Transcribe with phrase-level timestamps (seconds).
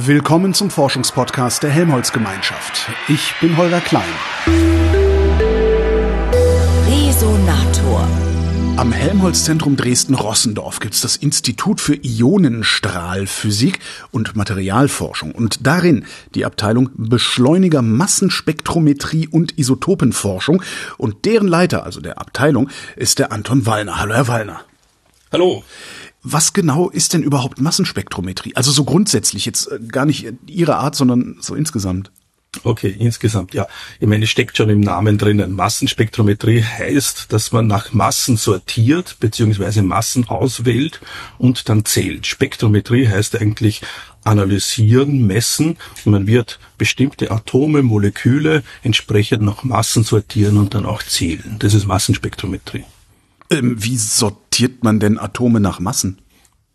[0.00, 2.88] Willkommen zum Forschungspodcast der Helmholtz Gemeinschaft.
[3.08, 4.04] Ich bin Holger Klein.
[6.86, 8.06] Resonator.
[8.76, 13.80] Am Helmholtz-Zentrum Dresden-Rossendorf gibt es das Institut für Ionenstrahlphysik
[14.12, 16.06] und Materialforschung und darin
[16.36, 20.62] die Abteilung Beschleuniger Massenspektrometrie und Isotopenforschung
[20.96, 23.98] und deren Leiter, also der Abteilung, ist der Anton Wallner.
[23.98, 24.60] Hallo, Herr Wallner.
[25.32, 25.64] Hallo.
[26.30, 28.54] Was genau ist denn überhaupt Massenspektrometrie?
[28.54, 32.10] Also so grundsätzlich, jetzt äh, gar nicht Ihre Art, sondern so insgesamt.
[32.64, 33.66] Okay, insgesamt, ja.
[34.00, 35.52] Ich meine, es steckt schon im Namen drinnen.
[35.52, 41.00] Massenspektrometrie heißt, dass man nach Massen sortiert, beziehungsweise Massen auswählt
[41.38, 42.26] und dann zählt.
[42.26, 43.82] Spektrometrie heißt eigentlich
[44.24, 45.78] analysieren, messen.
[46.04, 51.56] Man wird bestimmte Atome, Moleküle entsprechend nach Massen sortieren und dann auch zählen.
[51.58, 52.84] Das ist Massenspektrometrie.
[53.50, 56.18] Ähm, wie sortiert man denn Atome nach Massen?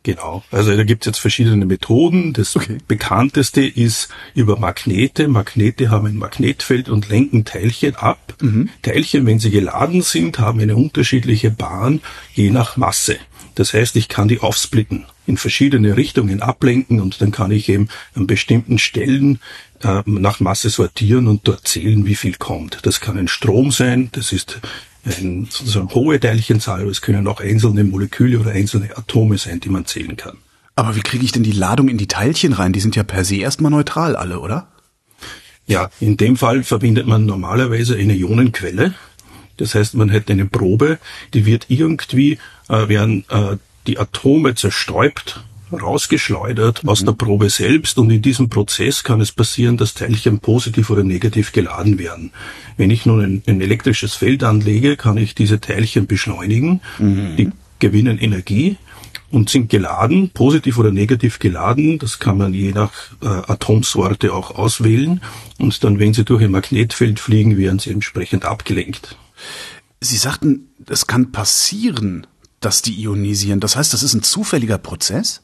[0.03, 0.43] Genau.
[0.51, 2.33] Also da gibt es jetzt verschiedene Methoden.
[2.33, 2.77] Das okay.
[2.87, 5.29] bekannteste ist über Magnete.
[5.29, 8.35] Magnete haben ein Magnetfeld und lenken Teilchen ab.
[8.41, 8.69] Mhm.
[8.81, 12.01] Teilchen, wenn sie geladen sind, haben eine unterschiedliche Bahn
[12.33, 13.17] je nach Masse.
[13.55, 17.87] Das heißt, ich kann die aufsplitten, in verschiedene Richtungen ablenken und dann kann ich eben
[18.15, 19.39] an bestimmten Stellen
[19.83, 22.79] äh, nach Masse sortieren und dort zählen, wie viel kommt.
[22.83, 24.59] Das kann ein Strom sein, das ist
[25.05, 29.69] ein, sozusagen hohe Teilchenzahl, aber es können auch einzelne Moleküle oder einzelne Atome sein, die
[29.69, 30.37] man zählen kann.
[30.75, 32.73] Aber wie kriege ich denn die Ladung in die Teilchen rein?
[32.73, 34.67] Die sind ja per se erstmal neutral alle, oder?
[35.65, 38.93] Ja, in dem Fall verbindet man normalerweise eine Ionenquelle.
[39.57, 40.97] Das heißt, man hätte eine Probe,
[41.33, 45.43] die wird irgendwie, äh, werden äh, die Atome zerstäubt
[45.75, 46.89] rausgeschleudert mhm.
[46.89, 51.03] aus der Probe selbst und in diesem Prozess kann es passieren, dass Teilchen positiv oder
[51.03, 52.31] negativ geladen werden.
[52.77, 57.35] Wenn ich nun ein, ein elektrisches Feld anlege, kann ich diese Teilchen beschleunigen, mhm.
[57.37, 58.77] die gewinnen Energie
[59.33, 61.97] und sind geladen, positiv oder negativ geladen.
[61.97, 65.21] Das kann man je nach äh, Atomsorte auch auswählen.
[65.57, 69.17] Und dann, wenn sie durch ein Magnetfeld fliegen, werden sie entsprechend abgelenkt.
[69.99, 72.27] Sie sagten, es kann passieren,
[72.59, 73.59] dass die ionisieren.
[73.59, 75.42] Das heißt, das ist ein zufälliger Prozess?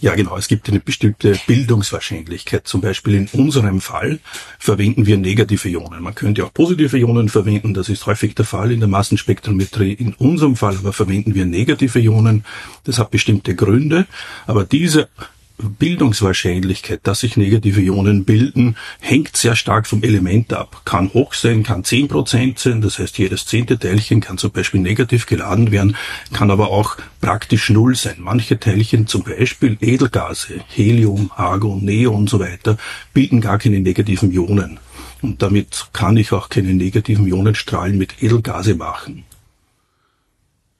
[0.00, 0.36] Ja, genau.
[0.36, 2.66] Es gibt eine bestimmte Bildungswahrscheinlichkeit.
[2.66, 4.18] Zum Beispiel in unserem Fall
[4.58, 6.02] verwenden wir negative Ionen.
[6.02, 7.74] Man könnte auch positive Ionen verwenden.
[7.74, 9.92] Das ist häufig der Fall in der Massenspektrometrie.
[9.92, 12.44] In unserem Fall aber verwenden wir negative Ionen.
[12.84, 14.06] Das hat bestimmte Gründe.
[14.46, 15.08] Aber diese
[15.56, 20.82] Bildungswahrscheinlichkeit, dass sich negative Ionen bilden, hängt sehr stark vom Element ab.
[20.84, 24.80] Kann hoch sein, kann zehn Prozent sein, das heißt jedes zehnte Teilchen kann zum Beispiel
[24.80, 25.96] negativ geladen werden,
[26.32, 28.16] kann aber auch praktisch null sein.
[28.18, 32.76] Manche Teilchen, zum Beispiel Edelgase, Helium, Argon, Neon und so weiter,
[33.12, 34.80] bilden gar keine negativen Ionen.
[35.22, 39.24] Und damit kann ich auch keine negativen Ionenstrahlen mit Edelgase machen.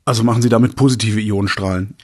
[0.04, 1.94] Also machen Sie damit positive Ionenstrahlen?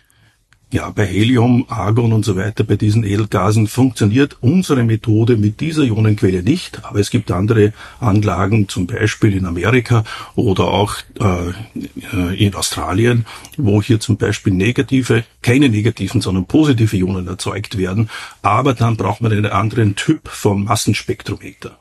[0.73, 5.83] Ja, bei Helium, Argon und so weiter, bei diesen Edelgasen funktioniert unsere Methode mit dieser
[5.83, 10.05] Ionenquelle nicht, aber es gibt andere Anlagen, zum Beispiel in Amerika
[10.37, 13.27] oder auch äh, in Australien,
[13.57, 18.09] wo hier zum Beispiel negative, keine negativen, sondern positive Ionen erzeugt werden,
[18.43, 21.79] aber dann braucht man einen anderen Typ von Massenspektrometer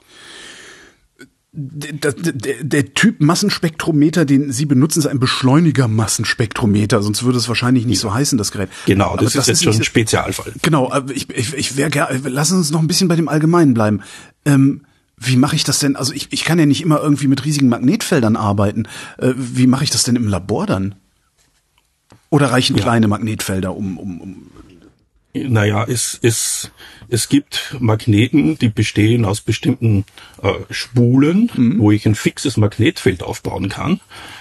[1.51, 7.85] der, der, der Typ Massenspektrometer, den Sie benutzen, ist ein Beschleuniger-Massenspektrometer, sonst würde es wahrscheinlich
[7.85, 8.69] nicht so heißen, das Gerät.
[8.85, 10.53] Genau, das, das ist jetzt schon ein Spezialfall.
[10.61, 13.73] Genau, ich, ich, ich wäre gerne, lassen Sie uns noch ein bisschen bei dem Allgemeinen
[13.73, 14.01] bleiben.
[14.45, 14.81] Ähm,
[15.17, 15.95] wie mache ich das denn?
[15.95, 18.87] Also ich, ich kann ja nicht immer irgendwie mit riesigen Magnetfeldern arbeiten.
[19.17, 20.95] Äh, wie mache ich das denn im Labor dann?
[22.29, 22.83] Oder reichen ja.
[22.83, 24.51] kleine Magnetfelder, um, um, um
[25.33, 26.71] naja, es, es,
[27.07, 30.05] es gibt Magneten, die bestehen aus bestimmten
[30.41, 31.79] äh, Spulen, mhm.
[31.79, 33.99] wo ich ein fixes Magnetfeld aufbauen kann.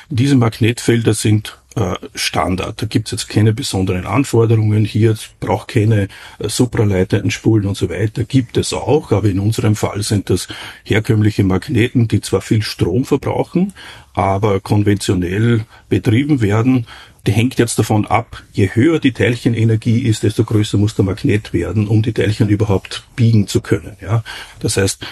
[0.08, 2.80] Diese Magnetfelder sind äh, Standard.
[2.80, 4.86] Da gibt's jetzt keine besonderen Anforderungen.
[4.86, 8.24] Hier braucht keine äh, supraleitenden Spulen und so weiter.
[8.24, 10.48] Gibt es auch, aber in unserem Fall sind das
[10.84, 13.74] herkömmliche Magneten, die zwar viel Strom verbrauchen,
[14.14, 16.86] aber konventionell betrieben werden
[17.26, 21.52] die hängt jetzt davon ab, je höher die Teilchenenergie ist, desto größer muss der Magnet
[21.52, 23.96] werden, um die Teilchen überhaupt biegen zu können.
[24.00, 24.22] Ja,
[24.60, 25.04] das heißt,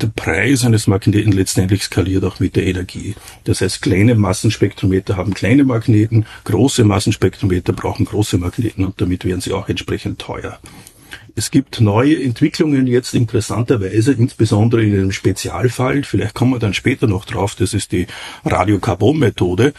[0.00, 3.14] der Preis eines Magneten letztendlich skaliert auch mit der Energie.
[3.44, 9.40] Das heißt, kleine Massenspektrometer haben kleine Magneten, große Massenspektrometer brauchen große Magneten und damit werden
[9.40, 10.58] sie auch entsprechend teuer.
[11.38, 17.06] Es gibt neue Entwicklungen jetzt interessanterweise, insbesondere in einem Spezialfall, vielleicht kommen wir dann später
[17.06, 18.08] noch drauf, das ist die
[18.44, 19.72] Radiokarbon-Methode,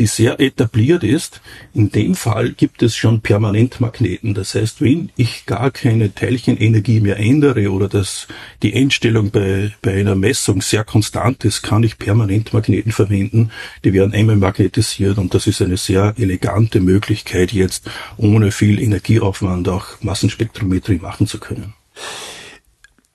[0.00, 1.40] die sehr etabliert ist.
[1.74, 4.34] In dem Fall gibt es schon Permanentmagneten.
[4.34, 8.26] Das heißt, wenn ich gar keine Teilchenenergie mehr ändere oder dass
[8.64, 13.52] die Einstellung bei, bei einer Messung sehr konstant ist, kann ich Permanentmagneten verwenden.
[13.84, 19.68] Die werden einmal magnetisiert und das ist eine sehr elegante Möglichkeit jetzt ohne viel Energieaufwand
[19.68, 21.74] auch Massenspektrometrie Spektrometrie machen zu können.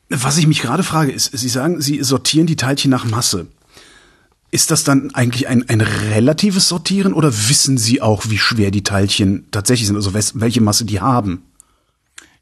[0.10, 3.48] Was ich mich gerade frage, ist, Sie sagen, Sie sortieren die Teilchen nach Masse.
[4.52, 8.84] Ist das dann eigentlich ein, ein relatives Sortieren oder wissen Sie auch, wie schwer die
[8.84, 11.44] Teilchen tatsächlich sind, also welche Masse die haben?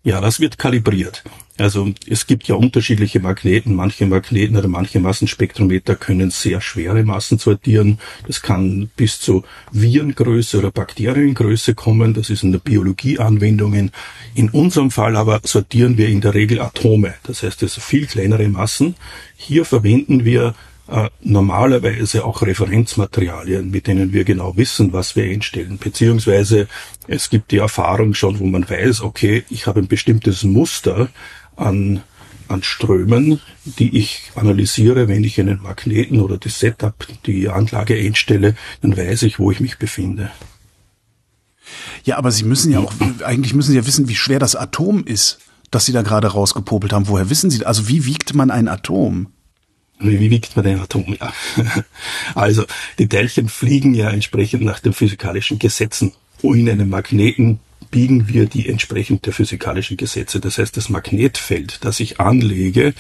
[0.02, 1.24] Ja, das wird kalibriert.
[1.58, 3.76] Also es gibt ja unterschiedliche Magneten.
[3.76, 8.00] Manche Magneten oder manche Massenspektrometer können sehr schwere Massen sortieren.
[8.26, 9.44] Das kann bis zu
[9.74, 12.14] Virengröße oder Bakteriengröße kommen.
[12.14, 13.92] Das ist in der Biologie Anwendungen.
[14.36, 17.16] In unserem Fall aber sortieren wir in der Regel Atome.
[17.24, 18.96] Das heißt, es sind viel kleinere Massen.
[19.36, 20.56] Hier verwenden wir
[20.90, 25.78] äh, normalerweise auch Referenzmaterialien, mit denen wir genau wissen, was wir einstellen.
[25.78, 26.68] Beziehungsweise
[27.08, 31.10] es gibt die Erfahrung schon, wo man weiß, okay, ich habe ein bestimmtes Muster
[31.56, 32.02] an,
[32.48, 36.96] an Strömen, die ich analysiere, wenn ich einen Magneten oder das Setup,
[37.26, 40.32] die Anlage einstelle, dann weiß ich, wo ich mich befinde.
[42.04, 42.94] Ja, aber Sie müssen ja auch,
[43.24, 45.38] eigentlich müssen Sie ja wissen, wie schwer das Atom ist,
[45.70, 47.08] das Sie da gerade rausgepopelt haben.
[47.08, 49.28] Woher wissen Sie, also wie wiegt man ein Atom?
[50.00, 51.16] Wie wiegt man den Atom?
[51.20, 51.34] Ja.
[52.36, 52.66] Also,
[52.98, 56.14] die Teilchen fliegen ja entsprechend nach den physikalischen Gesetzen.
[56.42, 57.60] In einem Magneten
[57.92, 60.40] biegen wir die entsprechend der physikalischen Gesetze.
[60.40, 62.94] Das heißt, das Magnetfeld, das ich anlege,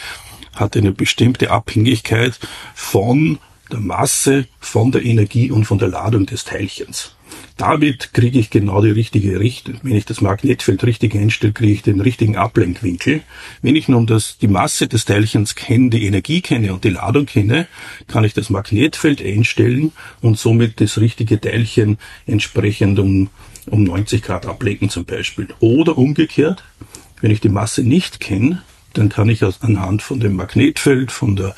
[0.56, 2.38] hat eine bestimmte Abhängigkeit
[2.76, 3.40] von
[3.72, 7.16] der Masse, von der Energie und von der Ladung des Teilchens
[7.58, 9.80] damit kriege ich genau die richtige Richtung.
[9.84, 13.22] Wenn ich das Magnetfeld richtig einstelle, kriege ich den richtigen Ablenkwinkel.
[13.62, 17.26] Wenn ich nun das, die Masse des Teilchens kenne, die Energie kenne und die Ladung
[17.26, 17.68] kenne,
[18.08, 19.92] kann ich das Magnetfeld einstellen
[20.22, 23.30] und somit das richtige Teilchen entsprechend um,
[23.68, 25.48] um 90 Grad ablenken zum Beispiel.
[25.60, 26.64] Oder umgekehrt,
[27.22, 31.56] wenn ich die Masse nicht kenne, dann kann ich anhand von dem Magnetfeld, von der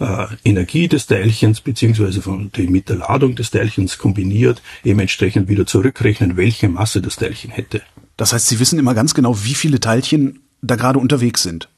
[0.00, 5.48] äh, Energie des Teilchens beziehungsweise von die, mit der Ladung des Teilchens kombiniert eben entsprechend
[5.48, 7.82] wieder zurückrechnen, welche Masse das Teilchen hätte.
[8.16, 11.68] Das heißt, Sie wissen immer ganz genau, wie viele Teilchen da gerade unterwegs sind.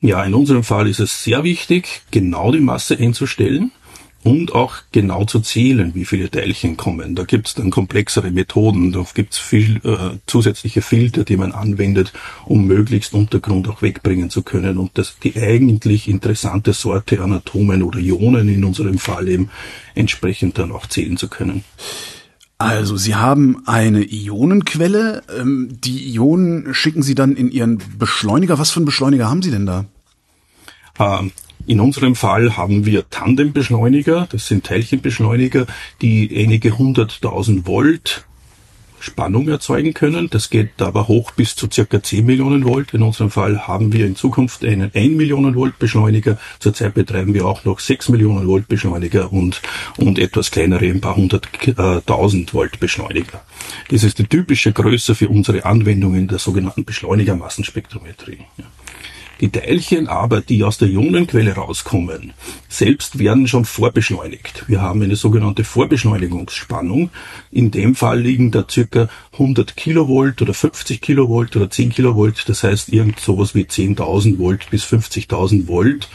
[0.00, 3.72] Ja, in unserem Fall ist es sehr wichtig, genau die Masse einzustellen
[4.28, 7.14] und auch genau zu zählen, wie viele Teilchen kommen.
[7.14, 11.52] Da gibt es dann komplexere Methoden, da gibt es viel äh, zusätzliche Filter, die man
[11.52, 12.12] anwendet,
[12.44, 17.82] um möglichst Untergrund auch wegbringen zu können und das die eigentlich interessante Sorte an Atomen
[17.82, 19.48] oder Ionen in unserem Fall eben
[19.94, 21.64] entsprechend dann auch zählen zu können.
[22.58, 25.22] Also, Sie haben eine Ionenquelle.
[25.40, 28.58] Ähm, die Ionen schicken Sie dann in Ihren Beschleuniger.
[28.58, 29.84] Was für einen Beschleuniger haben Sie denn da?
[30.98, 31.30] Ähm,
[31.68, 35.66] in unserem Fall haben wir Tandembeschleuniger, das sind Teilchenbeschleuniger,
[36.00, 38.24] die einige hunderttausend Volt
[39.00, 40.28] Spannung erzeugen können.
[40.30, 42.94] Das geht aber hoch bis zu circa 10 Millionen Volt.
[42.94, 46.38] In unserem Fall haben wir in Zukunft einen 1 Millionen Volt Beschleuniger.
[46.58, 49.60] Zurzeit betreiben wir auch noch 6 Millionen Volt Beschleuniger und,
[49.98, 53.42] und etwas kleinere, ein paar hunderttausend Volt Beschleuniger.
[53.90, 58.38] Das ist die typische Größe für unsere Anwendungen der sogenannten Beschleunigermassenspektrometrie.
[58.56, 58.64] Ja.
[59.40, 62.32] Die Teilchen aber, die aus der Ionenquelle rauskommen,
[62.68, 64.64] selbst werden schon vorbeschleunigt.
[64.66, 67.10] Wir haben eine sogenannte Vorbeschleunigungsspannung.
[67.52, 72.48] In dem Fall liegen da circa 100 Kilovolt oder 50 Kilovolt oder 10 Kilovolt.
[72.48, 76.08] Das heißt irgend sowas wie 10.000 Volt bis 50.000 Volt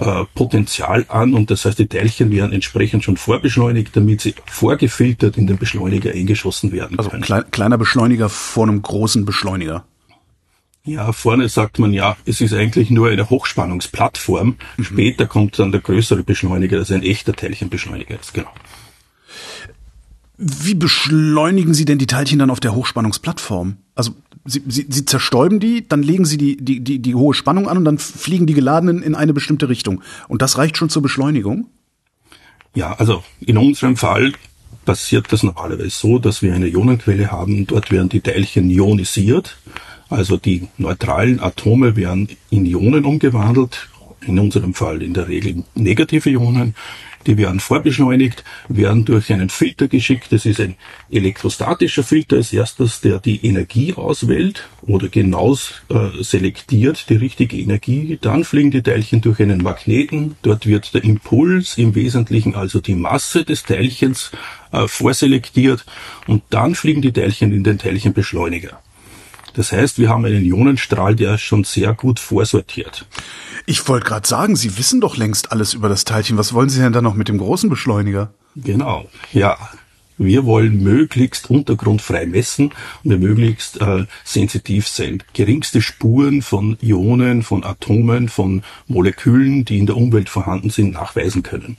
[0.00, 5.36] äh, Potenzial an und das heißt, die Teilchen werden entsprechend schon vorbeschleunigt, damit sie vorgefiltert
[5.36, 7.22] in den Beschleuniger eingeschossen werden können.
[7.22, 9.84] Also kleiner Beschleuniger vor einem großen Beschleuniger.
[10.84, 14.56] Ja, vorne sagt man ja, es ist eigentlich nur eine Hochspannungsplattform.
[14.76, 14.84] Mhm.
[14.84, 18.50] Später kommt dann der größere Beschleuniger, das ein echter Teilchenbeschleuniger ist, genau.
[20.38, 23.76] Wie beschleunigen Sie denn die Teilchen dann auf der Hochspannungsplattform?
[23.94, 24.12] Also
[24.46, 27.76] Sie, Sie, Sie zerstäuben die, dann legen Sie die, die, die, die hohe Spannung an
[27.76, 30.02] und dann fliegen die geladenen in eine bestimmte Richtung.
[30.28, 31.66] Und das reicht schon zur Beschleunigung?
[32.74, 34.32] Ja, also in unserem Fall
[34.86, 37.66] passiert das normalerweise so, dass wir eine Ionenquelle haben.
[37.66, 39.58] Dort werden die Teilchen ionisiert
[40.10, 43.88] also die neutralen Atome werden in Ionen umgewandelt,
[44.26, 46.74] in unserem Fall in der Regel negative Ionen.
[47.26, 50.28] Die werden vorbeschleunigt, werden durch einen Filter geschickt.
[50.30, 50.76] Das ist ein
[51.10, 55.54] elektrostatischer Filter als erstes, der die Energie auswählt oder genau
[56.20, 58.18] selektiert die richtige Energie.
[58.20, 60.36] Dann fliegen die Teilchen durch einen Magneten.
[60.42, 64.30] Dort wird der Impuls, im Wesentlichen also die Masse des Teilchens,
[64.72, 65.84] äh, vorselektiert.
[66.26, 68.80] Und dann fliegen die Teilchen in den Teilchenbeschleuniger.
[69.54, 73.06] Das heißt, wir haben einen Ionenstrahl, der schon sehr gut vorsortiert.
[73.66, 76.38] Ich wollte gerade sagen, Sie wissen doch längst alles über das Teilchen.
[76.38, 78.32] Was wollen Sie denn dann noch mit dem großen Beschleuniger?
[78.56, 79.56] Genau, ja.
[80.22, 85.22] Wir wollen möglichst untergrundfrei messen und wir möglichst äh, sensitiv sein.
[85.32, 91.42] Geringste Spuren von Ionen, von Atomen, von Molekülen, die in der Umwelt vorhanden sind, nachweisen
[91.42, 91.78] können.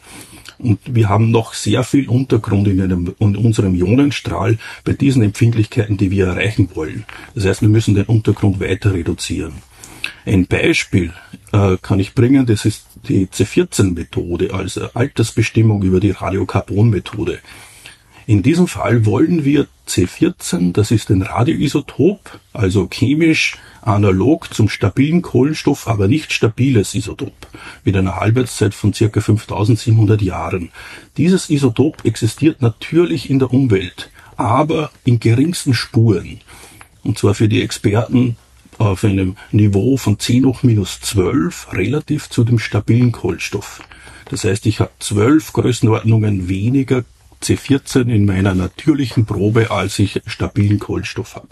[0.62, 5.98] Und wir haben noch sehr viel Untergrund in, einem, in unserem Ionenstrahl bei diesen Empfindlichkeiten,
[5.98, 7.06] die wir erreichen wollen.
[7.36, 9.54] Das heißt, wir müssen den Untergrund weiter reduzieren.
[10.26, 11.14] Ein Beispiel
[11.52, 17.40] äh, kann ich bringen, das ist die C14-Methode, also Altersbestimmung über die Radiokarbon-Methode.
[18.28, 25.22] In diesem Fall wollen wir C14, das ist ein Radioisotop, also chemisch analog zum stabilen
[25.22, 27.34] Kohlenstoff, aber nicht stabiles Isotop,
[27.84, 30.70] mit einer Halbwertszeit von circa 5700 Jahren.
[31.18, 36.42] Dieses Isotop existiert natürlich in der Umwelt, aber in geringsten Spuren.
[37.04, 38.38] Und zwar für die Experten
[38.78, 43.82] auf einem Niveau von 10 hoch minus 12 relativ zu dem stabilen Kohlenstoff.
[44.30, 47.04] Das heißt, ich habe zwölf Größenordnungen weniger
[47.42, 51.50] C14 in meiner natürlichen Probe, als ich stabilen Kohlenstoff habe.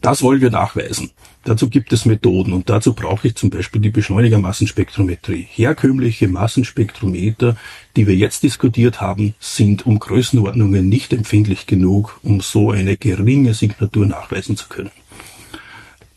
[0.00, 1.10] Das wollen wir nachweisen.
[1.44, 5.46] Dazu gibt es Methoden und dazu brauche ich zum Beispiel die Beschleunigermassenspektrometrie.
[5.50, 7.56] Herkömmliche Massenspektrometer,
[7.96, 13.54] die wir jetzt diskutiert haben, sind um Größenordnungen nicht empfindlich genug, um so eine geringe
[13.54, 14.90] Signatur nachweisen zu können.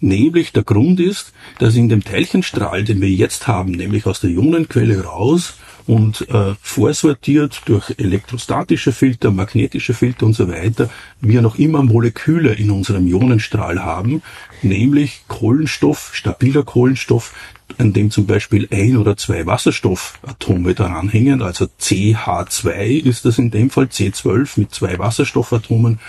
[0.02, 4.32] Nämlich der Grund ist, dass in dem Teilchenstrahl, den wir jetzt haben, nämlich aus der
[4.32, 5.56] Ionenquelle raus
[5.88, 12.54] und äh, vorsortiert durch elektrostatische Filter, magnetische Filter und so weiter, wir noch immer Moleküle
[12.54, 14.22] in unserem Ionenstrahl haben,
[14.62, 17.34] nämlich Kohlenstoff, stabiler Kohlenstoff,
[17.78, 23.52] an dem zum Beispiel ein oder zwei Wasserstoffatome daran hängen, also CH2 ist das in
[23.52, 26.00] dem Fall, C12 mit zwei Wasserstoffatomen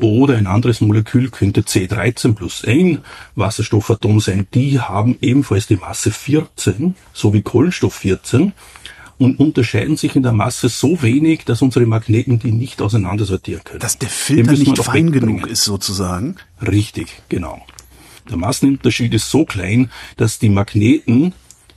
[0.00, 3.02] oder ein anderes Molekül könnte C13 plus ein
[3.36, 4.46] Wasserstoffatom sein.
[4.54, 8.52] Die haben ebenfalls die Masse 14, so wie Kohlenstoff 14
[9.22, 13.80] und unterscheiden sich in der Masse so wenig, dass unsere Magneten die nicht auseinandersortieren können.
[13.80, 16.36] Dass der Filter nicht fein genug ist sozusagen.
[16.60, 17.64] Richtig, genau.
[18.30, 21.34] Der Massenunterschied ist so klein, dass die Magneten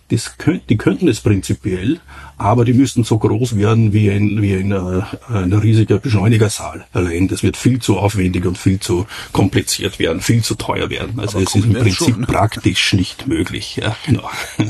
[0.09, 1.99] das könnt, die könnten es prinzipiell,
[2.37, 6.85] aber die müssten so groß werden wie ein, wie ein, äh, ein riesiger Beschleunigersaal.
[6.93, 11.19] Allein das wird viel zu aufwendig und viel zu kompliziert werden, viel zu teuer werden.
[11.19, 12.27] Also aber es ist im Prinzip schon, ne?
[12.27, 13.77] praktisch nicht möglich.
[13.77, 14.29] Ja, genau.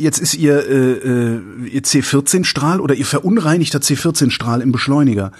[0.00, 5.32] Jetzt ist Ihr, äh, äh Ihr C14-Strahl oder Ihr verunreinigter C14-Strahl im Beschleuniger.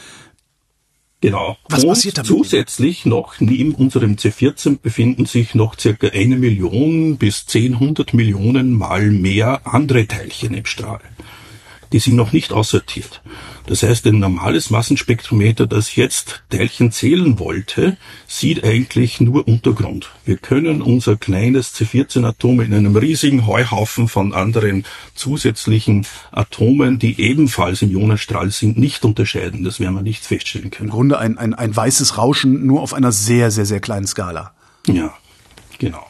[1.23, 1.57] Genau.
[1.69, 2.29] Was und passiert damit?
[2.29, 7.79] Zusätzlich noch neben unserem C14 befinden sich noch circa eine Million bis 10,
[8.13, 11.01] Millionen mal mehr andere Teilchen im Strahl
[11.93, 13.23] die sind noch nicht aussortiert.
[13.67, 20.11] Das heißt, ein normales Massenspektrometer, das jetzt Teilchen zählen wollte, sieht eigentlich nur Untergrund.
[20.25, 27.83] Wir können unser kleines C14-Atom in einem riesigen Heuhaufen von anderen zusätzlichen Atomen, die ebenfalls
[27.83, 29.65] im Ionenstrahl sind, nicht unterscheiden.
[29.65, 30.89] Das werden wir nicht feststellen können.
[30.89, 34.53] Im Grunde ein, ein, ein weißes Rauschen nur auf einer sehr, sehr, sehr kleinen Skala.
[34.87, 35.15] Ja,
[35.79, 36.10] genau.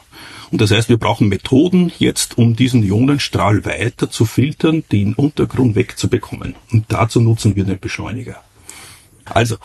[0.51, 5.75] Und das heißt, wir brauchen Methoden jetzt, um diesen Ionenstrahl weiter zu filtern, den Untergrund
[5.75, 6.55] wegzubekommen.
[6.71, 8.43] Und dazu nutzen wir den Beschleuniger.
[9.25, 9.57] Also,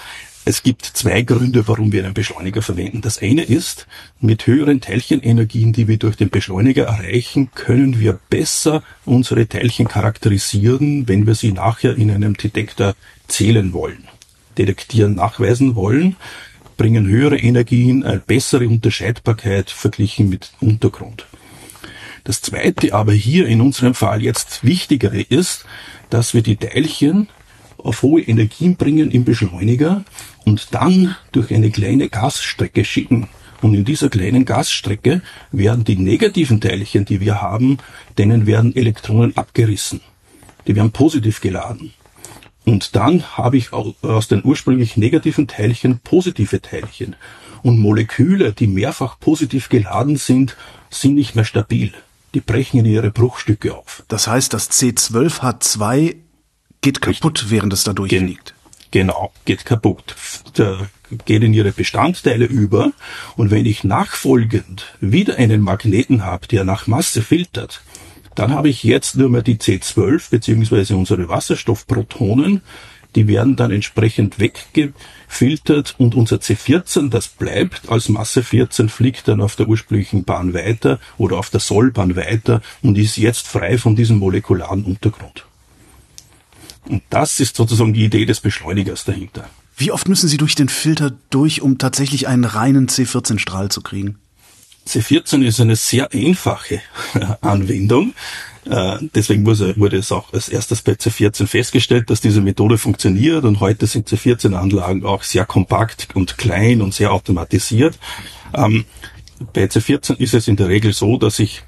[0.45, 3.01] es gibt zwei Gründe, warum wir einen Beschleuniger verwenden.
[3.01, 3.89] Das eine ist,
[4.21, 11.09] mit höheren Teilchenenergien, die wir durch den Beschleuniger erreichen, können wir besser unsere Teilchen charakterisieren,
[11.09, 12.95] wenn wir sie nachher in einem Detektor
[13.27, 14.07] zählen wollen,
[14.57, 16.15] detektieren, nachweisen wollen
[16.77, 21.27] bringen höhere Energien, eine bessere Unterscheidbarkeit verglichen mit Untergrund.
[22.25, 25.65] Das zweite aber hier in unserem Fall jetzt wichtigere ist,
[26.11, 27.29] dass wir die Teilchen
[27.79, 30.05] auf hohe Energien bringen im Beschleuniger
[30.45, 33.29] und dann durch eine kleine Gasstrecke schicken.
[33.63, 37.79] Und in dieser kleinen Gasstrecke werden die negativen Teilchen, die wir haben,
[38.19, 40.01] denen werden Elektronen abgerissen.
[40.67, 41.93] Die werden positiv geladen.
[42.67, 47.15] Und dann habe ich aus den ursprünglich negativen Teilchen positive Teilchen.
[47.63, 50.57] Und Moleküle, die mehrfach positiv geladen sind,
[50.91, 51.95] sind nicht mehr stabil.
[52.35, 54.03] Die brechen in ihre Bruchstücke auf.
[54.09, 56.17] Das heißt, das C12H2
[56.81, 57.51] geht kaputt, Richtig.
[57.51, 58.55] während es da durchfliegt.
[58.91, 60.17] Genau, geht kaputt.
[60.59, 60.89] Der
[61.25, 62.93] geht in ihre Bestandteile über.
[63.37, 67.81] Und wenn ich nachfolgend wieder einen Magneten habe, der nach Masse filtert,
[68.39, 72.63] dann habe ich jetzt nur mehr die C12 beziehungsweise unsere Wasserstoffprotonen.
[73.15, 79.41] Die werden dann entsprechend weggefiltert und unser C14, das bleibt als Masse 14, fliegt dann
[79.41, 83.97] auf der ursprünglichen Bahn weiter oder auf der Sollbahn weiter und ist jetzt frei von
[83.97, 85.47] diesem molekularen Untergrund.
[86.85, 89.49] Und das ist sozusagen die Idee des Beschleunigers dahinter.
[89.79, 94.19] Wie oft müssen Sie durch den Filter durch, um tatsächlich einen reinen C14-Strahl zu kriegen?
[94.87, 96.81] C14 ist eine sehr einfache
[97.41, 98.15] Anwendung.
[98.65, 103.61] Äh, deswegen wurde es auch als erstes bei C14 festgestellt, dass diese Methode funktioniert und
[103.61, 107.99] heute sind C14-Anlagen auch sehr kompakt und klein und sehr automatisiert.
[108.55, 108.85] Ähm,
[109.53, 111.63] bei C14 ist es in der Regel so, dass ich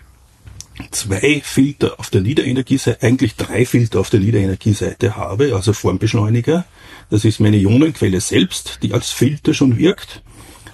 [0.90, 6.64] zwei Filter auf der Niederenergieseite, eigentlich drei Filter auf der Niederenergieseite habe, also Formbeschleuniger.
[7.10, 10.22] Das ist meine Ionenquelle selbst, die als Filter schon wirkt.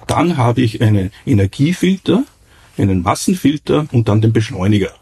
[0.06, 2.24] Dann habe ich einen Energiefilter,
[2.78, 4.92] einen Massenfilter und dann den Beschleuniger.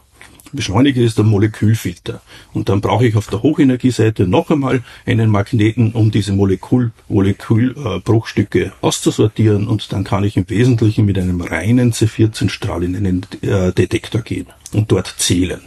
[0.52, 2.20] Beschleuniger ist der Molekülfilter.
[2.52, 8.64] Und dann brauche ich auf der Hochenergieseite noch einmal einen Magneten, um diese Molekül, Molekülbruchstücke
[8.64, 9.66] äh, auszusortieren.
[9.66, 14.46] Und dann kann ich im Wesentlichen mit einem reinen C14-Strahl in einen äh, Detektor gehen
[14.72, 15.62] und dort zählen.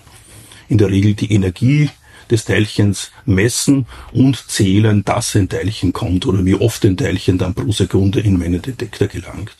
[0.70, 1.90] In der Regel die Energie
[2.30, 7.54] des Teilchens messen und zählen, dass ein Teilchen kommt oder wie oft ein Teilchen dann
[7.54, 9.56] pro Sekunde in meinen Detektor gelangt.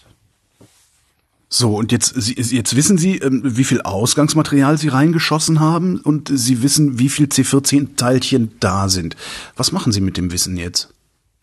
[1.48, 6.64] So, und jetzt, jetzt wissen Sie, ähm, wie viel Ausgangsmaterial Sie reingeschossen haben und Sie
[6.64, 9.16] wissen, wie viel C14-Teilchen da sind.
[9.56, 10.90] Was machen Sie mit dem Wissen jetzt?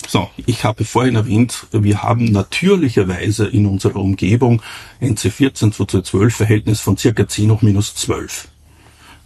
[0.09, 4.61] So, ich habe vorhin erwähnt, wir haben natürlicherweise in unserer Umgebung
[5.01, 8.49] ein C14 zu C12 Verhältnis von circa 10 hoch minus 12.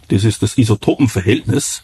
[0.09, 1.83] Das ist das Isotopenverhältnis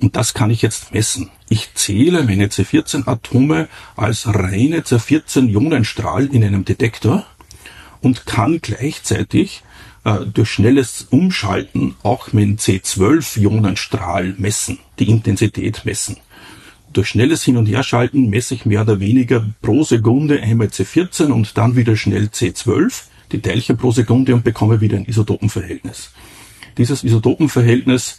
[0.00, 1.30] und das kann ich jetzt messen.
[1.48, 7.24] Ich zähle meine C14 Atome als reine C14 Ionenstrahl in einem Detektor
[8.02, 9.62] und kann gleichzeitig
[10.04, 16.18] äh, durch schnelles Umschalten auch mit C12-Ionenstrahl messen, die Intensität messen.
[16.92, 21.56] Durch schnelles Hin- und Herschalten messe ich mehr oder weniger pro Sekunde einmal C14 und
[21.56, 26.10] dann wieder schnell C12, die Teilchen pro Sekunde und bekomme wieder ein Isotopenverhältnis.
[26.76, 28.18] Dieses Isotopenverhältnis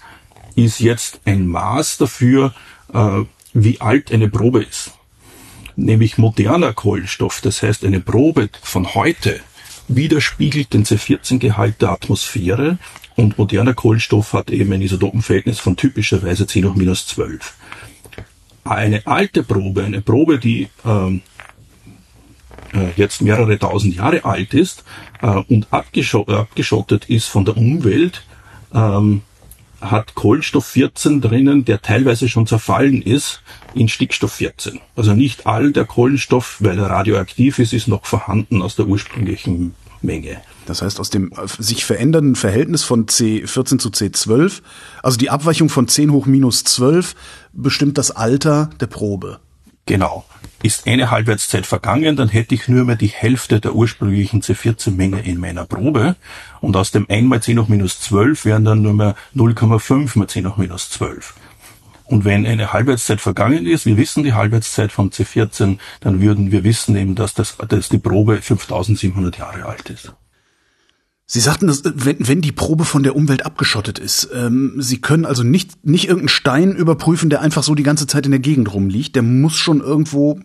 [0.56, 2.54] ist jetzt ein Maß dafür,
[2.94, 3.22] äh,
[3.54, 4.92] wie alt eine Probe ist.
[5.76, 9.40] Nämlich moderner Kohlenstoff, das heißt eine Probe von heute,
[9.88, 12.78] widerspiegelt den C14-Gehalt der Atmosphäre
[13.16, 17.54] und moderner Kohlenstoff hat eben ein Isotopenverhältnis von typischerweise 10 hoch minus 12.
[18.64, 21.22] Eine alte Probe, eine Probe, die ähm,
[22.74, 24.84] äh, jetzt mehrere tausend Jahre alt ist
[25.22, 28.24] äh, und abgeschottet ist von der Umwelt,
[28.74, 29.22] ähm,
[29.92, 33.42] hat Kohlenstoff 14 drinnen, der teilweise schon zerfallen ist
[33.74, 34.80] in Stickstoff 14.
[34.96, 39.76] Also nicht all der Kohlenstoff, weil er radioaktiv ist, ist noch vorhanden aus der ursprünglichen
[40.02, 40.42] Menge.
[40.66, 44.62] Das heißt, aus dem sich verändernden Verhältnis von C14 zu C12,
[45.02, 47.16] also die Abweichung von 10 hoch minus 12,
[47.54, 49.40] bestimmt das Alter der Probe.
[49.86, 50.26] Genau.
[50.62, 55.38] Ist eine Halbwertszeit vergangen, dann hätte ich nur mehr die Hälfte der ursprünglichen C14-Menge in
[55.38, 56.16] meiner Probe.
[56.62, 60.28] Und aus dem 1 mal 10 hoch minus 12 wären dann nur mehr 0,5 mal
[60.28, 61.34] 10 hoch minus 12.
[62.06, 66.64] Und wenn eine Halbwertszeit vergangen ist, wir wissen die Halbwertszeit von C14, dann würden wir
[66.64, 70.14] wissen eben, dass, das, dass die Probe 5700 Jahre alt ist.
[71.34, 75.26] Sie sagten, dass, wenn, wenn die Probe von der Umwelt abgeschottet ist, ähm, Sie können
[75.26, 78.72] also nicht, nicht irgendeinen Stein überprüfen, der einfach so die ganze Zeit in der Gegend
[78.72, 79.16] rumliegt.
[79.16, 80.40] Der muss schon irgendwo,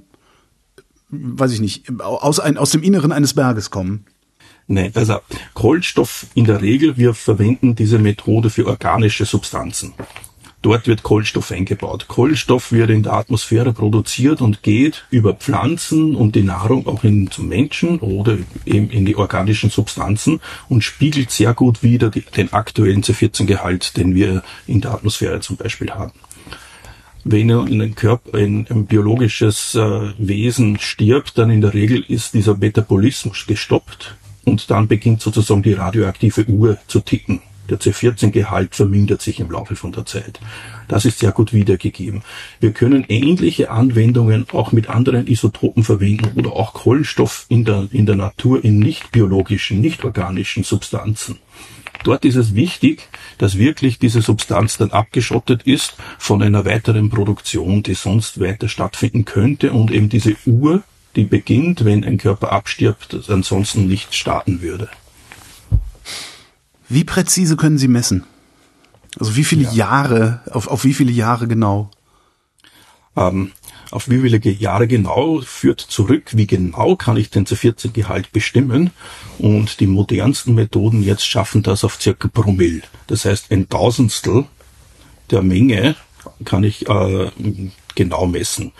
[1.10, 4.06] weiß ich nicht, aus, ein, aus dem Inneren eines Berges kommen.
[4.66, 5.18] Nein, also
[5.52, 9.92] Kohlenstoff in der Regel, wir verwenden diese Methode für organische Substanzen.
[10.60, 12.06] Dort wird Kohlenstoff eingebaut.
[12.08, 17.30] Kohlenstoff wird in der Atmosphäre produziert und geht über Pflanzen und die Nahrung auch in,
[17.30, 22.52] zum Menschen oder eben in die organischen Substanzen und spiegelt sehr gut wieder die, den
[22.52, 26.12] aktuellen C14-Gehalt, den wir in der Atmosphäre zum Beispiel haben.
[27.22, 32.56] Wenn ein Körper, ein, ein biologisches äh, Wesen stirbt, dann in der Regel ist dieser
[32.56, 37.42] Metabolismus gestoppt und dann beginnt sozusagen die radioaktive Uhr zu ticken.
[37.68, 40.40] Der C14-Gehalt vermindert sich im Laufe von der Zeit.
[40.88, 42.22] Das ist sehr gut wiedergegeben.
[42.60, 48.06] Wir können ähnliche Anwendungen auch mit anderen Isotopen verwenden oder auch Kohlenstoff in der, in
[48.06, 51.38] der Natur in nicht biologischen, nicht organischen Substanzen.
[52.04, 57.82] Dort ist es wichtig, dass wirklich diese Substanz dann abgeschottet ist von einer weiteren Produktion,
[57.82, 60.82] die sonst weiter stattfinden könnte und eben diese Uhr,
[61.16, 64.88] die beginnt, wenn ein Körper abstirbt, ansonsten nicht starten würde.
[66.88, 68.24] Wie präzise können Sie messen?
[69.18, 69.72] Also wie viele ja.
[69.72, 71.90] Jahre, auf, auf wie viele Jahre genau?
[73.16, 73.52] Ähm,
[73.90, 78.90] auf wie viele Jahre genau führt zurück, wie genau kann ich den C14-Gehalt bestimmen.
[79.38, 82.82] Und die modernsten Methoden jetzt schaffen das auf circa Promille.
[83.06, 84.44] Das heißt, ein Tausendstel
[85.30, 85.96] der Menge
[86.44, 87.30] kann ich äh,
[87.94, 88.72] genau messen.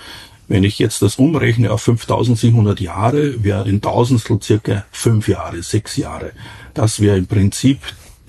[0.48, 5.96] Wenn ich jetzt das umrechne auf 5700 Jahre, wäre ein Tausendstel circa fünf Jahre, sechs
[5.96, 6.32] Jahre.
[6.72, 7.80] Das wäre im Prinzip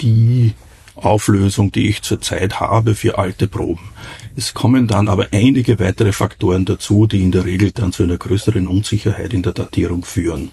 [0.01, 0.53] die
[0.95, 3.89] Auflösung, die ich zurzeit habe für alte Proben.
[4.35, 8.17] Es kommen dann aber einige weitere Faktoren dazu, die in der Regel dann zu einer
[8.17, 10.51] größeren Unsicherheit in der Datierung führen.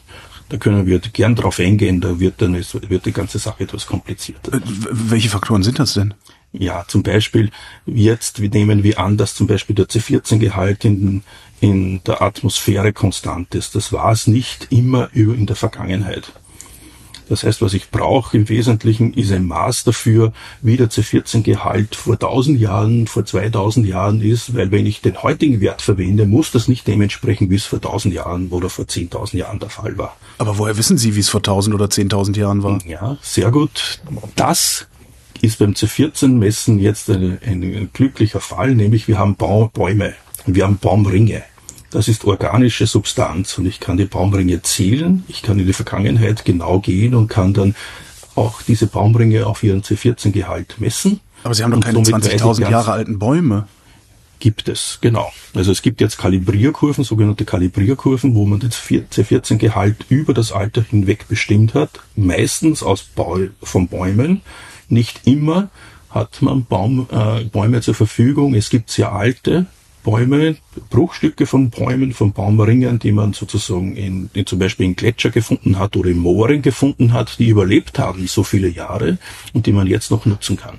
[0.48, 4.54] Da können wir gern drauf eingehen, da wird dann wird die ganze Sache etwas komplizierter.
[4.54, 6.14] Äh, welche Faktoren sind das denn?
[6.52, 7.50] Ja, zum Beispiel
[7.84, 11.22] jetzt nehmen wir an, dass zum Beispiel der C14-Gehalt in,
[11.60, 13.74] in der Atmosphäre konstant ist.
[13.74, 16.32] Das war es nicht immer in der Vergangenheit.
[17.28, 22.14] Das heißt, was ich brauche im Wesentlichen ist ein Maß dafür, wie der C14-Gehalt vor
[22.14, 26.68] 1000 Jahren, vor 2000 Jahren ist, weil wenn ich den heutigen Wert verwende, muss das
[26.68, 30.16] nicht dementsprechend, wie es vor 1000 Jahren oder vor 10.000 Jahren der Fall war.
[30.38, 32.78] Aber woher wissen Sie, wie es vor 1000 oder 10.000 Jahren war?
[32.86, 34.00] Ja, sehr gut.
[34.36, 34.86] Das
[35.42, 40.14] ist beim C14-Messen jetzt ein, ein, glücklicher Fall, nämlich wir haben Bäume,
[40.54, 41.42] wir haben Baumringe.
[41.90, 46.44] Das ist organische Substanz und ich kann die Baumringe zählen, ich kann in die Vergangenheit
[46.44, 47.74] genau gehen und kann dann
[48.34, 51.20] auch diese Baumringe auf ihren C14-Gehalt messen.
[51.42, 53.66] Aber Sie haben doch keine 20.000 Jahre alten Bäume.
[54.38, 55.32] Gibt es, genau.
[55.54, 61.26] Also es gibt jetzt Kalibrierkurven, sogenannte Kalibrierkurven, wo man den C14-Gehalt über das Alter hinweg
[61.28, 64.42] bestimmt hat, meistens aus Bäu von Bäumen.
[64.88, 65.70] Nicht immer
[66.10, 68.54] hat man Baum, äh, Bäume zur Verfügung.
[68.54, 69.66] Es gibt sehr alte
[70.06, 70.56] Bäume,
[70.88, 75.80] Bruchstücke von Bäumen, von Baumringen, die man sozusagen in, in zum Beispiel in Gletscher gefunden
[75.80, 79.18] hat oder in Mooren gefunden hat, die überlebt haben so viele Jahre
[79.52, 80.76] und die man jetzt noch nutzen kann.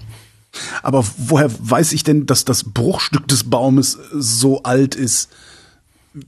[0.82, 5.30] Aber woher weiß ich denn, dass das Bruchstück des Baumes so alt ist?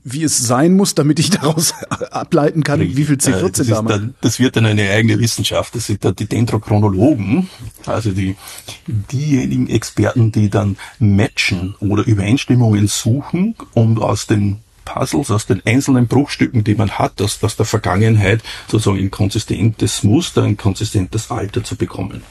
[0.04, 1.74] Wie es sein muss, damit ich daraus
[2.10, 5.74] ableiten kann, wie viel C14 das da dann, Das wird dann eine eigene Wissenschaft.
[5.74, 7.48] Das sind dann die Dendrochronologen,
[7.86, 8.36] also die,
[8.86, 16.08] diejenigen Experten, die dann matchen oder Übereinstimmungen suchen, um aus den Puzzles, aus den einzelnen
[16.08, 21.62] Bruchstücken, die man hat, aus, aus der Vergangenheit sozusagen ein konsistentes Muster, ein konsistentes Alter
[21.62, 22.22] zu bekommen.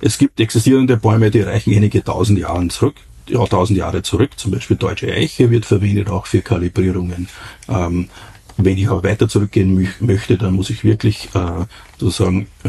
[0.00, 2.96] Es gibt existierende Bäume, die reichen einige tausend Jahre zurück
[3.28, 7.28] ja, tausend Jahre zurück, zum Beispiel Deutsche Eiche wird verwendet auch für Kalibrierungen.
[7.68, 8.08] Ähm,
[8.56, 11.64] wenn ich auch weiter zurückgehen mö möchte, dann muss ich wirklich äh,
[11.98, 12.68] sozusagen äh,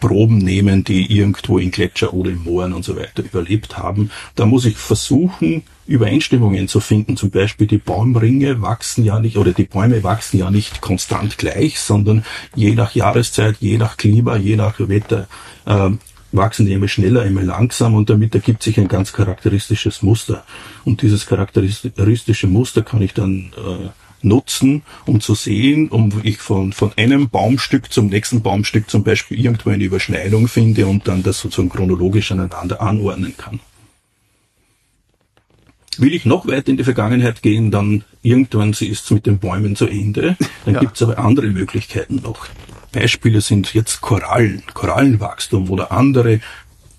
[0.00, 4.10] Proben nehmen, die irgendwo in Gletscher oder in Mooren und so weiter überlebt haben.
[4.34, 7.16] Da muss ich versuchen, Übereinstimmungen zu finden.
[7.16, 11.80] Zum Beispiel die Baumringe wachsen ja nicht oder die Bäume wachsen ja nicht konstant gleich,
[11.80, 15.26] sondern je nach Jahreszeit, je nach Klima, je nach Wetter
[15.64, 15.90] äh,
[16.34, 20.44] wachsen die immer schneller, immer langsam und damit ergibt sich ein ganz charakteristisches Muster.
[20.84, 23.88] Und dieses charakteristische Muster kann ich dann äh,
[24.22, 29.38] nutzen, um zu sehen, um ich von, von einem Baumstück zum nächsten Baumstück zum Beispiel
[29.38, 33.60] irgendwo eine Überschneidung finde und dann das sozusagen chronologisch aneinander anordnen kann.
[35.96, 39.76] Will ich noch weiter in die Vergangenheit gehen, dann irgendwann ist es mit den Bäumen
[39.76, 40.36] zu Ende.
[40.64, 40.80] Dann ja.
[40.80, 42.48] gibt es aber andere Möglichkeiten noch.
[42.94, 46.40] Beispiele sind jetzt Korallen, Korallenwachstum oder andere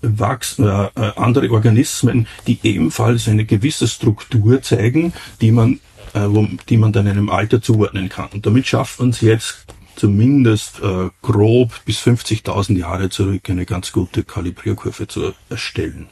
[0.02, 5.80] Wachs, äh, äh, andere Organismen, die ebenfalls eine gewisse Struktur zeigen, die man,
[6.14, 8.28] äh, wo, die man dann einem Alter zuordnen kann.
[8.32, 9.64] Und damit schafft man es jetzt
[9.96, 16.08] zumindest äh, grob bis 50.000 Jahre zurück eine ganz gute Kalibrierkurve zu erstellen.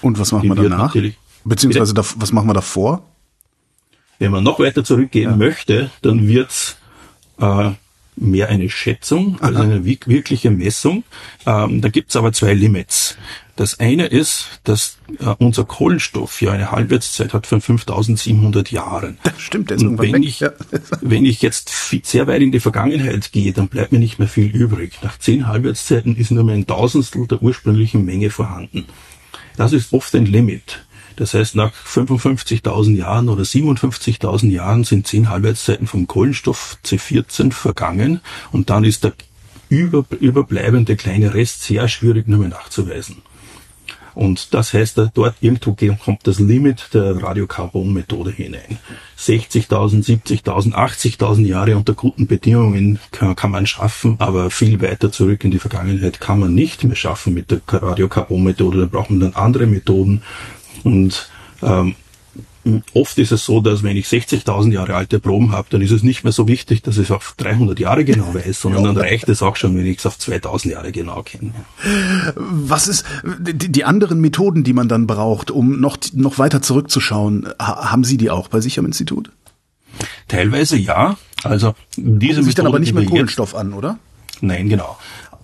[0.00, 0.94] Und was machen wir danach?
[1.44, 3.02] Beziehungsweise da, was machen wir davor?
[4.18, 5.36] Wenn man noch weiter zurückgehen ja.
[5.36, 6.76] möchte, dann wird's
[7.40, 7.72] äh,
[8.20, 11.04] mehr eine Schätzung als eine wirkliche Messung.
[11.46, 13.16] Ähm, da gibt's aber zwei Limits.
[13.58, 19.18] Das eine ist, dass äh, unser Kohlenstoff ja eine Halbwertszeit hat von 5700 Jahren.
[19.24, 20.24] Das stimmt, das Und wenn weg.
[20.24, 20.52] ich, ja.
[21.00, 21.72] wenn ich jetzt
[22.04, 24.98] sehr weit in die Vergangenheit gehe, dann bleibt mir nicht mehr viel übrig.
[25.02, 28.86] Nach zehn Halbwertszeiten ist nur mehr ein Tausendstel der ursprünglichen Menge vorhanden.
[29.56, 30.86] Das ist oft ein Limit.
[31.18, 38.20] Das heißt, nach 55.000 Jahren oder 57.000 Jahren sind zehn Halbwertszeiten vom Kohlenstoff C14 vergangen
[38.52, 39.14] und dann ist der
[39.68, 43.16] über, überbleibende kleine Rest sehr schwierig nur mehr nachzuweisen.
[44.14, 48.78] Und das heißt, dort irgendwo kommt das Limit der Radiokarbon-Methode hinein.
[49.16, 55.52] 60.000, 70.000, 80.000 Jahre unter guten Bedingungen kann, man schaffen, aber viel weiter zurück in
[55.52, 58.80] die Vergangenheit kann man nicht mehr schaffen mit der Radiokarbon-Methode.
[58.80, 60.22] Da braucht man dann andere Methoden,
[60.84, 61.28] und
[61.62, 61.94] ähm,
[62.94, 66.02] oft ist es so, dass wenn ich 60.000 Jahre alte Proben habe, dann ist es
[66.02, 68.92] nicht mehr so wichtig, dass ich es auf 300 Jahre genau weiß, sondern ja.
[68.92, 71.52] dann reicht es auch schon, wenn ich es auf 2000 Jahre genau kenne.
[72.34, 77.48] Was ist die, die, anderen Methoden, die man dann braucht, um noch, noch weiter zurückzuschauen?
[77.58, 79.30] haben Sie die auch bei sich am Institut?
[80.28, 81.16] Teilweise ja.
[81.42, 83.98] Also diese Gucken sich dann aber nicht mehr Kohlenstoff an, oder?
[84.40, 84.98] Nein, genau.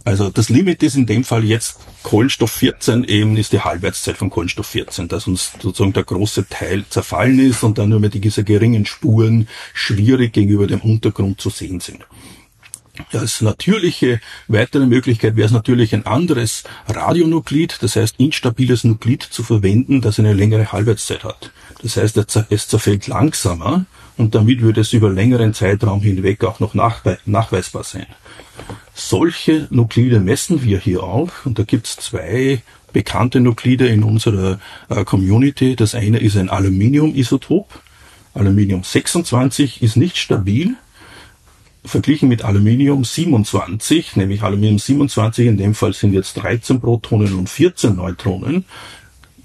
[0.04, 4.28] Also das Limit ist in dem Fall jetzt Kohlenstoff 14 eben ist die Halbwertszeit von
[4.28, 8.44] Kohlenstoff 14, dass uns sozusagen der große Teil zerfallen ist und dann nur mehr diese
[8.44, 12.04] geringen Spuren schwierig gegenüber dem Untergrund zu sehen sind.
[13.12, 19.42] Als natürliche weitere Möglichkeit wäre es natürlich ein anderes Radionuklid, das heißt instabiles Nuklid zu
[19.42, 21.50] verwenden, das eine längere Halbwertszeit hat.
[21.82, 22.18] Das heißt,
[22.50, 23.86] es zerfällt langsamer
[24.16, 28.06] und damit würde es über längeren Zeitraum hinweg auch noch nachweisbar sein.
[28.94, 32.62] Solche Nuklide messen wir hier auch und da gibt's zwei
[32.92, 35.76] bekannte Nuklide in unserer äh, Community.
[35.76, 37.80] Das eine ist ein Aluminium-Isotop.
[38.34, 40.76] Aluminium 26 ist nicht stabil,
[41.84, 47.48] verglichen mit Aluminium 27, nämlich Aluminium 27, in dem Fall sind jetzt 13 Protonen und
[47.48, 48.64] 14 Neutronen.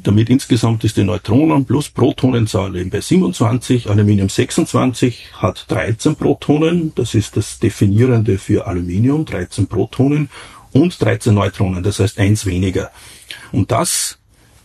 [0.04, 3.90] Damit insgesamt ist die Neutronen plus Protonenzahl eben bei 27.
[3.90, 10.30] Aluminium 26 hat 13 Protonen, das ist das Definierende für Aluminium, 13 Protonen
[10.72, 12.92] und 13 Neutronen, das heißt eins weniger.
[13.52, 14.20] Und das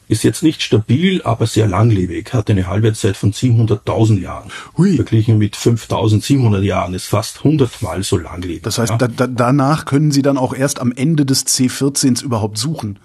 [0.06, 4.50] ist jetzt nicht stabil, aber sehr langlebig, hat eine Halbwertszeit von 700.000 Jahren.
[4.76, 4.96] Hui.
[4.96, 8.62] Verglichen mit 5.700 Jahren ist fast 100 Mal so langlebig.
[8.62, 8.98] Das heißt, ja.
[8.98, 12.98] da, da, danach können Sie dann auch erst am Ende des C14s überhaupt suchen.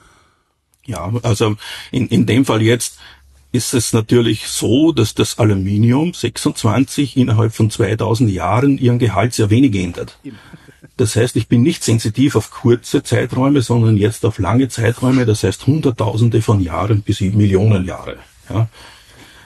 [0.90, 1.56] Ja, also
[1.92, 2.98] in, in dem Fall jetzt
[3.52, 9.52] ist es natürlich so, dass das Aluminium 26 innerhalb von 2000 Jahren ihren Gehalt sehr
[9.52, 10.18] wenig ändert.
[10.98, 15.44] Das heißt, ich bin nicht sensitiv auf kurze Zeiträume, sondern jetzt auf lange Zeiträume, das
[15.44, 18.18] heißt Hunderttausende von Jahren bis Millionen Jahre.
[18.50, 18.68] Ja.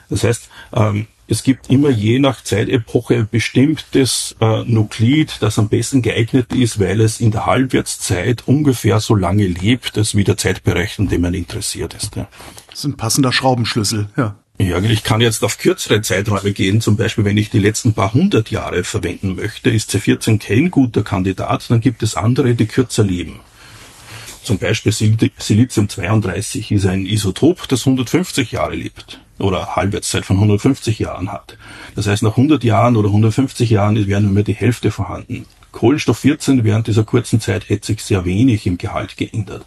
[0.10, 5.70] Das heißt, ähm, es gibt immer je nach Zeitepoche ein bestimmtes äh, Nuklid, das am
[5.70, 10.38] besten geeignet ist, weil es in der Halbwertszeit ungefähr so lange lebt, als wie der
[10.38, 12.16] Zeitbereich, an dem man interessiert ist.
[12.16, 12.28] Ja.
[12.70, 14.36] Das ist ein passender Schraubenschlüssel, ja.
[14.60, 16.80] Ja, ich kann jetzt auf kürzere Zeiträume gehen.
[16.80, 21.02] Zum Beispiel, wenn ich die letzten paar hundert Jahre verwenden möchte, ist C14 kein guter
[21.02, 21.70] Kandidat.
[21.70, 23.40] Dann gibt es andere, die kürzer leben.
[24.44, 31.00] Zum Beispiel Silizium 32 ist ein Isotop, das 150 Jahre lebt oder Halbwertszeit von 150
[31.00, 31.58] Jahren hat.
[31.96, 35.46] Das heißt, nach 100 Jahren oder 150 Jahren wären nur mehr die Hälfte vorhanden.
[35.72, 39.65] Kohlenstoff 14 während dieser kurzen Zeit hätte sich sehr wenig im Gehalt geändert.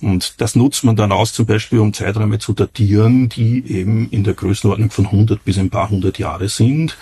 [0.00, 4.22] Und das nutzt man dann aus, zum Beispiel, um Zeiträume zu datieren, die eben in
[4.22, 6.96] der Größenordnung von 100 bis ein paar hundert Jahre sind.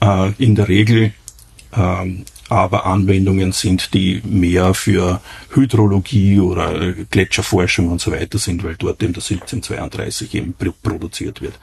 [0.00, 1.14] Äh, in der Regel
[1.74, 5.20] ähm, aber Anwendungen sind, die mehr für
[5.52, 11.40] Hydrologie oder Gletscherforschung und so weiter sind, weil dort eben das Silicium 32 eben produziert
[11.40, 11.54] wird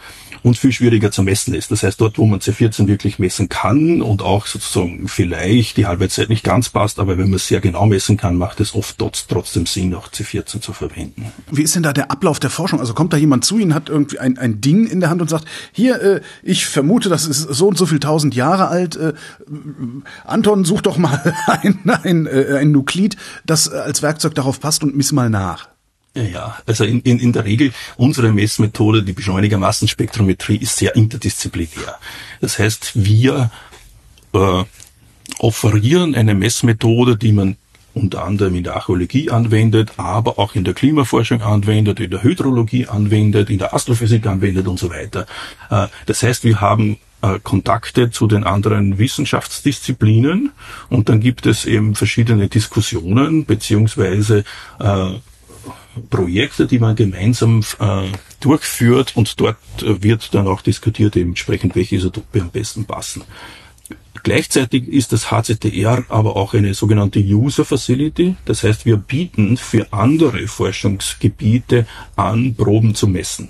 [0.44, 1.72] und viel schwieriger zu messen ist.
[1.72, 6.30] Das heißt, dort, wo man C14 wirklich messen kann und auch sozusagen vielleicht die Halbwertszeit
[6.30, 9.66] nicht ganz passt, aber wenn man es sehr genau messen kann, macht es oft trotzdem
[9.66, 11.32] Sinn, auch C14 zu verwenden.
[11.52, 12.80] Wie ist denn da der Ablauf der Forschung?
[12.80, 15.30] Also kommt da jemand zu Ihnen, hat irgendwie ein, ein Ding in der Hand und
[15.30, 18.96] sagt, hier, äh, ich vermute, das ist so und so viel tausend Jahre alt.
[18.96, 19.14] Äh,
[20.26, 24.96] Anton, such doch mal ein, ein, äh, ein Nuklid, das als Werkzeug darauf passt und
[24.96, 25.68] miss mal nach.
[26.16, 31.98] Ja, also in, in, in der Regel unsere Messmethode, die Beschleunigermassenspektrometrie, ist sehr interdisziplinär.
[32.40, 33.52] Das heißt, wir
[34.34, 34.64] äh,
[35.40, 37.58] offerieren eine Messmethode, die man
[37.94, 42.88] unter anderem in der Archäologie anwendet, aber auch in der Klimaforschung anwendet, in der Hydrologie
[42.88, 45.28] anwendet, in der Astrophysik anwendet und so weiter.
[45.70, 50.52] Äh, das heißt, wir haben äh, Kontakte zu den anderen Wissenschaftsdisziplinen
[50.90, 54.44] und dann gibt es eben verschiedene Diskussionen beziehungsweise
[54.80, 55.12] äh,
[56.10, 58.08] Projekte, die man gemeinsam äh,
[58.40, 63.24] durchführt und dort äh, wird dann auch diskutiert, entsprechend welche Isotope am besten passen.
[64.24, 68.36] Gleichzeitig ist das HCTR aber auch eine sogenannte User Facility.
[68.46, 73.50] Das heißt, wir bieten für andere Forschungsgebiete an, Proben zu messen.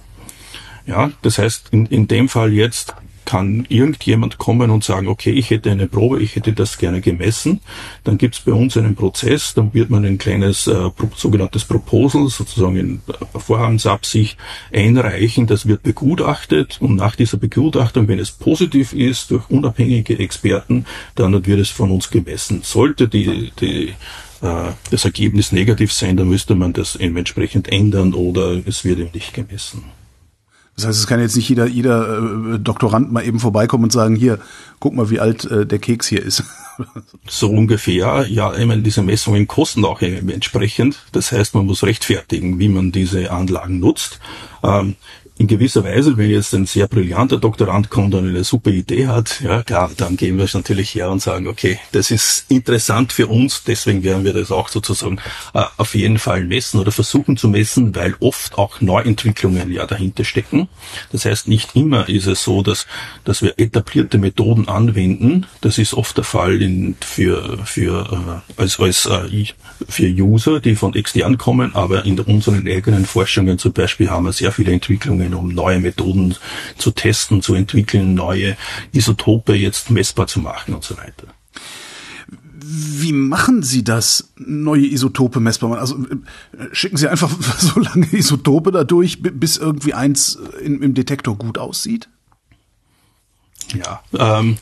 [0.86, 5.50] Ja, das heißt, in, in dem Fall jetzt kann irgendjemand kommen und sagen, okay, ich
[5.50, 7.62] hätte eine Probe, ich hätte das gerne gemessen.
[8.04, 12.28] Dann gibt es bei uns einen Prozess, dann wird man ein kleines äh, sogenanntes Proposal,
[12.28, 13.02] sozusagen in
[13.38, 14.38] Vorhabensabsicht,
[14.74, 15.48] einreichen.
[15.48, 21.46] Das wird begutachtet und nach dieser Begutachtung, wenn es positiv ist, durch unabhängige Experten, dann
[21.46, 22.62] wird es von uns gemessen.
[22.64, 23.94] Sollte die, die
[24.42, 29.12] äh, das Ergebnis negativ sein, dann müsste man das entsprechend ändern oder es wird eben
[29.14, 29.84] nicht gemessen.
[30.82, 32.18] Das heißt, es kann jetzt nicht jeder, jeder
[32.56, 34.40] äh, Doktorand mal eben vorbeikommen und sagen, hier,
[34.80, 36.44] guck mal, wie alt äh, der Keks hier ist.
[37.28, 38.26] so ungefähr.
[38.28, 40.98] Ja, ich meine, diese Messungen kosten auch entsprechend.
[41.12, 44.20] Das heißt, man muss rechtfertigen, wie man diese Anlagen nutzt.
[44.64, 44.96] Ähm,
[45.42, 49.42] in gewisser Weise, wenn jetzt ein sehr brillanter Doktorand kommt und eine super Idee hat,
[49.42, 53.26] ja klar, dann gehen wir es natürlich her und sagen, okay, das ist interessant für
[53.26, 55.18] uns, deswegen werden wir das auch sozusagen
[55.56, 60.26] äh, auf jeden Fall messen oder versuchen zu messen, weil oft auch Neuentwicklungen ja dahinter
[60.26, 60.70] stecken.
[61.12, 62.86] Das heißt, nicht immer ist es so, dass,
[63.24, 65.48] dass wir etablierte Methoden anwenden.
[65.62, 69.46] Das ist oft der Fall in, für, für, äh, als, als äh,
[69.90, 74.34] für User, die von extern kommen, aber in unseren eigenen Forschungen zum Beispiel haben wir
[74.34, 76.36] sehr viele Entwicklungen Forschungen, um neue Methoden
[76.78, 78.58] zu testen, zu entwickeln, neue
[78.92, 81.28] Isotope jetzt messbar zu machen und so weiter.
[82.64, 88.72] Wie machen Sie das, neue Isotope messbar Also äh, schicken Sie einfach so lange Isotope
[88.72, 92.08] da durch, bis irgendwie eins im, im Detektor gut aussieht?
[93.74, 94.58] Ja, ähm,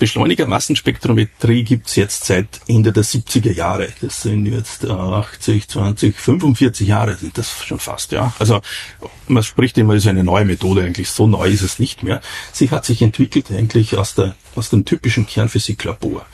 [0.00, 3.88] Beschleunigermassenspektrometrie gibt's jetzt seit Ende der 70er Jahre.
[4.00, 8.32] Das sind jetzt 80, 20, 45 Jahre sind das schon fast, ja.
[8.38, 8.62] Also
[9.28, 11.10] man spricht immer, es ist eine neue Methode eigentlich.
[11.10, 12.22] So neu ist es nicht mehr.
[12.50, 16.24] Sie hat sich entwickelt eigentlich aus der aus dem typischen Kernphysiklabor.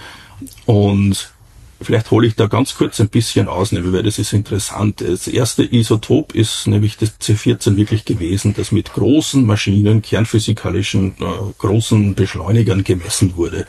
[0.64, 1.33] Und
[1.81, 5.03] Vielleicht hole ich da ganz kurz ein bisschen aus, weil das ist interessant.
[5.03, 11.25] Das erste Isotop ist nämlich das C14 wirklich gewesen, das mit großen Maschinen, kernphysikalischen äh,
[11.59, 13.67] großen Beschleunigern gemessen wurde.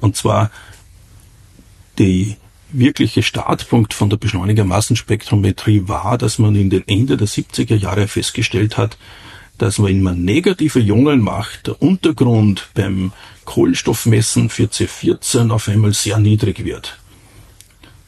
[0.00, 0.50] Und zwar
[1.98, 2.36] die
[2.72, 8.78] wirkliche Startpunkt von der Beschleunigermassenspektrometrie war, dass man in den Ende der 70er Jahre festgestellt
[8.78, 8.96] hat,
[9.58, 13.12] dass wenn man negative Ionen macht, der Untergrund beim
[13.44, 16.98] Kohlenstoffmessen für C14 auf einmal sehr niedrig wird.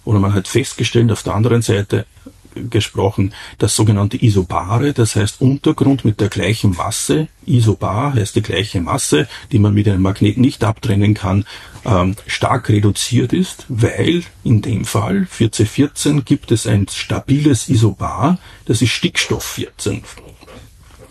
[0.07, 2.07] Oder man hat festgestellt, auf der anderen Seite
[2.71, 8.81] gesprochen, das sogenannte Isobare, das heißt Untergrund mit der gleichen Masse, Isobar heißt die gleiche
[8.81, 11.45] Masse, die man mit einem Magnet nicht abtrennen kann,
[11.85, 18.39] ähm, stark reduziert ist, weil in dem Fall für C14 gibt es ein stabiles Isobar,
[18.65, 20.03] das ist Stickstoff 14.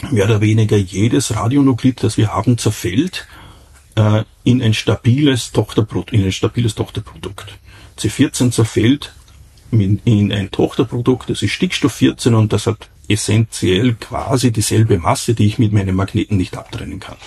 [0.10, 3.28] Mehr oder weniger jedes Radionuklid, das wir haben, zerfällt
[3.96, 7.58] äh, in ein stabiles Tochterprodukt, in ein stabiles Tochterprodukt.
[7.98, 9.14] C14 zerfällt
[9.72, 15.46] in ein Tochterprodukt, das ist Stickstoff 14 und das hat essentiell quasi dieselbe Masse, die
[15.46, 17.18] ich mit meinem Magneten nicht abtrennen kann.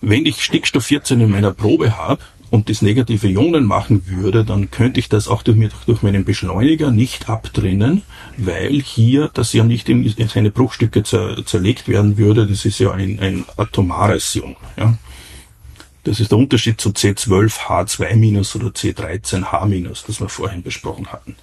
[0.00, 4.70] Wenn ich Stickstoff 14 in meiner Probe habe und das negative Ionen machen würde, dann
[4.70, 8.02] könnte ich das auch durch, durch meinen Beschleuniger nicht abtrennen,
[8.36, 12.46] weil hier das ja nicht in seine Bruchstücke zer, zerlegt werden würde.
[12.46, 14.56] Das ist ja ein, ein atomares Ion.
[14.76, 14.96] Ja.
[16.04, 21.36] Das ist der Unterschied zu C12H2- oder C13H-, das wir vorhin besprochen hatten.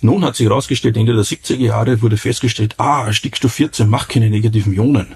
[0.00, 4.28] Nun hat sich herausgestellt, Ende der 70er Jahre wurde festgestellt, ah, Stickstoff 14 macht keine
[4.28, 5.14] negativen Ionen.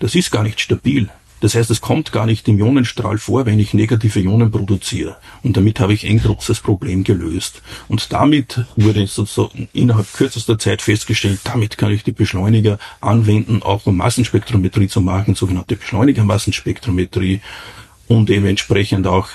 [0.00, 1.08] Das ist gar nicht stabil.
[1.40, 5.16] Das heißt, es kommt gar nicht im Ionenstrahl vor, wenn ich negative Ionen produziere.
[5.42, 7.62] Und damit habe ich ein großes Problem gelöst.
[7.88, 13.86] Und damit wurde sozusagen innerhalb kürzester Zeit festgestellt, damit kann ich die Beschleuniger anwenden, auch
[13.86, 17.40] um Massenspektrometrie zu machen, sogenannte Beschleunigermassenspektrometrie
[18.06, 19.28] und eben entsprechend auch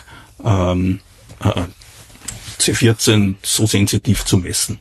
[0.43, 0.99] ähm,
[1.39, 1.61] äh,
[2.59, 4.79] C14 so sensitiv zu messen.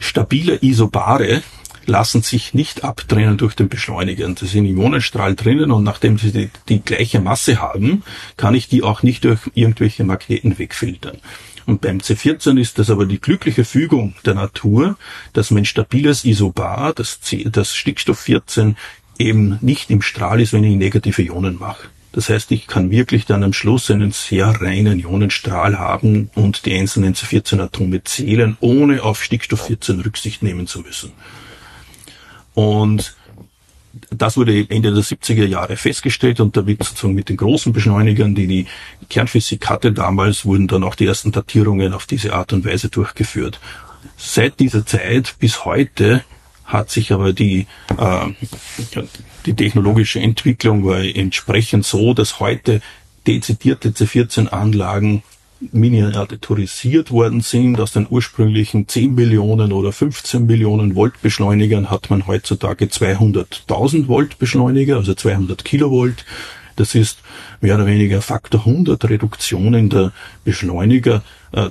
[0.00, 1.42] Stabile Isobare
[1.88, 4.28] lassen sich nicht abtrennen durch den Beschleuniger.
[4.28, 8.02] Das sind Ionenstrahl drinnen und nachdem sie die, die gleiche Masse haben,
[8.36, 11.18] kann ich die auch nicht durch irgendwelche Magneten wegfiltern.
[11.66, 14.96] Und beim C14 ist das aber die glückliche Fügung der Natur,
[15.32, 18.76] dass mein stabiles Isobar, das, C, das Stickstoff 14,
[19.18, 21.88] eben nicht im Strahl ist, wenn ich negative Ionen mache.
[22.12, 26.74] Das heißt, ich kann wirklich dann am Schluss einen sehr reinen Ionenstrahl haben und die
[26.74, 31.12] einzelnen C14-Atome zählen, ohne auf Stickstoff 14 Rücksicht nehmen zu müssen.
[32.58, 33.14] Und
[34.10, 38.48] das wurde Ende der 70er Jahre festgestellt und damit sozusagen mit den großen Beschleunigern, die
[38.48, 38.66] die
[39.08, 43.60] Kernphysik hatte damals, wurden dann auch die ersten Datierungen auf diese Art und Weise durchgeführt.
[44.16, 46.24] Seit dieser Zeit bis heute
[46.64, 48.26] hat sich aber die, äh,
[49.46, 52.80] die technologische Entwicklung war entsprechend so, dass heute
[53.28, 55.22] dezidierte C14-Anlagen
[55.60, 57.80] miniaturisiert worden sind.
[57.80, 64.38] Aus den ursprünglichen 10 Millionen oder 15 Millionen Volt Beschleunigern hat man heutzutage 200.000 Volt
[64.38, 66.24] Beschleuniger, also 200 Kilovolt.
[66.78, 67.18] Das ist
[67.60, 70.12] mehr oder weniger Faktor 100 Reduktion in der
[70.44, 71.68] Beschleuniger äh,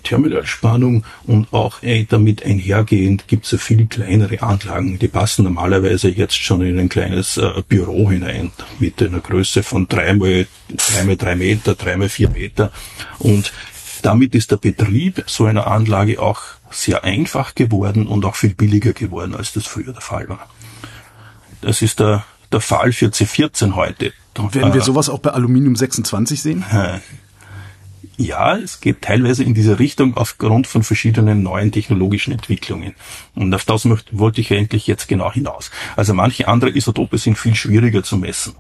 [1.26, 6.78] und auch damit einhergehend gibt es viel kleinere Anlagen, die passen normalerweise jetzt schon in
[6.78, 10.45] ein kleines äh, Büro hinein mit einer Größe von drei mal
[10.76, 12.71] drei mal drei Meter, drei mal vier Meter
[13.19, 13.54] und
[14.08, 16.41] damit ist der Betrieb so einer Anlage auch
[16.72, 20.48] sehr einfach geworden und auch viel billiger geworden, als das früher der Fall war.
[21.60, 24.13] Das ist der, der Fall für C14 heute.
[24.34, 26.63] Werden wir äh, sowas auch bei Aluminium 26 sehen?
[28.17, 32.95] Ja, es geht teilweise in diese Richtung aufgrund von verschiedenen neuen technologischen Entwicklungen.
[33.36, 35.69] Und auf das wollte ich eigentlich jetzt genau hinaus.
[35.95, 38.55] Also manche andere Isotope sind viel schwieriger zu messen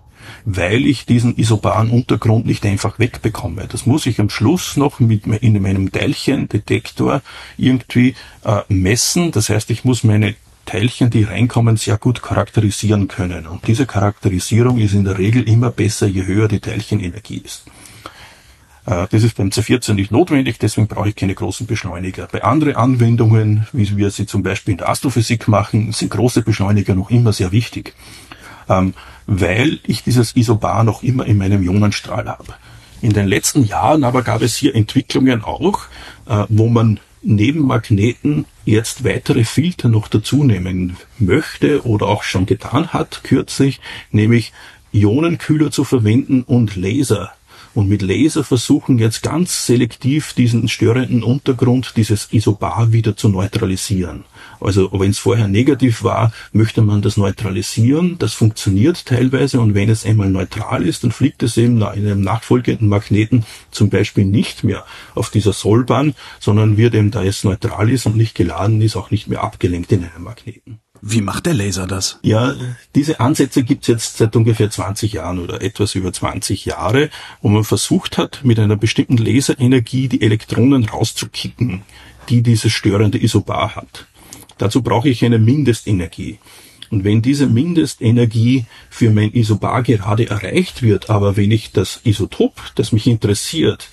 [0.45, 3.67] weil ich diesen isobaren Untergrund nicht einfach wegbekomme.
[3.67, 7.21] Das muss ich am Schluss noch mit in meinem Teilchendetektor
[7.57, 9.31] irgendwie äh, messen.
[9.31, 13.47] Das heißt, ich muss meine Teilchen, die reinkommen, sehr gut charakterisieren können.
[13.47, 17.63] Und diese Charakterisierung ist in der Regel immer besser, je höher die Teilchenenergie ist.
[18.87, 22.27] Äh, das ist beim C14 nicht notwendig, deswegen brauche ich keine großen Beschleuniger.
[22.31, 26.95] Bei anderen Anwendungen, wie wir sie zum Beispiel in der Astrophysik machen, sind große Beschleuniger
[26.95, 27.93] noch immer sehr wichtig.
[28.69, 28.93] Ähm,
[29.27, 32.55] weil ich dieses Isobar noch immer in meinem Ionenstrahl habe.
[33.01, 35.81] In den letzten Jahren aber gab es hier Entwicklungen auch,
[36.27, 42.45] äh, wo man neben Magneten jetzt weitere Filter noch dazu nehmen möchte oder auch schon
[42.45, 43.81] getan hat kürzlich,
[44.11, 44.53] nämlich
[44.93, 47.33] Ionenkühler zu verwenden und Laser
[47.77, 54.23] und mit Laser versuchen jetzt ganz selektiv diesen störenden Untergrund, dieses Isobar wieder zu neutralisieren.
[54.59, 58.17] Also wenn es vorher negativ war, möchte man das neutralisieren.
[58.17, 62.21] Das funktioniert teilweise und wenn es einmal neutral ist, dann fliegt es eben in einem
[62.21, 67.91] nachfolgenden Magneten zum Beispiel nicht mehr auf dieser Sollbahn, sondern wird eben, da es neutral
[67.91, 70.79] ist und nicht geladen ist, auch nicht mehr abgelenkt in einem Magneten.
[71.01, 72.19] Wie macht der Laser das?
[72.21, 72.55] Ja,
[72.95, 77.09] diese Ansätze gibt's jetzt seit ungefähr 20 Jahren oder etwas über 20 Jahre,
[77.41, 81.83] wo man versucht hat, mit einer bestimmten Laserenergie die Elektronen rauszukicken,
[82.29, 84.07] die dieses störende Isobar hat.
[84.57, 86.39] Dazu brauche ich eine Mindestenergie.
[86.89, 92.53] Und wenn diese Mindestenergie für mein Isobar gerade erreicht wird, aber wenn ich das Isotop,
[92.75, 93.89] das mich interessiert,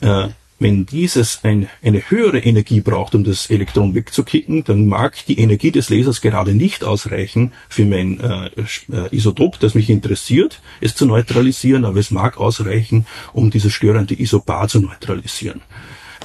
[0.00, 0.28] äh,
[0.58, 5.70] wenn dieses ein, eine höhere Energie braucht, um das Elektron wegzukicken, dann mag die Energie
[5.70, 8.50] des Lasers gerade nicht ausreichen für mein äh,
[8.92, 14.20] äh Isotop, das mich interessiert, es zu neutralisieren, aber es mag ausreichen, um dieses störende
[14.20, 15.60] Isobar zu neutralisieren.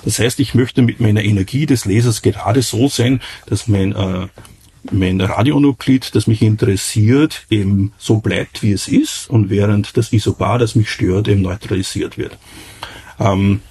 [0.04, 4.28] Das heißt, ich möchte mit meiner Energie des Lasers gerade so sein, dass mein, äh,
[4.92, 10.58] mein Radionuklid, das mich interessiert, eben so bleibt, wie es ist und während das Isobar,
[10.58, 12.38] das mich stört, eben neutralisiert wird.
[13.20, 13.62] Ähm,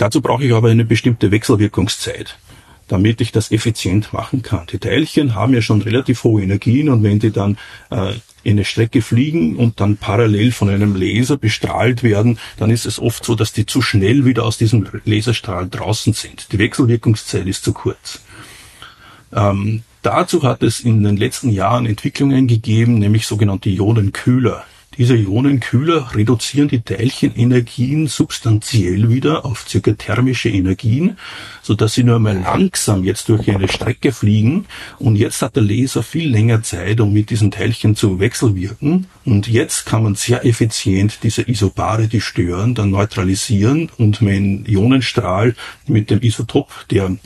[0.00, 2.38] dazu brauche ich aber eine bestimmte Wechselwirkungszeit
[2.90, 4.66] damit ich das effizient machen kann.
[4.72, 7.56] Die Teilchen haben ja schon relativ hohe Energien und wenn die dann
[7.90, 12.86] äh, in eine Strecke fliegen und dann parallel von einem Laser bestrahlt werden, dann ist
[12.86, 16.52] es oft so, dass die zu schnell wieder aus diesem Laserstrahl draußen sind.
[16.52, 18.22] Die Wechselwirkungszeit ist zu kurz.
[19.32, 24.64] Ähm, dazu hat es in den letzten Jahren Entwicklungen gegeben, nämlich sogenannte Ionenkühler.
[24.98, 31.16] Diese Ionenkühler reduzieren die Teilchenenergien substanziell wieder auf circa thermische Energien,
[31.62, 34.66] so dass sie nur einmal langsam jetzt durch eine Strecke fliegen.
[34.98, 39.06] Und jetzt hat der Laser viel länger Zeit, um mit diesen Teilchen zu wechselwirken.
[39.24, 45.54] Und jetzt kann man sehr effizient diese Isobare, die stören, dann neutralisieren und mein Ionenstrahl
[45.86, 47.16] mit dem Isotop, der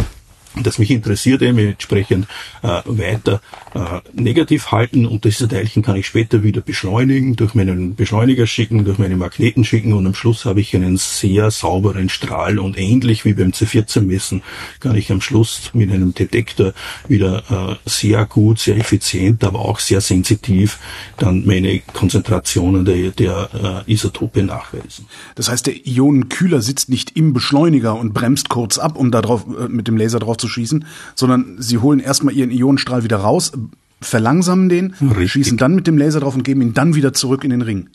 [0.63, 2.27] das mich interessiert, eben entsprechend
[2.63, 3.41] äh, weiter
[3.75, 5.07] äh, negativ halten.
[5.07, 9.65] Und diese Teilchen kann ich später wieder beschleunigen, durch meinen Beschleuniger schicken, durch meine Magneten
[9.65, 9.93] schicken.
[9.93, 12.59] Und am Schluss habe ich einen sehr sauberen Strahl.
[12.59, 14.43] Und ähnlich wie beim C14 messen
[14.81, 16.73] kann ich am Schluss mit einem Detektor
[17.09, 20.79] wieder äh, sehr gut, sehr effizient, aber auch sehr sensitiv
[21.17, 25.07] dann meine Konzentrationen der, der äh, Isotope nachweisen.
[25.35, 29.47] Das heißt, der Ionenkühler sitzt nicht im Beschleuniger und bremst kurz ab, um da drauf,
[29.59, 30.85] äh, mit dem Laser drauf zu schießen,
[31.15, 33.53] sondern sie holen erstmal ihren Ionenstrahl wieder raus,
[34.01, 35.33] verlangsamen den, Richtig.
[35.33, 37.89] schießen dann mit dem Laser drauf und geben ihn dann wieder zurück in den Ring.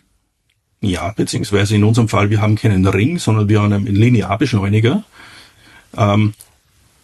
[0.82, 5.04] Ja, beziehungsweise in unserem Fall, wir haben keinen Ring, sondern wir haben einen Linearbeschleuniger.
[5.96, 6.34] Ähm,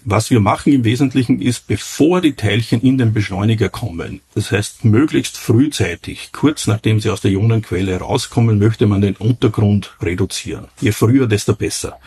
[0.08, 4.86] was wir machen im Wesentlichen ist, bevor die Teilchen in den Beschleuniger kommen, das heißt
[4.86, 10.68] möglichst frühzeitig, kurz nachdem sie aus der Ionenquelle rauskommen, möchte man den Untergrund reduzieren.
[10.80, 11.98] Je früher, desto besser.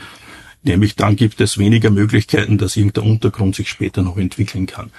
[0.63, 4.91] Nämlich dann gibt es weniger Möglichkeiten, dass irgendein Untergrund sich später noch entwickeln kann.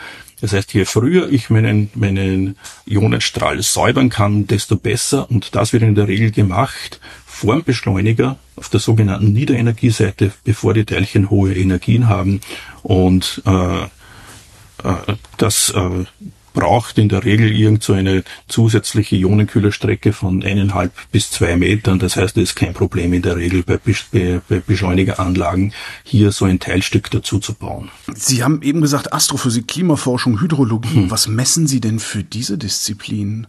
[0.41, 2.55] Das heißt, je früher ich meinen, meinen
[2.85, 5.29] Ionenstrahl säubern kann, desto besser.
[5.29, 10.73] Und das wird in der Regel gemacht vor dem Beschleuniger auf der sogenannten Niederenergieseite, bevor
[10.73, 12.39] die Teilchen hohe Energien haben.
[12.83, 16.05] Und äh, äh, das äh,
[16.53, 21.99] braucht in der Regel irgend so eine zusätzliche Ionenkühlerstrecke von eineinhalb bis zwei Metern.
[21.99, 23.79] Das heißt, es ist kein Problem in der Regel bei,
[24.11, 25.73] bei, bei Beschleunigeranlagen
[26.03, 27.89] hier so ein Teilstück dazu zu bauen.
[28.15, 30.95] Sie haben eben gesagt Astrophysik, Klimaforschung, Hydrologie.
[30.95, 31.11] Hm.
[31.11, 33.47] Was messen Sie denn für diese Disziplinen?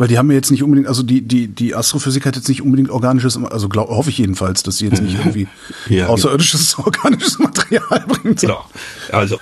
[0.00, 2.62] Weil die haben ja jetzt nicht unbedingt, also die, die, die Astrophysik hat jetzt nicht
[2.62, 5.46] unbedingt organisches, also glaub, hoffe ich jedenfalls, dass sie jetzt nicht irgendwie
[5.90, 6.14] ja, genau.
[6.14, 6.86] außerirdisches genau.
[7.02, 8.40] organisches Material bringt.
[8.40, 8.64] Genau.
[9.12, 9.36] Also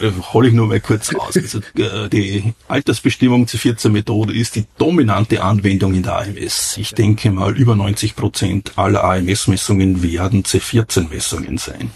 [0.00, 1.36] äh, hole ich nur mal kurz raus.
[1.36, 6.78] Also, äh, die Altersbestimmung C14-Methode ist die dominante Anwendung in der AMS.
[6.78, 11.92] Ich denke mal, über 90 Prozent aller AMS-Messungen werden C14-Messungen sein.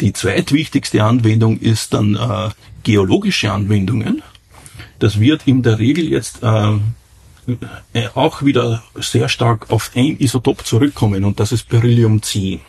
[0.00, 2.50] Die zweitwichtigste Anwendung ist dann äh,
[2.84, 4.22] geologische Anwendungen.
[5.00, 6.78] Das wird in der Regel jetzt äh,
[8.14, 12.60] auch wieder sehr stark auf ein Isotop zurückkommen und das ist Beryllium 10.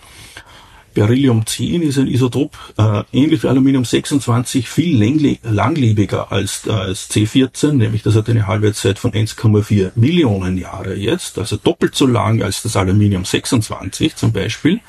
[0.97, 4.97] Beryllium 10 ist ein Isotop, äh, ähnlich wie Aluminium 26, viel
[5.43, 11.38] langlebiger als, äh, als C14, nämlich das hat eine Halbwertszeit von 1,4 Millionen Jahre jetzt,
[11.38, 14.80] also doppelt so lang als das Aluminium 26 zum Beispiel.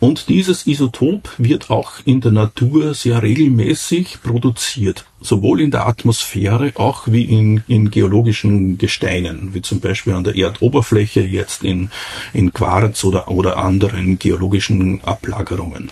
[0.00, 6.72] Und dieses Isotop wird auch in der Natur sehr regelmäßig produziert, sowohl in der Atmosphäre
[6.76, 11.90] auch wie in, in geologischen Gesteinen, wie zum Beispiel an der Erdoberfläche jetzt in,
[12.32, 15.90] in Quarz oder, oder anderen geologischen Ablagerungen.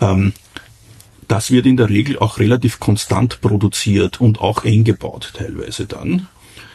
[0.00, 0.32] Ähm,
[1.28, 6.26] das wird in der Regel auch relativ konstant produziert und auch eingebaut teilweise dann.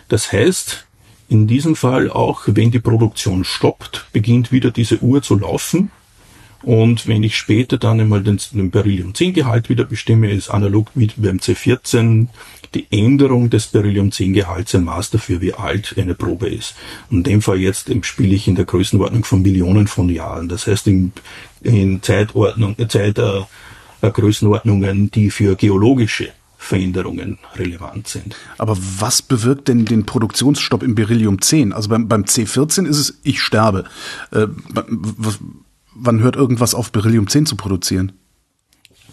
[0.08, 0.86] Das heißt,
[1.34, 5.90] In diesem Fall auch, wenn die Produktion stoppt, beginnt wieder diese Uhr zu laufen.
[6.64, 11.38] Und wenn ich später dann einmal den, den Beryllium-10-Gehalt wieder bestimme, ist analog wie beim
[11.38, 12.28] C14
[12.74, 16.76] die Änderung des Beryllium-10-Gehalts ein Maß dafür, wie alt eine Probe ist.
[17.12, 20.50] in dem Fall jetzt spiele ich in der Größenordnung von Millionen von Jahren.
[20.50, 21.12] Das heißt in,
[21.62, 23.42] in Zeitordnung, Zeit, äh,
[24.02, 28.36] äh Größenordnungen, die für geologische Veränderungen relevant sind.
[28.58, 31.74] Aber was bewirkt denn den Produktionsstopp im Beryllium 10?
[31.74, 33.84] Also beim, beim C14 ist es, ich sterbe.
[34.32, 34.48] Äh,
[35.96, 38.14] wann hört irgendwas auf, Beryllium 10 zu produzieren?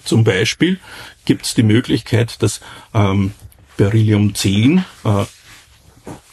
[0.05, 0.81] Zum Beispiel
[1.25, 2.61] gibt es die Möglichkeit, dass
[2.95, 3.33] ähm,
[3.77, 5.25] Beryllium 10 äh,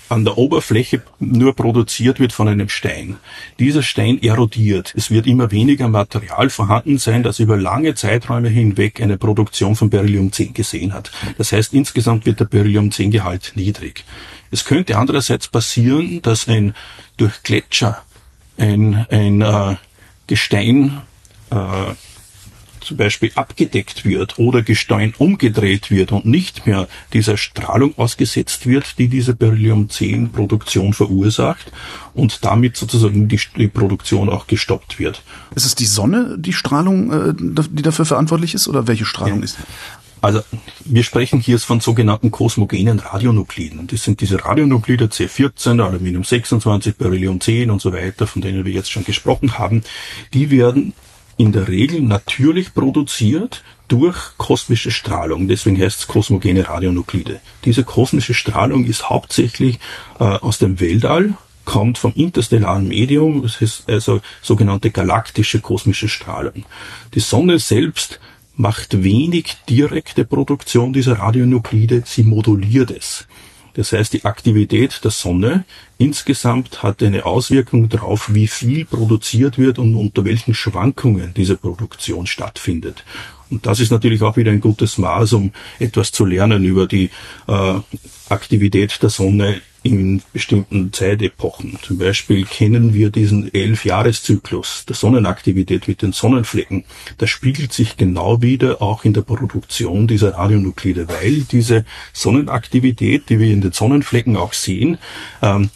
[0.10, 3.18] an der Oberfläche nur produziert wird von einem Stein.
[3.60, 4.94] Dieser Stein erodiert.
[4.96, 9.90] Es wird immer weniger Material vorhanden sein, das über lange Zeiträume hinweg eine Produktion von
[9.90, 11.12] Beryllium-10 gesehen hat.
[11.38, 14.06] Das heißt, insgesamt wird der Beryllium-10-Gehalt niedrig.
[14.50, 16.74] Es könnte andererseits passieren, dass ein
[17.18, 18.02] durch Gletscher
[18.58, 19.76] ein, ein äh,
[20.28, 21.02] Gestein
[21.50, 21.94] äh,
[22.88, 28.98] zum Beispiel abgedeckt wird oder Gestein umgedreht wird und nicht mehr dieser Strahlung ausgesetzt wird,
[28.98, 31.72] die diese Beryllium-10-Produktion verursacht
[32.14, 35.22] und damit sozusagen die, die, Produktion auch gestoppt wird.
[35.54, 39.46] Ist es die Sonne, die Strahlung, äh, die dafür verantwortlich ist oder welche Strahlung ja.
[39.46, 39.58] ist?
[40.22, 40.42] Also
[40.84, 43.88] wir sprechen hier von sogenannten kosmogenen Radionukliden.
[43.88, 48.74] Das sind diese Radionuklide C14, Aluminium 26, Beryllium 10 und so weiter, von denen wir
[48.74, 49.84] jetzt schon gesprochen haben.
[50.34, 50.94] Die werden
[51.38, 55.48] in der Regel natürlich produziert durch kosmische Strahlung.
[55.48, 57.40] Deswegen heißt es kosmogene Radionuklide.
[57.64, 59.80] Diese kosmische Strahlung ist hauptsächlich
[60.20, 66.66] äh, aus dem Weltall, kommt vom interstellaren Medium, das ist also sogenannte galaktische kosmische Strahlung.
[67.14, 68.20] Die Sonne selbst
[68.58, 73.28] macht wenig direkte Produktion dieser Radionuklide, sie moduliert es.
[73.76, 75.64] Das heißt, die Aktivität der Sonne
[76.00, 82.26] insgesamt hat eine Auswirkung darauf, wie viel produziert wird und unter welchen Schwankungen diese Produktion
[82.26, 83.06] stattfindet.
[83.52, 87.12] Und das ist natürlich auch wieder ein gutes Maß, um etwas zu lernen über die
[87.48, 87.74] äh,
[88.30, 91.80] Aktivität der Sonne in bestimmten Zeitepochen.
[91.82, 96.84] Zum Beispiel kennen wir diesen Elf-Jahres-Zyklus der Sonnenaktivität mit den Sonnenflecken.
[97.18, 103.40] Das spiegelt sich genau wieder auch in der Produktion dieser Radionuklide, weil diese Sonnenaktivität, die
[103.40, 104.98] wir in den Sonnenflecken auch sehen,
[105.42, 105.70] ähm,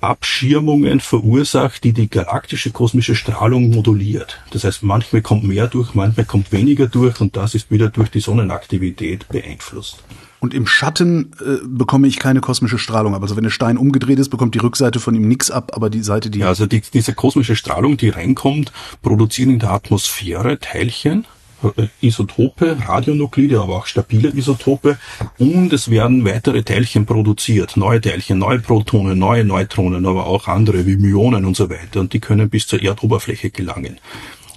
[0.00, 4.40] Abschirmungen verursacht, die die galaktische kosmische Strahlung moduliert.
[4.50, 8.10] Das heißt, manchmal kommt mehr durch, manchmal kommt weniger durch und das ist wieder durch
[8.10, 10.02] die Sonnenaktivität beeinflusst.
[10.40, 13.14] Und im Schatten äh, bekomme ich keine kosmische Strahlung.
[13.14, 16.02] Also wenn der Stein umgedreht ist, bekommt die Rückseite von ihm nichts ab, aber die
[16.02, 16.40] Seite, die...
[16.40, 18.72] Ja, also die, diese kosmische Strahlung, die reinkommt,
[19.02, 21.26] produzieren in der Atmosphäre Teilchen,
[21.62, 24.98] äh, Isotope, Radionuklide, aber auch stabile Isotope
[25.38, 30.86] und es werden weitere Teilchen produziert, neue Teilchen, neue Protonen, neue Neutronen, aber auch andere
[30.86, 33.98] wie Myonen und so weiter und die können bis zur Erdoberfläche gelangen.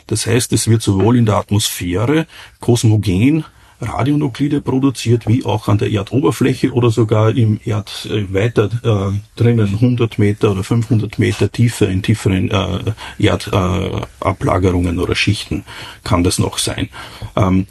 [0.07, 2.25] Das heißt, es wird sowohl in der Atmosphäre
[2.61, 3.43] kosmogen
[3.81, 9.75] Radionuklide produziert, wie auch an der Erdoberfläche oder sogar im Erd äh, weiter äh, drinnen
[9.75, 15.63] 100 Meter oder 500 Meter tiefer in tieferen äh, Erdablagerungen oder Schichten
[16.03, 16.89] kann das noch sein.
[17.35, 17.67] Ähm,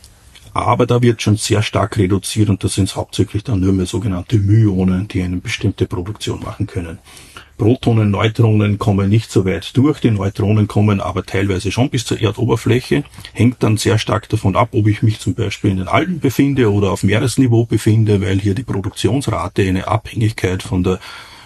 [0.55, 4.39] aber da wird schon sehr stark reduziert und das sind hauptsächlich dann nur mehr sogenannte
[4.39, 6.99] Myonen, die eine bestimmte Produktion machen können.
[7.59, 10.01] Protonen, Neutronen kommen nicht so weit durch.
[10.01, 13.05] Die Neutronen kommen aber teilweise schon bis zur Erdoberfläche.
[13.33, 16.73] Hängt dann sehr stark davon ab, ob ich mich zum Beispiel in den Alpen befinde
[16.73, 20.99] oder auf Meeresniveau befinde, weil hier die Produktionsrate eine Abhängigkeit von der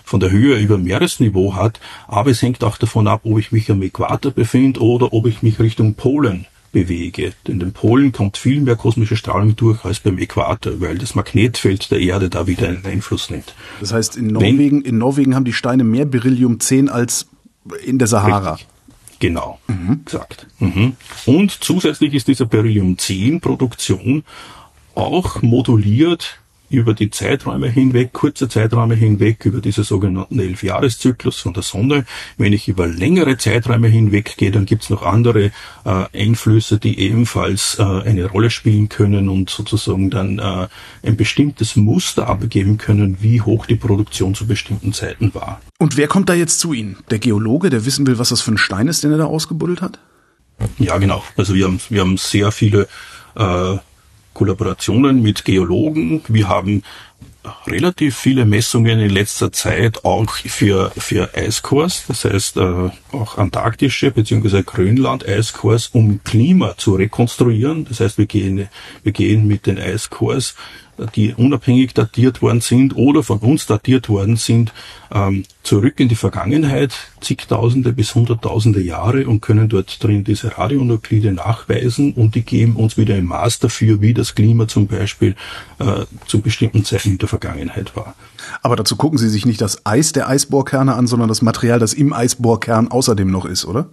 [0.04, 3.72] von der Höhe über Meeresniveau hat, aber es hängt auch davon ab, ob ich mich
[3.72, 6.46] am Äquator befinde oder ob ich mich Richtung Polen
[6.76, 7.32] bewege.
[7.48, 11.90] In den Polen kommt viel mehr kosmische Strahlung durch als beim Äquator, weil das Magnetfeld
[11.90, 13.54] der Erde da wieder einen Einfluss nimmt.
[13.80, 17.28] Das heißt, in Norwegen, in Norwegen haben die Steine mehr Beryllium 10 als
[17.82, 18.52] in der Sahara.
[18.52, 18.68] Richtig.
[19.20, 20.00] Genau, mhm.
[20.02, 20.46] exakt.
[20.58, 20.96] Mhm.
[21.24, 24.22] Und zusätzlich ist diese Beryllium 10 Produktion
[24.94, 26.40] auch moduliert
[26.70, 32.04] über die Zeiträume hinweg, kurze Zeiträume hinweg, über diese sogenannten Elfjahreszyklus von der Sonne.
[32.36, 35.52] Wenn ich über längere Zeiträume hinweg gehe, dann gibt's noch andere
[35.84, 40.68] äh, Einflüsse, die ebenfalls äh, eine Rolle spielen können und sozusagen dann äh,
[41.02, 45.60] ein bestimmtes Muster abgeben können, wie hoch die Produktion zu bestimmten Zeiten war.
[45.78, 46.96] Und wer kommt da jetzt zu Ihnen?
[47.10, 49.82] Der Geologe, der wissen will, was das für ein Stein ist, den er da ausgebuddelt
[49.82, 49.98] hat?
[50.78, 51.22] Ja, genau.
[51.36, 52.88] Also wir haben, wir haben sehr viele
[53.36, 53.76] äh,
[54.36, 56.20] Kollaborationen mit Geologen.
[56.28, 56.82] Wir haben
[57.66, 64.10] relativ viele Messungen in letzter Zeit auch für, für Eiskurs, das heißt äh, auch antarktische
[64.10, 64.62] bzw.
[64.62, 67.86] Grönland-Eiskurs, um Klima zu rekonstruieren.
[67.86, 68.68] Das heißt, wir gehen,
[69.02, 70.54] wir gehen mit den Eiskurs
[71.14, 74.72] die unabhängig datiert worden sind oder von uns datiert worden sind,
[75.12, 81.32] ähm, zurück in die Vergangenheit, zigtausende bis hunderttausende Jahre und können dort drin diese Radionuklide
[81.32, 85.34] nachweisen und die geben uns wieder ein Maß dafür, wie das Klima zum Beispiel
[85.78, 88.14] äh, zu bestimmten Zeiten in der Vergangenheit war.
[88.62, 91.92] Aber dazu gucken Sie sich nicht das Eis der Eisbohrkerne an, sondern das Material, das
[91.92, 93.88] im Eisbohrkern außerdem noch ist, oder?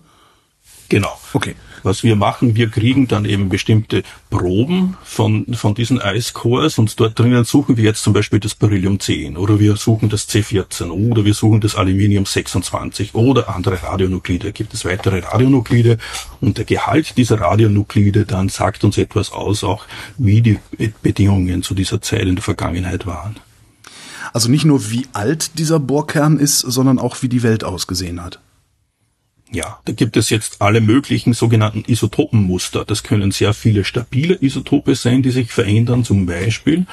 [0.89, 1.17] Genau.
[1.33, 1.55] Okay.
[1.83, 7.19] Was wir machen, wir kriegen dann eben bestimmte Proben von, von diesen Eiscores und dort
[7.19, 11.25] drinnen suchen wir jetzt zum Beispiel das Beryllium 10 oder wir suchen das C14 oder
[11.25, 14.53] wir suchen das Aluminium 26 oder andere Radionuklide.
[14.53, 15.97] Gibt es weitere Radionuklide
[16.41, 19.85] und der Gehalt dieser Radionuklide dann sagt uns etwas aus, auch
[20.17, 20.59] wie die
[21.01, 23.35] Bedingungen zu dieser Zeit in der Vergangenheit waren.
[24.31, 28.39] Also nicht nur wie alt dieser Bohrkern ist, sondern auch wie die Welt ausgesehen hat.
[29.53, 32.85] Ja, da gibt es jetzt alle möglichen sogenannten Isotopenmuster.
[32.85, 36.03] Das können sehr viele stabile Isotope sein, die sich verändern.
[36.03, 36.87] Zum Beispiel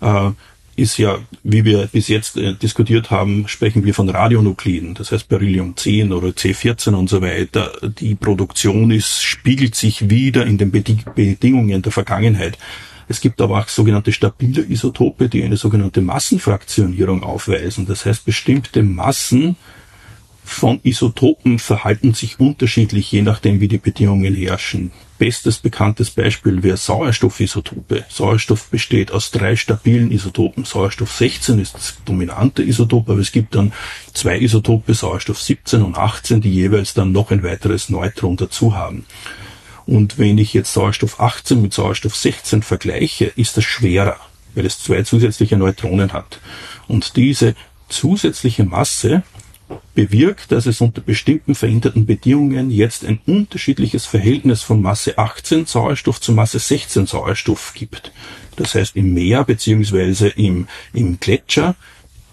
[0.00, 0.30] äh,
[0.74, 5.28] ist ja, wie wir bis jetzt äh, diskutiert haben, sprechen wir von Radionukliden, das heißt
[5.28, 7.72] Beryllium 10 oder C14 und so weiter.
[8.00, 12.56] Die Produktion ist, spiegelt sich wieder in den Bedingungen der Vergangenheit.
[13.08, 17.86] Es gibt aber auch sogenannte stabile Isotope, die eine sogenannte Massenfraktionierung aufweisen.
[17.86, 19.56] Das heißt, bestimmte Massen
[20.48, 24.90] von Isotopen verhalten sich unterschiedlich, je nachdem, wie die Bedingungen herrschen.
[25.18, 28.06] Bestes bekanntes Beispiel wäre Sauerstoffisotope.
[28.08, 30.64] Sauerstoff besteht aus drei stabilen Isotopen.
[30.64, 33.72] Sauerstoff 16 ist das dominante Isotop, aber es gibt dann
[34.14, 39.04] zwei Isotope, Sauerstoff 17 und 18, die jeweils dann noch ein weiteres Neutron dazu haben.
[39.86, 44.16] Und wenn ich jetzt Sauerstoff 18 mit Sauerstoff 16 vergleiche, ist das schwerer,
[44.54, 46.40] weil es zwei zusätzliche Neutronen hat.
[46.88, 47.54] Und diese
[47.88, 49.22] zusätzliche Masse
[49.94, 56.20] bewirkt, dass es unter bestimmten veränderten Bedingungen jetzt ein unterschiedliches Verhältnis von Masse 18 Sauerstoff
[56.20, 58.12] zu Masse 16 Sauerstoff gibt.
[58.56, 61.74] Das heißt, im Meer beziehungsweise im, im Gletscher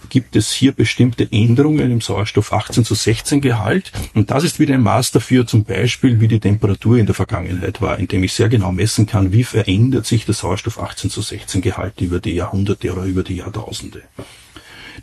[0.10, 3.92] gibt es hier bestimmte Änderungen im Sauerstoff 18 zu 16 Gehalt.
[4.14, 7.82] Und das ist wieder ein Maß dafür, zum Beispiel, wie die Temperatur in der Vergangenheit
[7.82, 11.62] war, indem ich sehr genau messen kann, wie verändert sich der Sauerstoff 18 zu 16
[11.62, 14.04] Gehalt über die Jahrhunderte oder über die Jahrtausende.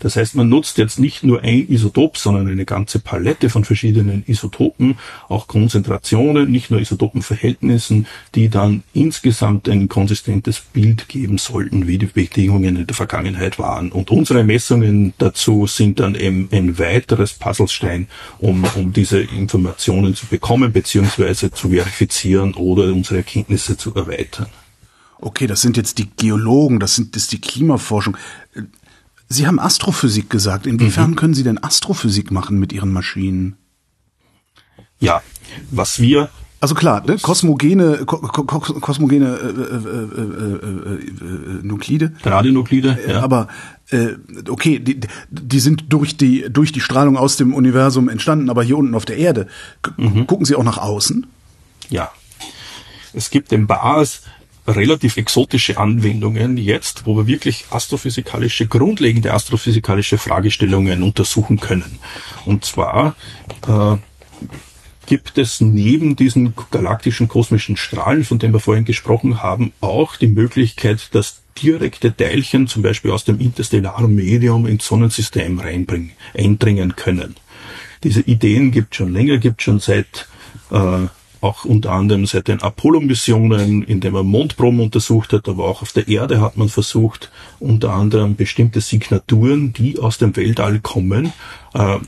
[0.01, 4.25] Das heißt, man nutzt jetzt nicht nur ein Isotop, sondern eine ganze Palette von verschiedenen
[4.27, 4.97] Isotopen,
[5.29, 12.07] auch Konzentrationen, nicht nur Isotopenverhältnissen, die dann insgesamt ein konsistentes Bild geben sollten, wie die
[12.07, 13.93] Bedingungen in der Vergangenheit waren.
[13.93, 20.27] Und unsere Messungen dazu sind dann eben ein weiteres Puzzlestein, um, um diese Informationen zu
[20.27, 21.51] bekommen bzw.
[21.51, 24.47] zu verifizieren oder unsere Erkenntnisse zu erweitern.
[25.19, 28.17] Okay, das sind jetzt die Geologen, das sind das ist die Klimaforschung.
[29.33, 30.67] Sie haben Astrophysik gesagt.
[30.67, 31.17] Inwiefern mhm.
[31.17, 33.57] können Sie denn Astrophysik machen mit Ihren Maschinen?
[34.99, 35.23] Ja,
[35.71, 36.31] was wir
[36.63, 37.17] also klar, ne?
[37.21, 39.81] kosmogene, ko ko kosmogene äh, äh,
[40.13, 42.13] äh, äh, Nuklide.
[42.23, 43.21] Radionuklide, ja.
[43.21, 43.49] Aber
[43.91, 44.11] äh,
[44.49, 48.79] okay, die, die sind durch die durch die Strahlung aus dem Universum entstanden, aber hier
[48.79, 49.49] unten auf der Erde.
[49.97, 50.29] Mhm.
[50.29, 51.27] Gucken Sie auch nach außen?
[51.91, 52.13] Ja.
[53.13, 54.23] Es gibt den Bars
[54.67, 61.99] relativ exotische Anwendungen jetzt, wo wir wirklich astrophysikalische, grundlegende astrophysikalische Fragestellungen untersuchen können.
[62.45, 63.17] Und zwar
[63.67, 63.97] äh,
[65.07, 70.29] gibt es neben diesen galaktischen kosmischen Strahlen, von denen wir vorhin gesprochen haben, auch die
[70.29, 77.35] Möglichkeit, dass direkte Teilchen zum Beispiel aus dem interstellaren Medium ins Sonnensystem reinbringen, eindringen können.
[78.05, 80.29] Diese Ideen gibt schon länger, gibt schon seit
[80.71, 81.07] äh,
[81.43, 85.93] auch unter anderem seit den Apollo-Missionen, in denen man Mondproben untersucht hat, aber auch auf
[85.93, 91.33] der Erde hat man versucht, unter anderem bestimmte Signaturen, die aus dem Weltall kommen,
[91.75, 91.99] äh,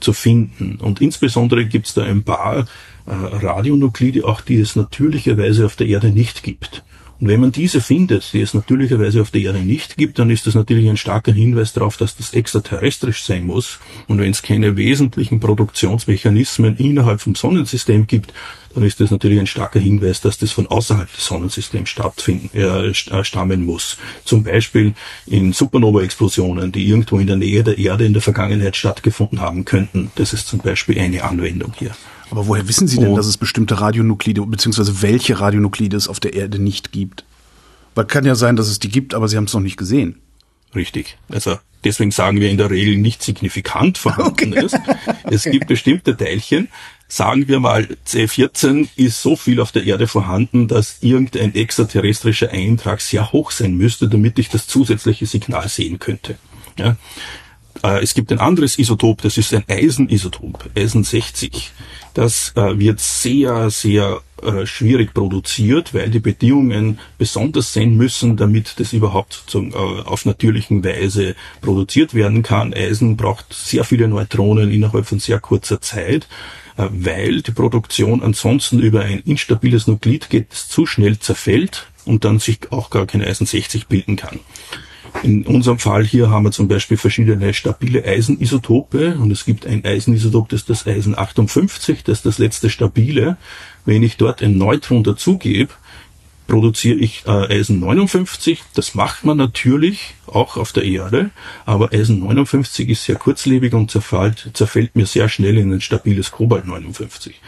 [0.00, 0.76] zu finden.
[0.76, 2.64] Und insbesondere gibt es da ein paar äh,
[3.06, 6.84] Radionuklide, auch die es natürlicherweise auf der Erde nicht gibt.
[7.24, 10.46] Und wenn man diese findet, die es natürlicherweise auf der Erde nicht gibt, dann ist
[10.46, 13.78] das natürlich ein starker Hinweis darauf, dass das extraterrestrisch sein muss.
[14.08, 18.34] Und wenn es keine wesentlichen Produktionsmechanismen innerhalb vom Sonnensystem gibt,
[18.74, 22.88] dann ist das natürlich ein starker Hinweis, dass das von außerhalb des Sonnensystems stattfinden, äh,
[22.88, 23.96] äh, stammen muss.
[24.26, 24.92] Zum Beispiel
[25.24, 30.10] in Supernova-Explosionen, die irgendwo in der Nähe der Erde in der Vergangenheit stattgefunden haben könnten.
[30.16, 31.92] Das ist zum Beispiel eine Anwendung hier.
[32.30, 36.20] Aber woher wissen Sie denn, Und, dass es bestimmte Radionuklide, beziehungsweise welche Radionuklide es auf
[36.20, 37.24] der Erde nicht gibt?
[37.94, 40.20] Weil kann ja sein, dass es die gibt, aber Sie haben es noch nicht gesehen.
[40.74, 41.16] Richtig.
[41.28, 44.64] Also deswegen sagen wir in der Regel nicht signifikant vorhanden okay.
[44.64, 44.78] ist.
[45.24, 46.68] Es gibt bestimmte Teilchen,
[47.06, 53.00] sagen wir mal, C14 ist so viel auf der Erde vorhanden, dass irgendein extraterrestrischer Eintrag
[53.00, 56.36] sehr hoch sein müsste, damit ich das zusätzliche Signal sehen könnte.
[56.76, 56.96] Ja?
[57.84, 61.70] Äh, es gibt ein anderes Isotop, das ist ein Eisenisotop, Eisen 60.
[62.14, 68.74] Das äh, wird sehr, sehr äh, schwierig produziert, weil die Bedingungen besonders sein müssen, damit
[68.78, 69.44] das überhaupt
[70.06, 72.72] auf natürlichen Weise produziert werden kann.
[72.72, 76.26] Eisen braucht sehr viele Neutronen innerhalb von sehr kurzer Zeit
[76.76, 82.40] weil die Produktion ansonsten über ein instabiles Nuklid geht, das zu schnell zerfällt und dann
[82.40, 84.40] sich auch gar kein Eisen 60 bilden kann.
[85.22, 89.84] In unserem Fall hier haben wir zum Beispiel verschiedene stabile Eisenisotope und es gibt ein
[89.84, 93.36] Eisenisotop, das ist das Eisen 58, das ist das letzte stabile.
[93.86, 95.72] Wenn ich dort ein Neutron dazugebe,
[96.46, 98.62] produziere ich äh, Eisen 59.
[98.74, 101.30] Das macht man natürlich auch auf der Erde,
[101.64, 106.30] aber Eisen 59 ist sehr kurzlebig und zerfällt, zerfällt mir sehr schnell in ein stabiles
[106.30, 107.40] Kobalt 59.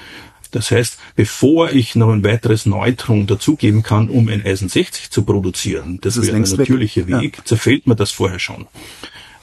[0.56, 5.22] Das heißt, bevor ich noch ein weiteres Neutron dazugeben kann, um ein Eisen 60 zu
[5.22, 7.20] produzieren, das, das ist der natürliche weg.
[7.20, 7.44] Weg, ja.
[7.44, 8.66] zerfällt mir das vorher schon.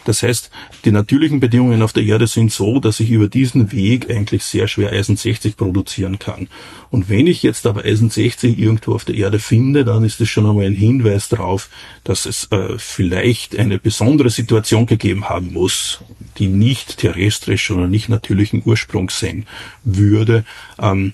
[0.05, 0.49] Das heißt,
[0.85, 4.67] die natürlichen Bedingungen auf der Erde sind so, dass ich über diesen Weg eigentlich sehr
[4.67, 6.47] schwer Eisen 60 produzieren kann.
[6.89, 10.29] Und wenn ich jetzt aber Eisen 60 irgendwo auf der Erde finde, dann ist das
[10.29, 11.69] schon einmal ein Hinweis darauf,
[12.03, 16.01] dass es äh, vielleicht eine besondere Situation gegeben haben muss,
[16.37, 19.45] die nicht terrestrisch oder nicht natürlichen Ursprungs sein
[19.83, 20.43] würde.
[20.79, 21.13] Ähm,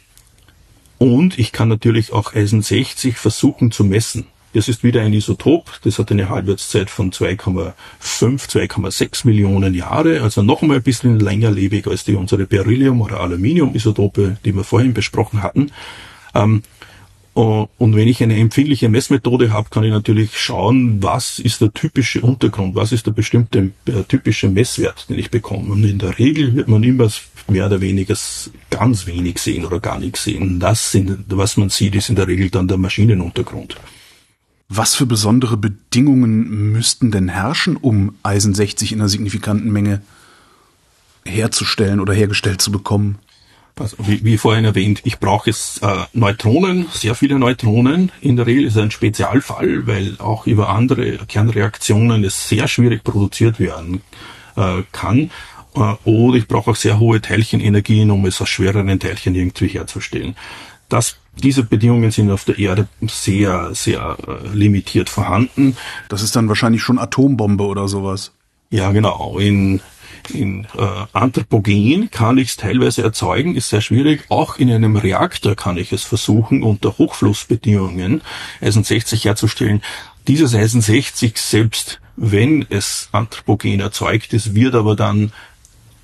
[0.97, 4.25] und ich kann natürlich auch Eisen 60 versuchen zu messen.
[4.53, 10.41] Das ist wieder ein Isotop, das hat eine Halbwertszeit von 2,5, 2,6 Millionen Jahre, also
[10.41, 14.95] noch einmal ein bisschen länger lebig als die unsere Beryllium- oder Aluminium-Isotope, die wir vorhin
[14.95, 15.71] besprochen hatten.
[16.33, 16.63] Ähm,
[17.33, 22.19] und wenn ich eine empfindliche Messmethode habe, kann ich natürlich schauen, was ist der typische
[22.19, 25.71] Untergrund, was ist der bestimmte der typische Messwert, den ich bekomme.
[25.71, 27.09] Und in der Regel wird man immer
[27.47, 28.15] mehr oder weniger
[28.69, 30.59] ganz wenig sehen oder gar nichts sehen.
[30.59, 33.77] Das sind, was man sieht, ist in der Regel dann der Maschinenuntergrund.
[34.71, 40.03] Was für besondere Bedingungen müssten denn herrschen, um Eisen 60 in einer signifikanten Menge
[41.25, 43.17] herzustellen oder hergestellt zu bekommen?
[43.79, 48.11] Also wie, wie vorhin erwähnt, ich brauche es äh, Neutronen, sehr viele Neutronen.
[48.21, 53.03] In der Regel ist es ein Spezialfall, weil auch über andere Kernreaktionen es sehr schwierig
[53.03, 54.01] produziert werden
[54.55, 55.31] äh, kann.
[55.75, 60.35] Äh, oder ich brauche auch sehr hohe Teilchenenergien, um es aus schwereren Teilchen irgendwie herzustellen.
[60.89, 65.77] Das diese Bedingungen sind auf der Erde sehr, sehr äh, limitiert vorhanden.
[66.09, 68.33] Das ist dann wahrscheinlich schon Atombombe oder sowas.
[68.69, 69.39] Ja, genau.
[69.39, 69.81] In,
[70.33, 74.25] in äh, Anthropogen kann ich es teilweise erzeugen, ist sehr schwierig.
[74.29, 78.21] Auch in einem Reaktor kann ich es versuchen, unter Hochflussbedingungen
[78.61, 79.81] Eisen 60 herzustellen.
[80.27, 85.31] Dieses Eisen 60 selbst, wenn es anthropogen erzeugt ist, wird aber dann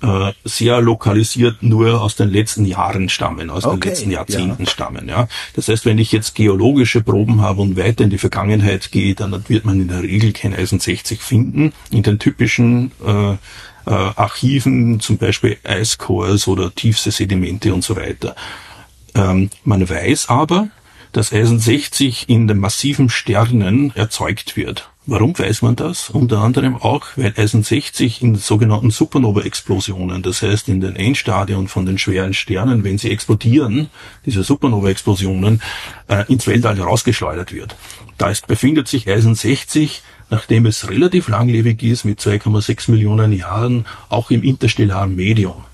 [0.02, 4.70] äh, sehr lokalisiert nur aus den letzten Jahren stammen, aus okay, den letzten Jahrzehnten ja.
[4.70, 5.08] stammen.
[5.08, 9.14] Ja, das heißt, wenn ich jetzt geologische Proben habe und weiter in die Vergangenheit gehe,
[9.14, 11.72] dann wird man in der Regel kein Eisen 60 finden.
[11.90, 13.38] In den typischen äh, äh,
[13.90, 18.34] Archiven, zum Beispiel Eiscores oder tiefste Sedimente und so weiter.
[19.14, 20.68] Ähm, man weiß aber,
[21.16, 24.90] dass Eisen 60 in den massiven Sternen erzeugt wird.
[25.06, 26.10] Warum weiß man das?
[26.10, 31.86] Unter anderem auch, weil Eisen 60 in sogenannten Supernova-Explosionen, das heißt in den Endstadien von
[31.86, 33.88] den schweren Sternen, wenn sie explodieren,
[34.26, 35.62] diese Supernova-Explosionen,
[36.08, 37.76] äh, ins Weltall rausgeschleudert wird.
[38.18, 43.86] Da ist, befindet sich Eisen 60, nachdem es relativ langlebig ist, mit 2,6 Millionen Jahren,
[44.10, 45.64] auch im interstellaren Medium.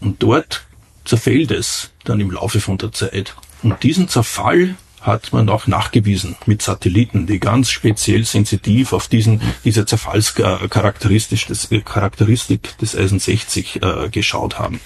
[0.00, 0.66] Und dort
[1.04, 3.36] zerfällt es dann im Laufe von der Zeit.
[3.62, 9.40] Und diesen Zerfall hat man auch nachgewiesen mit Satelliten, die ganz speziell sensitiv auf diesen,
[9.64, 14.80] diese Zerfallscharakteristik des, Charakteristik des Eisen 60 äh, geschaut haben.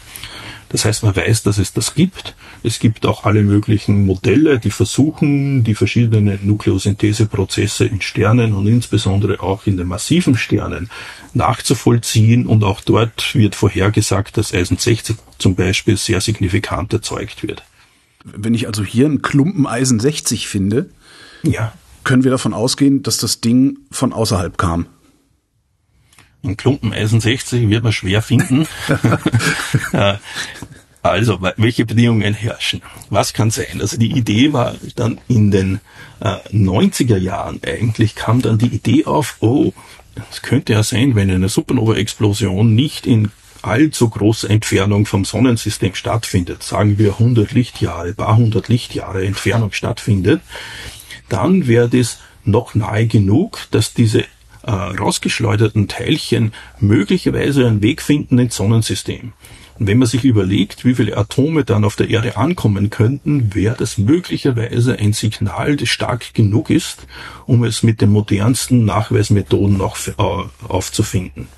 [0.73, 2.35] Das heißt, man weiß, dass es das gibt.
[2.63, 9.41] Es gibt auch alle möglichen Modelle, die versuchen, die verschiedenen Nukleosyntheseprozesse in Sternen und insbesondere
[9.41, 10.89] auch in den massiven Sternen
[11.35, 12.47] nachzuvollziehen.
[12.47, 17.63] Und auch dort wird vorhergesagt, dass Eisen 60 zum Beispiel sehr signifikant erzeugt wird.
[18.25, 20.91] Wenn ich also hier einen Klumpen Eisen 60 finde,
[21.43, 21.73] ja.
[22.05, 24.87] können wir davon ausgehen, dass das Ding von außerhalb kam.
[26.45, 28.67] Ein Klumpen Eisen 60 wird man schwer finden.
[31.03, 32.81] Also, welche Bedingungen herrschen?
[33.11, 33.81] Was kann sein?
[33.81, 35.81] Also die Idee war dann in den
[36.21, 39.73] äh, 90er Jahren eigentlich kam dann die Idee auf, oh,
[40.31, 43.33] es könnte ja sein, wenn eine Supernova-Explosion nicht in
[43.63, 50.41] allzu große Entfernung vom Sonnensystem stattfindet, sagen wir 100 Lichtjahre, paar hundert Lichtjahre Entfernung stattfindet,
[51.29, 54.25] dann wäre das noch nahe genug, dass diese
[54.63, 59.33] äh, rausgeschleuderten Teilchen möglicherweise einen Weg finden ins Sonnensystem.
[59.79, 63.75] Und wenn man sich überlegt, wie viele Atome dann auf der Erde ankommen könnten, wäre
[63.77, 67.07] das möglicherweise ein Signal, das stark genug ist,
[67.47, 70.13] um es mit den modernsten Nachweismethoden noch äh,
[70.69, 71.49] aufzufinden.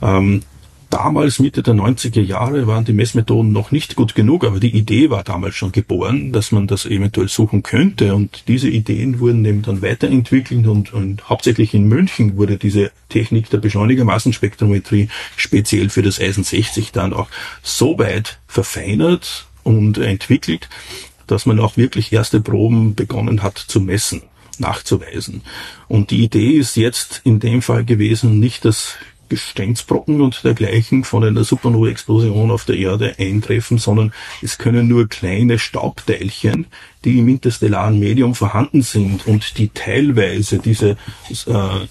[0.00, 0.42] Ähm,
[0.92, 5.10] damals, Mitte der 90er Jahre, waren die Messmethoden noch nicht gut genug, aber die Idee
[5.10, 8.14] war damals schon geboren, dass man das eventuell suchen könnte.
[8.14, 13.48] Und diese Ideen wurden eben dann weiterentwickelt und, und hauptsächlich in München wurde diese Technik
[13.50, 17.28] der Beschleunigermassenspektrometrie speziell für das Eisen 60 dann auch
[17.62, 20.68] so weit verfeinert und entwickelt,
[21.26, 24.22] dass man auch wirklich erste Proben begonnen hat zu messen
[24.58, 25.42] nachzuweisen.
[25.88, 28.96] Und die Idee ist jetzt in dem Fall gewesen, nicht das
[29.32, 34.12] Gesteinsbrocken und dergleichen von einer Supernova-Explosion auf der Erde eintreffen, sondern
[34.42, 36.66] es können nur kleine Staubteilchen,
[37.06, 40.98] die im interstellaren Medium vorhanden sind und die teilweise diese
[41.46, 41.86] äh,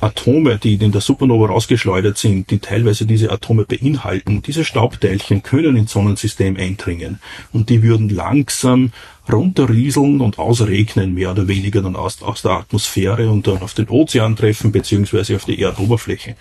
[0.00, 5.76] Atome, die in der Supernova rausgeschleudert sind, die teilweise diese Atome beinhalten, diese Staubteilchen können
[5.76, 7.20] ins Sonnensystem eindringen
[7.52, 8.92] und die würden langsam
[9.30, 13.88] runterrieseln und ausregnen, mehr oder weniger dann aus, aus der Atmosphäre und dann auf den
[13.88, 16.36] Ozean treffen, beziehungsweise auf die Erdoberfläche.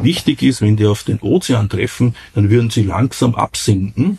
[0.00, 4.18] Wichtig ist, wenn die auf den Ozean treffen, dann würden sie langsam absinken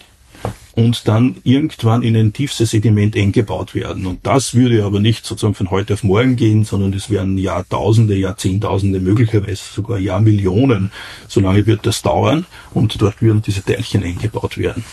[0.76, 4.08] und dann irgendwann in ein tiefstes Sediment eingebaut werden.
[4.08, 8.16] Und das würde aber nicht sozusagen von heute auf morgen gehen, sondern es werden Jahrtausende,
[8.16, 10.92] Jahrzehntausende, möglicherweise sogar Jahrmillionen.
[11.28, 14.84] So lange wird das dauern und dort würden diese Teilchen eingebaut werden.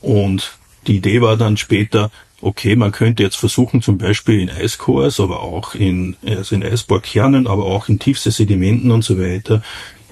[0.00, 0.58] Und
[0.88, 2.10] die Idee war dann später,
[2.40, 7.46] okay, man könnte jetzt versuchen, zum Beispiel in Eiskors, aber auch in, also in Eisbohrkernen,
[7.46, 9.62] aber auch in tiefste Sedimenten und so weiter,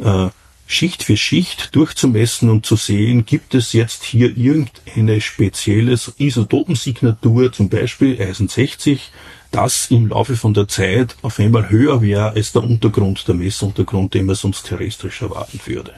[0.02, 0.28] äh,
[0.66, 7.68] Schicht für Schicht durchzumessen und zu sehen, gibt es jetzt hier irgendeine spezielle Isotopensignatur, zum
[7.68, 9.10] Beispiel Eisen 60,
[9.50, 14.14] das im Laufe von der Zeit auf einmal höher wäre als der Untergrund, der Messuntergrund,
[14.14, 15.92] den man sonst terrestrisch erwarten würde.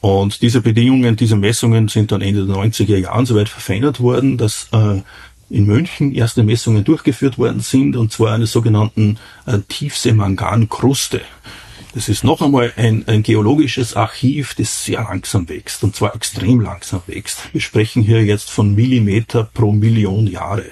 [0.00, 4.36] Und diese Bedingungen, diese Messungen sind dann Ende der 90er Jahre so weit verfeinert worden,
[4.36, 5.00] dass äh,
[5.50, 11.22] in München erste Messungen durchgeführt worden sind, und zwar einer sogenannten äh, Tiefseemangankruste.
[11.94, 16.60] Das ist noch einmal ein, ein geologisches Archiv, das sehr langsam wächst, und zwar extrem
[16.60, 17.52] langsam wächst.
[17.52, 20.64] Wir sprechen hier jetzt von Millimeter pro Million Jahre.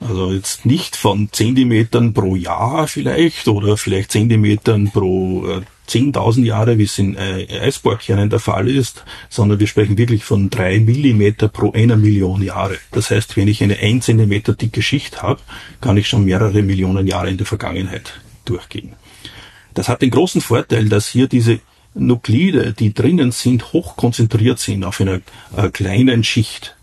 [0.00, 6.76] Also jetzt nicht von Zentimetern pro Jahr vielleicht oder vielleicht Zentimetern pro äh, 10.000 Jahre,
[6.76, 11.48] wie es in äh, Eisbohrkernen der Fall ist, sondern wir sprechen wirklich von drei Millimeter
[11.48, 12.76] pro einer Million Jahre.
[12.90, 15.40] Das heißt, wenn ich eine ein Zentimeter dicke Schicht habe,
[15.80, 18.12] kann ich schon mehrere Millionen Jahre in der Vergangenheit
[18.44, 18.94] durchgehen.
[19.74, 21.60] Das hat den großen Vorteil, dass hier diese
[21.94, 25.20] Nuklide, die drinnen sind, hoch konzentriert sind auf einer
[25.56, 26.74] äh, kleinen Schicht.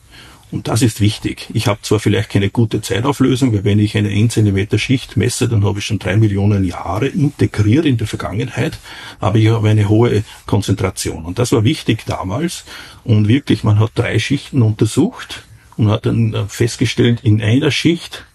[0.51, 1.47] Und das ist wichtig.
[1.53, 5.47] Ich habe zwar vielleicht keine gute Zeitauflösung, weil wenn ich eine 1 cm Schicht messe,
[5.47, 8.79] dann habe ich schon drei Millionen Jahre integriert in der Vergangenheit,
[9.19, 11.25] aber ich habe eine hohe Konzentration.
[11.25, 12.65] Und das war wichtig damals.
[13.03, 15.43] Und wirklich, man hat drei Schichten untersucht
[15.77, 18.25] und hat dann äh, festgestellt, in einer Schicht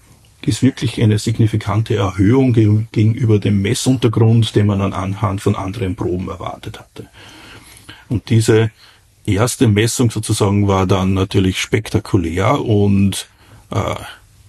[0.46, 6.78] ist wirklich eine signifikante Erhöhung gegenüber dem Messuntergrund, den man anhand von anderen Proben erwartet
[6.78, 7.08] hatte.
[8.08, 8.70] Und diese
[9.26, 13.28] erste Messung sozusagen war dann natürlich spektakulär und
[13.70, 13.94] äh,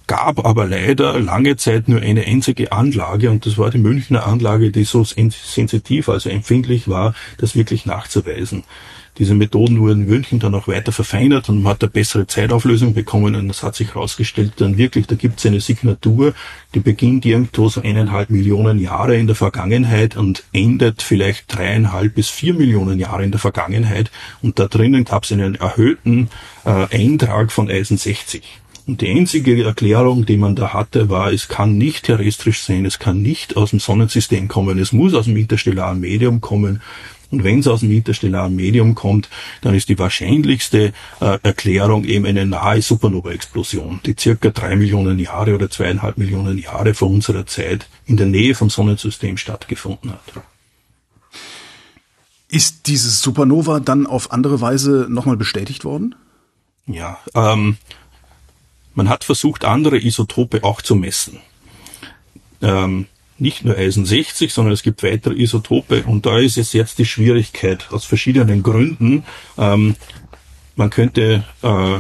[0.08, 4.72] gab aber leider lange Zeit nur eine einzige Anlage und das war die Münchner Anlage,
[4.72, 8.64] die so sensitiv, also empfindlich war, das wirklich nachzuweisen.
[9.18, 12.94] Diese Methoden wurden in München dann auch weiter verfeinert und man hat eine bessere Zeitauflösung
[12.94, 16.34] bekommen und es hat sich herausgestellt, dann wirklich, da gibt es eine Signatur,
[16.74, 22.30] die beginnt irgendwo so eineinhalb Millionen Jahre in der Vergangenheit und endet vielleicht dreieinhalb bis
[22.30, 24.12] vier Millionen Jahre in der Vergangenheit
[24.42, 26.30] und da drinnen gab es einen erhöhten
[26.66, 28.44] äh, Eintrag von Eisen 60.
[28.88, 33.00] Und die einzige Erklärung, die man da hatte, war, es kann nicht terrestrisch sein, es
[33.00, 36.82] kann nicht aus dem Sonnensystem kommen, es muss aus dem interstellaren Medium kommen.
[37.36, 39.28] Und wenn es aus dem interstellaren Medium kommt,
[39.60, 45.54] dann ist die wahrscheinlichste äh, Erklärung eben eine nahe Supernova-Explosion, die circa drei Millionen Jahre
[45.54, 50.22] oder zweieinhalb Millionen Jahre vor unserer Zeit in der Nähe vom Sonnensystem stattgefunden hat.
[52.48, 56.16] Ist dieses Supernova dann auf andere Weise nochmal bestätigt worden?
[56.88, 57.76] Ja, ähm,
[58.94, 61.40] man hat versucht, andere Isotope auch zu messen.
[62.62, 63.08] Ähm,
[63.38, 67.06] nicht nur Eisen 60, sondern es gibt weitere Isotope und da ist es jetzt die
[67.06, 69.24] Schwierigkeit aus verschiedenen Gründen.
[69.58, 69.96] Ähm,
[70.76, 72.00] man könnte äh,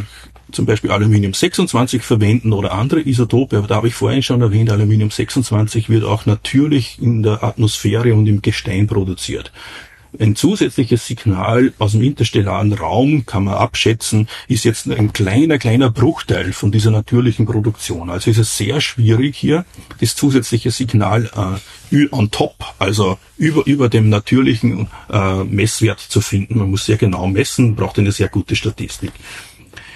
[0.51, 4.71] zum Beispiel Aluminium 26 verwenden oder andere Isotope, aber da habe ich vorhin schon erwähnt,
[4.71, 9.51] Aluminium 26 wird auch natürlich in der Atmosphäre und im Gestein produziert.
[10.19, 15.89] Ein zusätzliches Signal aus dem interstellaren Raum, kann man abschätzen, ist jetzt ein kleiner, kleiner
[15.89, 18.09] Bruchteil von dieser natürlichen Produktion.
[18.09, 19.65] Also ist es sehr schwierig hier,
[19.99, 21.29] das zusätzliche Signal
[21.91, 26.59] äh, on top, also über, über dem natürlichen äh, Messwert zu finden.
[26.59, 29.11] Man muss sehr genau messen, braucht eine sehr gute Statistik.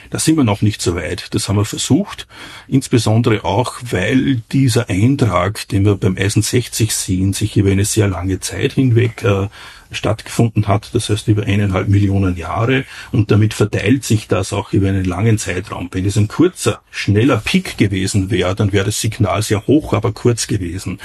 [0.09, 1.27] Da sind wir noch nicht so weit.
[1.35, 2.27] Das haben wir versucht,
[2.67, 8.07] insbesondere auch, weil dieser Eintrag, den wir beim Eisen 60 sehen, sich über eine sehr
[8.07, 9.47] lange Zeit hinweg äh,
[9.91, 14.89] stattgefunden hat, das heißt über eineinhalb Millionen Jahre und damit verteilt sich das auch über
[14.89, 15.89] einen langen Zeitraum.
[15.91, 20.11] Wenn es ein kurzer, schneller Peak gewesen wäre, dann wäre das Signal sehr hoch, aber
[20.11, 20.99] kurz gewesen.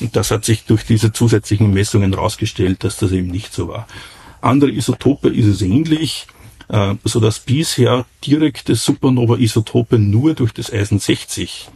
[0.00, 3.86] Und das hat sich durch diese zusätzlichen Messungen herausgestellt, dass das eben nicht so war.
[4.40, 6.26] Andere Isotope ist es ähnlich,
[6.68, 11.70] äh, so dass bisher direkte Supernova-Isotope nur durch das Eisen 60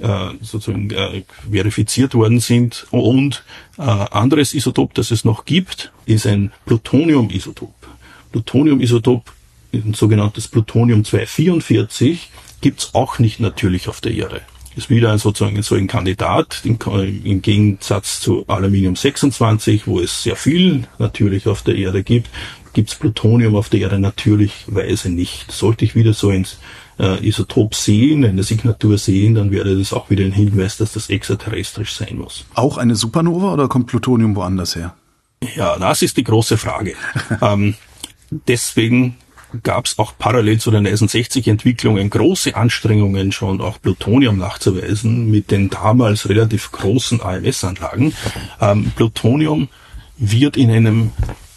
[0.00, 2.86] äh, sozusagen äh, verifiziert worden sind.
[2.90, 3.44] Und
[3.78, 7.74] äh, anderes Isotop, das es noch gibt, ist ein Plutonium-Isotop.
[8.32, 9.32] Plutonium-Isotop,
[9.72, 12.18] ein sogenanntes Plutonium-244,
[12.60, 14.42] gibt's auch nicht natürlich auf der Erde.
[14.74, 20.36] Ist wieder ein, sozusagen so ein Kandidat im Gegensatz zu Aluminium 26, wo es sehr
[20.36, 22.28] viel natürlich auf der Erde gibt,
[22.74, 25.50] gibt's Plutonium auf der Erde natürlichweise nicht.
[25.50, 26.58] Sollte ich wieder so ins
[26.98, 31.10] äh, Isotop sehen, eine Signatur sehen, dann wäre das auch wieder ein Hinweis, dass das
[31.10, 32.44] extraterrestrisch sein muss.
[32.54, 34.94] Auch eine Supernova oder kommt Plutonium woanders her?
[35.54, 36.94] Ja, das ist die große Frage.
[37.42, 37.74] ähm,
[38.30, 39.16] deswegen
[39.62, 45.30] gab es auch parallel zu den Eisen 60 Entwicklungen große Anstrengungen schon auch Plutonium nachzuweisen
[45.30, 48.12] mit den damals relativ großen AMS-Anlagen.
[48.60, 49.68] Ähm, Plutonium
[50.18, 51.12] wird in einem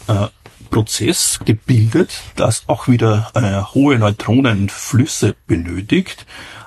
[0.06, 0.28] äh,
[0.70, 6.26] Prozess gebildet, das auch wieder äh, hohe Neutronenflüsse benötigt,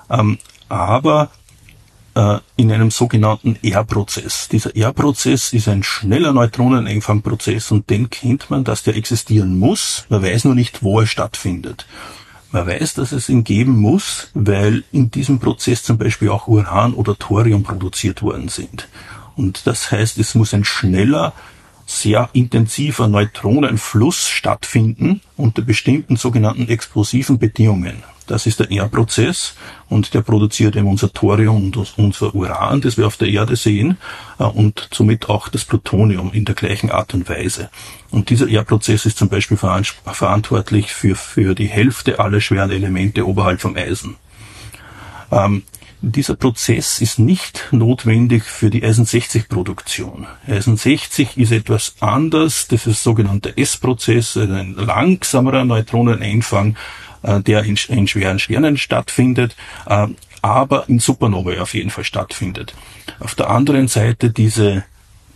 [0.09, 0.37] ähm,
[0.69, 1.31] aber
[2.15, 4.47] äh, in einem sogenannten R-Prozess.
[4.49, 10.05] Dieser R-Prozess ist ein schneller Neutronenempfangprozess und den kennt man, dass der existieren muss.
[10.09, 11.85] Man weiß nur nicht, wo er stattfindet.
[12.51, 16.93] Man weiß, dass es ihn geben muss, weil in diesem Prozess zum Beispiel auch Uran
[16.93, 18.87] oder Thorium produziert worden sind.
[19.35, 21.33] Und das heißt, es muss ein schneller
[22.01, 28.03] sehr intensiver Neutronenfluss stattfinden unter bestimmten sogenannten explosiven Bedingungen.
[28.25, 29.55] Das ist der R-Prozess
[29.89, 33.97] und der produziert eben unser Thorium und unser Uran, das wir auf der Erde sehen,
[34.39, 37.69] äh, und somit auch das Plutonium in der gleichen Art und Weise.
[38.11, 43.59] Und dieser R-Prozess ist zum Beispiel verantwortlich für, für die Hälfte aller schweren Elemente oberhalb
[43.59, 44.15] vom Eisen.
[45.31, 45.63] Ähm,
[46.05, 50.27] dieser Prozess ist nicht notwendig für die Eisen 60 Produktion.
[50.45, 52.67] Eisen 60 ist etwas anders.
[52.67, 56.75] Das ist sogenannter S-Prozess, ein langsamerer Neutroneneinfang,
[57.21, 60.07] äh, der in, in schweren Sternen stattfindet, äh,
[60.41, 62.75] aber in Supernovae auf jeden Fall stattfindet.
[63.21, 64.83] Auf der anderen Seite diese,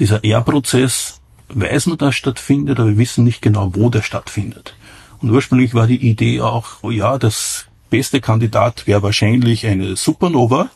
[0.01, 4.75] dieser R-Prozess weiß man, dass stattfindet, aber wir wissen nicht genau, wo der stattfindet.
[5.21, 10.69] Und ursprünglich war die Idee auch, oh ja, das beste Kandidat wäre wahrscheinlich eine Supernova.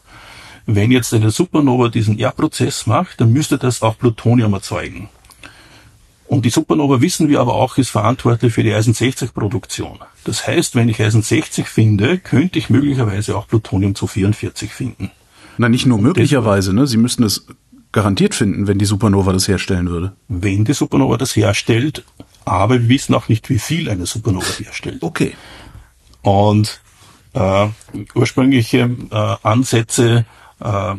[0.65, 5.09] Wenn jetzt eine Supernova diesen R-Prozess macht, dann müsste das auch Plutonium erzeugen.
[6.27, 9.99] Und die Supernova, wissen wir aber auch, ist verantwortlich für die Eisen 60 Produktion.
[10.23, 15.11] Das heißt, wenn ich Eisen 60 finde, könnte ich möglicherweise auch Plutonium 244 finden.
[15.57, 16.87] Na, nicht nur möglicherweise, ne?
[16.87, 17.47] Sie müssten es
[17.91, 20.13] garantiert finden, wenn die Supernova das herstellen würde.
[20.29, 22.05] Wenn die Supernova das herstellt,
[22.45, 25.03] aber wir wissen auch nicht, wie viel eine Supernova herstellt.
[25.03, 25.33] Okay.
[26.21, 26.80] Und
[27.33, 27.67] äh,
[28.15, 30.25] ursprüngliche äh, Ansätze
[30.59, 30.95] äh,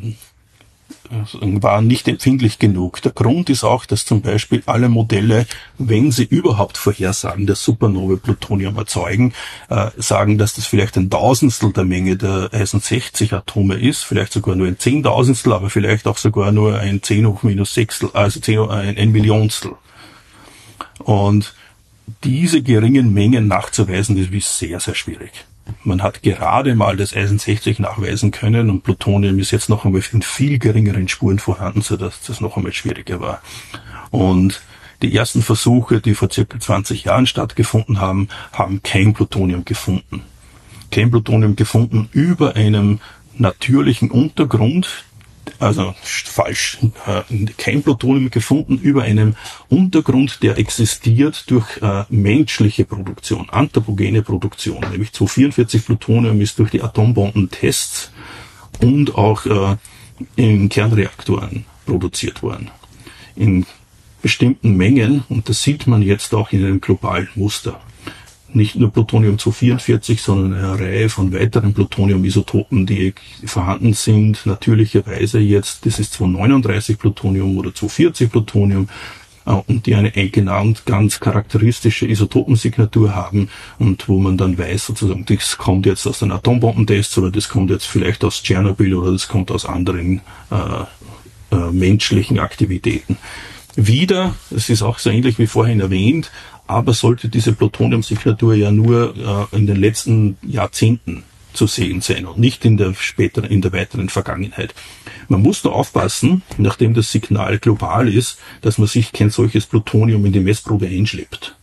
[1.43, 3.03] waren nicht empfindlich genug.
[3.03, 5.47] Der Grund ist auch, dass zum Beispiel alle Modelle,
[5.79, 9.35] wenn sie überhaupt vorhersagen, dass Supernovae Plutonium erzeugen,
[9.69, 14.33] äh, sagen, dass das vielleicht ein Tausendstel der Menge der Eisen 60 Atome ist, vielleicht
[14.33, 18.41] sogar nur ein Zehntausendstel, aber vielleicht auch sogar nur ein 10 hoch minus Sechstel, also
[18.41, 19.73] 10, ein, ein Millionstel.
[20.99, 21.55] Und
[22.25, 25.45] diese geringen Mengen nachzuweisen, ist sehr, sehr schwierig.
[25.85, 30.03] Man hat gerade mal das Eisen 60 nachweisen können und Plutonium ist jetzt noch einmal
[30.13, 33.43] in viel geringeren Spuren vorhanden, sodass das noch einmal schwieriger war.
[34.11, 34.63] Und
[35.03, 40.23] die ersten Versuche, die vor circa 20 Jahren stattgefunden haben, haben kein Plutonium gefunden.
[40.91, 43.01] Kein Plutonium gefunden über einem
[43.37, 45.05] natürlichen Untergrund,
[45.63, 47.23] also falsch, äh,
[47.57, 49.37] kein Plutonium gefunden über einem
[49.69, 54.85] Untergrund, der existiert durch äh, menschliche Produktion, anthropogene Produktion.
[54.91, 58.11] Nämlich 244 Plutonium ist durch die Atombombentests
[58.81, 59.77] und auch äh,
[60.37, 62.71] in Kernreaktoren produziert worden.
[63.37, 63.65] In
[64.21, 67.81] bestimmten Mengen, und das sieht man jetzt auch in einem globalen Muster
[68.55, 74.47] nicht nur Plutonium-244, sondern eine Reihe von weiteren Plutonium-Isotopen, die vorhanden sind.
[74.47, 78.89] Natürlicherweise jetzt, das ist 239 Plutonium oder 240 Plutonium
[79.47, 83.49] äh, und die eine genau ganz charakteristische Isotopensignatur haben
[83.79, 87.71] und wo man dann weiß, sozusagen, das kommt jetzt aus den Atombombentests oder das kommt
[87.71, 93.17] jetzt vielleicht aus Tschernobyl oder das kommt aus anderen äh, äh, menschlichen Aktivitäten.
[93.75, 96.31] Wieder, es ist auch so ähnlich wie vorhin erwähnt,
[96.67, 102.39] aber sollte diese Plutoniumsignatur ja nur äh, in den letzten Jahrzehnten zu sehen sein und
[102.39, 104.75] nicht in der späteren, in der weiteren Vergangenheit.
[105.29, 110.25] Man muss nur aufpassen, nachdem das Signal global ist, dass man sich kein solches Plutonium
[110.25, 111.57] in die Messprobe einschleppt.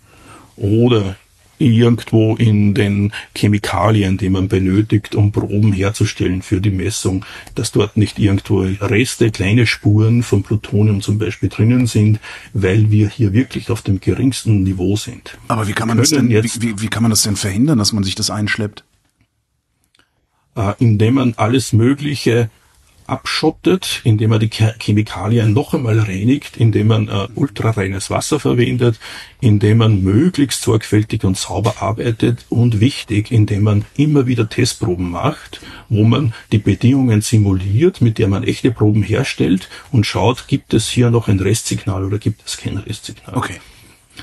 [0.55, 1.15] Oder
[1.59, 7.97] irgendwo in den Chemikalien, die man benötigt, um Proben herzustellen für die Messung, dass dort
[7.97, 12.19] nicht irgendwo Reste, kleine Spuren von Plutonium zum Beispiel drinnen sind,
[12.53, 15.37] weil wir hier wirklich auf dem geringsten Niveau sind.
[15.47, 17.93] Aber wie kann man das denn, wie, wie, wie kann man das denn verhindern, dass
[17.93, 18.83] man sich das einschleppt?
[20.55, 22.49] Äh, indem man alles Mögliche
[23.09, 28.99] abschottet, indem man die Chemikalien noch einmal reinigt, indem man äh, ultrareines Wasser verwendet,
[29.41, 35.61] indem man möglichst sorgfältig und sauber arbeitet und wichtig, indem man immer wieder Testproben macht,
[35.89, 40.89] wo man die Bedingungen simuliert, mit der man echte Proben herstellt und schaut, gibt es
[40.89, 43.35] hier noch ein Restsignal oder gibt es kein Restsignal.
[43.35, 43.59] Okay.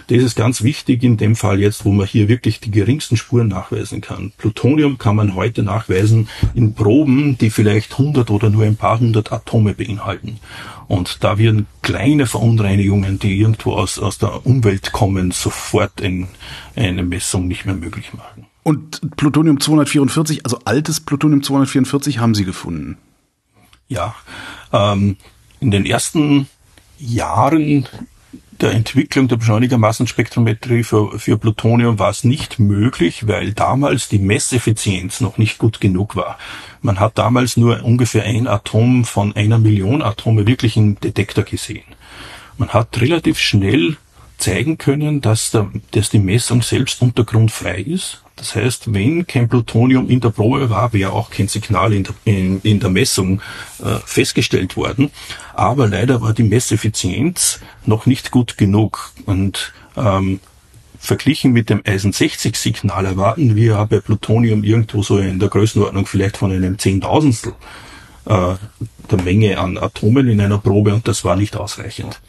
[0.09, 3.49] Das ist ganz wichtig in dem Fall jetzt, wo man hier wirklich die geringsten Spuren
[3.49, 4.33] nachweisen kann.
[4.37, 9.33] Plutonium kann man heute nachweisen in Proben, die vielleicht 100 oder nur ein paar hundert
[9.33, 10.39] Atome beinhalten.
[10.87, 16.29] Und da werden kleine Verunreinigungen, die irgendwo aus, aus der Umwelt kommen, sofort in
[16.77, 18.47] eine Messung nicht mehr möglich machen.
[18.63, 22.97] Und Plutonium 244, also altes Plutonium 244 haben Sie gefunden?
[23.89, 24.15] Ja,
[24.73, 25.17] ähm,
[25.61, 26.49] in den ersten
[26.99, 27.89] Jahren
[28.61, 35.21] der Entwicklung der Beschleunigermassenspektrometrie für, für Plutonium war es nicht möglich, weil damals die Messeffizienz
[35.21, 36.39] noch nicht gut genug war.
[36.83, 41.85] Man hat damals nur ungefähr ein Atom von einer Million Atome wirklich im Detektor gesehen.
[42.59, 43.97] Man hat relativ schnell
[44.39, 48.23] zeigen können, dass, der, dass die Messung selbst untergrundfrei ist.
[48.37, 52.15] Das heißt, wenn kein Plutonium in der Probe war, wäre auch kein Signal in der,
[52.25, 53.41] in, in der Messung
[53.83, 55.11] äh, festgestellt worden.
[55.55, 59.13] Aber leider war die Messeffizienz noch nicht gut genug.
[59.25, 60.41] Und ähm,
[60.99, 66.05] verglichen mit dem Eisen 60 Signal erwarten wir bei Plutonium irgendwo so in der Größenordnung
[66.05, 67.55] vielleicht von einem Zehntausendstel
[68.27, 68.55] äh,
[69.11, 72.21] der Menge an Atomen in einer Probe und das war nicht ausreichend.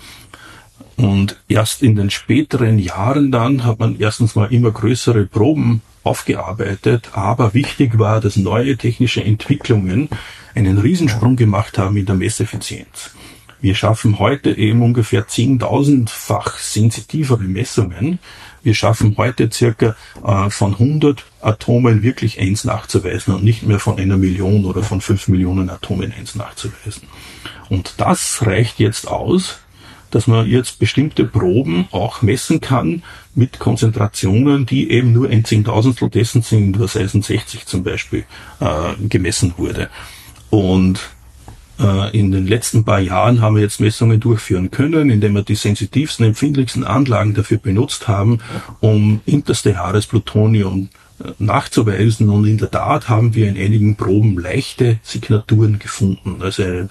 [0.98, 7.12] Und erst in den späteren Jahren dann hat man erstens mal immer größere Proben aufgearbeitet,
[7.14, 10.10] aber wichtig war, dass neue technische Entwicklungen
[10.56, 13.12] einen Riesensprung gemacht haben in der Messeffizienz.
[13.60, 18.20] Wir schaffen heute eben ungefähr 10.000-fach sensitivere Messungen.
[18.64, 23.98] Wir schaffen heute circa äh, von 100 Atomen wirklich eins nachzuweisen und nicht mehr von
[23.98, 27.08] einer Million oder von fünf Millionen Atomen eins nachzuweisen.
[27.70, 29.60] Und das reicht jetzt aus,
[30.12, 33.04] dass man jetzt bestimmte Proben auch messen kann
[33.36, 38.26] mit Konzentrationen, die eben nur ein Zehntausendstel dessen sind, was Eisen 60 zum Beispiel
[38.60, 39.90] äh, gemessen wurde.
[40.50, 41.00] Und
[41.80, 45.56] äh, in den letzten paar Jahren haben wir jetzt Messungen durchführen können, indem wir die
[45.56, 48.40] sensitivsten, empfindlichsten Anlagen dafür benutzt haben,
[48.80, 50.90] um interstellares Plutonium
[51.24, 52.30] äh, nachzuweisen.
[52.30, 56.38] Und in der Tat haben wir in einigen Proben leichte Signaturen gefunden.
[56.42, 56.88] Also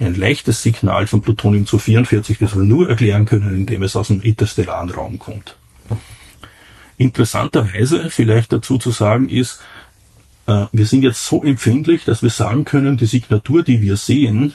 [0.00, 4.20] ein leichtes Signal von Plutonium 244, das wir nur erklären können, indem es aus dem
[4.20, 5.56] interstellaren Raum kommt.
[6.96, 9.60] Interessanterweise vielleicht dazu zu sagen ist,
[10.46, 14.52] äh, wir sind jetzt so empfindlich, dass wir sagen können, die Signatur, die wir sehen,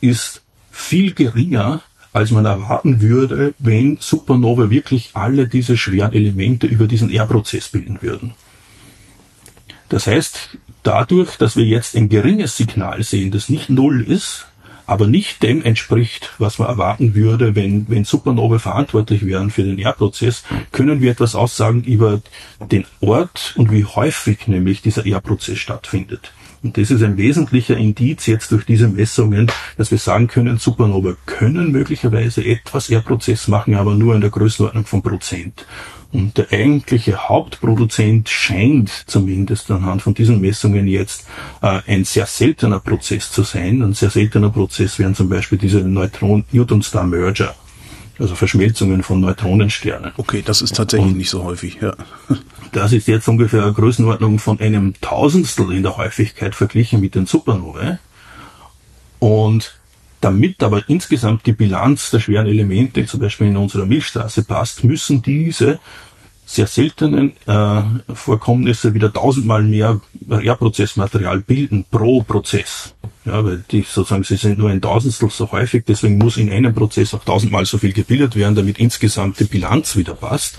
[0.00, 1.82] ist viel geringer,
[2.12, 8.02] als man erwarten würde, wenn Supernova wirklich alle diese schweren Elemente über diesen R-Prozess bilden
[8.02, 8.34] würden.
[9.88, 14.46] Das heißt, dadurch, dass wir jetzt ein geringes Signal sehen, das nicht Null ist,
[14.86, 19.78] aber nicht dem entspricht, was man erwarten würde, wenn, wenn Supernova verantwortlich wären für den
[19.78, 22.20] R-Prozess, können wir etwas aussagen über
[22.70, 26.32] den Ort und wie häufig nämlich dieser R-Prozess stattfindet.
[26.62, 31.16] Und das ist ein wesentlicher Indiz jetzt durch diese Messungen, dass wir sagen können, Supernova
[31.26, 35.66] können möglicherweise etwas R-Prozess machen, aber nur in der Größenordnung von Prozent.
[36.12, 41.26] Und der eigentliche Hauptproduzent scheint zumindest anhand von diesen Messungen jetzt
[41.62, 43.82] äh, ein sehr seltener Prozess zu sein.
[43.82, 47.54] Ein sehr seltener Prozess wären zum Beispiel diese Neutron Newton Star Merger,
[48.18, 50.12] also Verschmelzungen von Neutronensternen.
[50.18, 51.94] Okay, das ist tatsächlich Und nicht so häufig, ja.
[52.72, 57.26] Das ist jetzt ungefähr eine Größenordnung von einem Tausendstel in der Häufigkeit verglichen mit den
[57.26, 57.98] Supernovae.
[59.18, 59.74] Und
[60.22, 65.22] damit aber insgesamt die Bilanz der schweren Elemente, zum Beispiel in unserer Milchstraße, passt, müssen
[65.22, 65.80] diese
[66.44, 67.82] sehr seltenen äh,
[68.12, 72.94] Vorkommnisse wieder tausendmal mehr R-Prozessmaterial bilden pro Prozess.
[73.24, 76.74] Ja, weil die sozusagen, sie sind nur ein Tausendstel so häufig, deswegen muss in einem
[76.74, 80.58] Prozess auch tausendmal so viel gebildet werden, damit insgesamt die Bilanz wieder passt.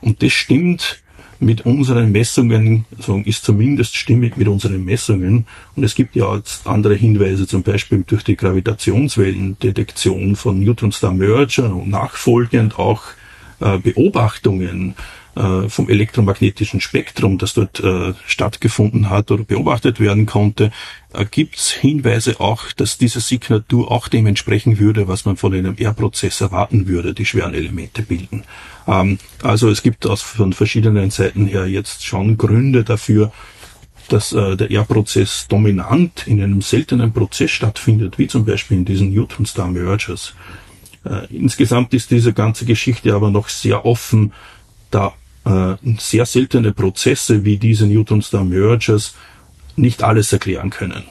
[0.00, 1.02] Und das stimmt
[1.38, 5.46] mit unseren Messungen, also ist zumindest stimmig mit unseren Messungen.
[5.74, 11.74] Und es gibt ja andere Hinweise, zum Beispiel durch die Gravitationswellendetektion von Newton Star Merger
[11.74, 13.02] und nachfolgend auch
[13.60, 14.94] äh, Beobachtungen
[15.36, 20.72] äh, vom elektromagnetischen Spektrum, das dort äh, stattgefunden hat oder beobachtet werden konnte,
[21.12, 25.54] äh, gibt es Hinweise auch, dass diese Signatur auch dem entsprechen würde, was man von
[25.54, 28.44] einem R-Prozess erwarten würde, die schweren Elemente bilden.
[28.86, 33.30] Ähm, also es gibt aus von verschiedenen Seiten her jetzt schon Gründe dafür,
[34.08, 39.12] dass äh, der R-Prozess dominant in einem seltenen Prozess stattfindet, wie zum Beispiel in diesen
[39.12, 40.34] Newton-Star Mergers.
[41.04, 44.32] Äh, insgesamt ist diese ganze Geschichte aber noch sehr offen,
[44.90, 45.12] da
[45.46, 49.14] äh, sehr seltene Prozesse wie diese Newton-Star Mergers
[49.76, 51.04] nicht alles erklären können.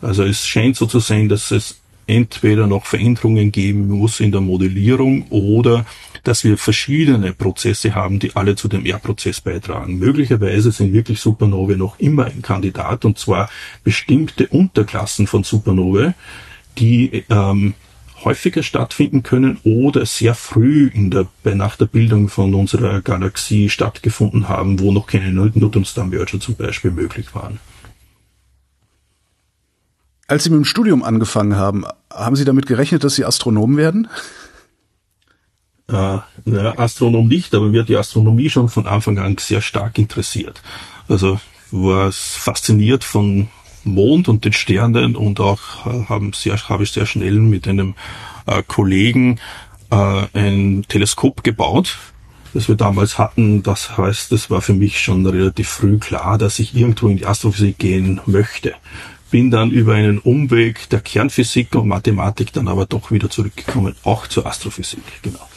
[0.00, 4.40] Also es scheint so zu sein, dass es entweder noch Veränderungen geben muss in der
[4.40, 5.84] Modellierung oder
[6.24, 9.98] dass wir verschiedene Prozesse haben, die alle zu dem R-Prozess beitragen.
[9.98, 13.48] Möglicherweise sind wirklich Supernovae noch immer ein Kandidat und zwar
[13.84, 16.14] bestimmte Unterklassen von Supernovae,
[16.78, 17.74] die ähm,
[18.24, 24.48] häufiger stattfinden können oder sehr früh in der, nach der Bildung von unserer Galaxie stattgefunden
[24.48, 27.60] haben, wo noch keine Neutron-Star-Merger zum Beispiel möglich waren.
[30.26, 34.08] Als Sie mit dem Studium angefangen haben, haben Sie damit gerechnet, dass Sie Astronom werden?
[35.88, 39.98] Äh, naja, Astronom nicht, aber mir hat die Astronomie schon von Anfang an sehr stark
[39.98, 40.62] interessiert.
[41.08, 41.40] Also
[41.72, 43.48] war fasziniert von
[43.84, 47.94] Mond und den Sternen und auch äh, haben sehr, habe ich sehr schnell mit einem
[48.46, 49.38] äh, Kollegen
[49.90, 51.98] äh, ein Teleskop gebaut,
[52.54, 53.62] das wir damals hatten.
[53.62, 57.26] Das heißt, das war für mich schon relativ früh klar, dass ich irgendwo in die
[57.26, 58.74] Astrophysik gehen möchte.
[59.30, 64.26] Bin dann über einen Umweg der Kernphysik und Mathematik dann aber doch wieder zurückgekommen, auch
[64.26, 65.48] zur Astrophysik, genau.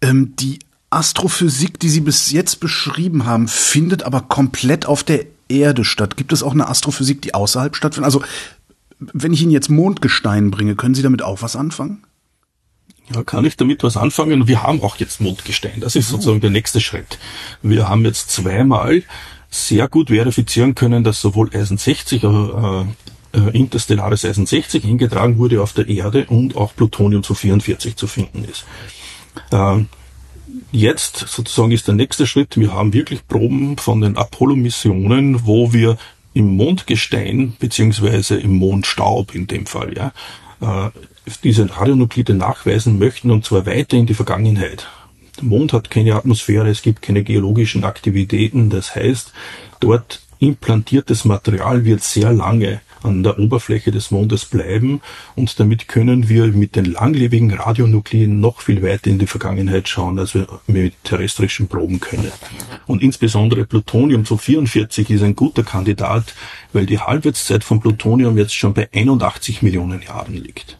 [0.00, 0.60] Ähm, die
[0.96, 6.16] Astrophysik, die Sie bis jetzt beschrieben haben, findet aber komplett auf der Erde statt.
[6.16, 8.06] Gibt es auch eine Astrophysik, die außerhalb stattfindet?
[8.06, 8.22] Also,
[8.98, 12.02] wenn ich Ihnen jetzt Mondgestein bringe, können Sie damit auch was anfangen?
[13.14, 14.48] Ja, kann ich damit was anfangen?
[14.48, 15.80] Wir haben auch jetzt Mondgestein.
[15.80, 17.18] Das ist sozusagen der nächste Schritt.
[17.60, 19.02] Wir haben jetzt zweimal
[19.50, 22.84] sehr gut verifizieren können, dass sowohl Eisen 60, äh, äh,
[23.52, 28.44] interstellares Eisen 60 eingetragen wurde auf der Erde und auch Plutonium zu 44 zu finden
[28.44, 28.64] ist.
[29.50, 29.84] Äh,
[30.72, 35.96] jetzt sozusagen ist der nächste Schritt, wir haben wirklich Proben von den Apollo-Missionen, wo wir
[36.34, 40.12] im Mondgestein beziehungsweise im Mondstaub in dem Fall, ja,
[40.60, 40.90] äh,
[41.42, 44.86] diese Radionuklide nachweisen möchten und zwar weiter in die Vergangenheit.
[45.38, 49.32] Der Mond hat keine Atmosphäre, es gibt keine geologischen Aktivitäten, das heißt,
[49.80, 55.00] dort implantiertes Material wird sehr lange an der Oberfläche des Mondes bleiben
[55.34, 60.18] und damit können wir mit den langlebigen Radionukliden noch viel weiter in die Vergangenheit schauen,
[60.18, 62.32] als wir mit terrestrischen Proben können.
[62.86, 66.34] Und insbesondere Plutonium 244 ist ein guter Kandidat,
[66.72, 70.78] weil die Halbwertszeit von Plutonium jetzt schon bei 81 Millionen Jahren liegt.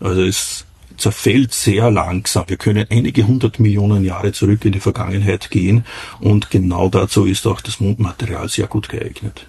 [0.00, 0.66] Also es
[0.96, 2.44] zerfällt sehr langsam.
[2.46, 5.84] Wir können einige hundert Millionen Jahre zurück in die Vergangenheit gehen
[6.20, 9.46] und genau dazu ist auch das Mondmaterial sehr gut geeignet.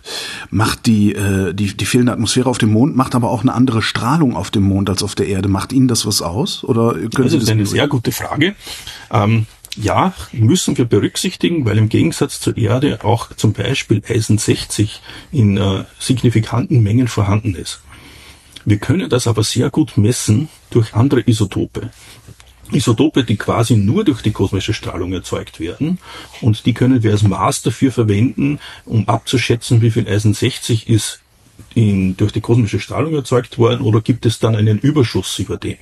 [0.50, 3.82] Macht die, äh, die, die fehlende Atmosphäre auf dem Mond, macht aber auch eine andere
[3.82, 5.50] Strahlung auf dem Mond als auf der Erde.
[5.50, 6.64] Macht Ihnen das was aus?
[6.64, 8.56] Oder können das Sie das ist eine sehr gute Frage.
[9.12, 9.46] Ähm,
[9.78, 15.02] ja, müssen wir berücksichtigen, weil im Gegensatz zur Erde auch zum Beispiel Eisen 60
[15.32, 17.82] in äh, signifikanten Mengen vorhanden ist.
[18.66, 21.92] Wir können das aber sehr gut messen durch andere Isotope.
[22.72, 26.00] Isotope, die quasi nur durch die kosmische Strahlung erzeugt werden.
[26.42, 31.20] Und die können wir als Maß dafür verwenden, um abzuschätzen, wie viel Eisen 60 ist
[31.76, 35.78] in, durch die kosmische Strahlung erzeugt worden oder gibt es dann einen Überschuss über dem.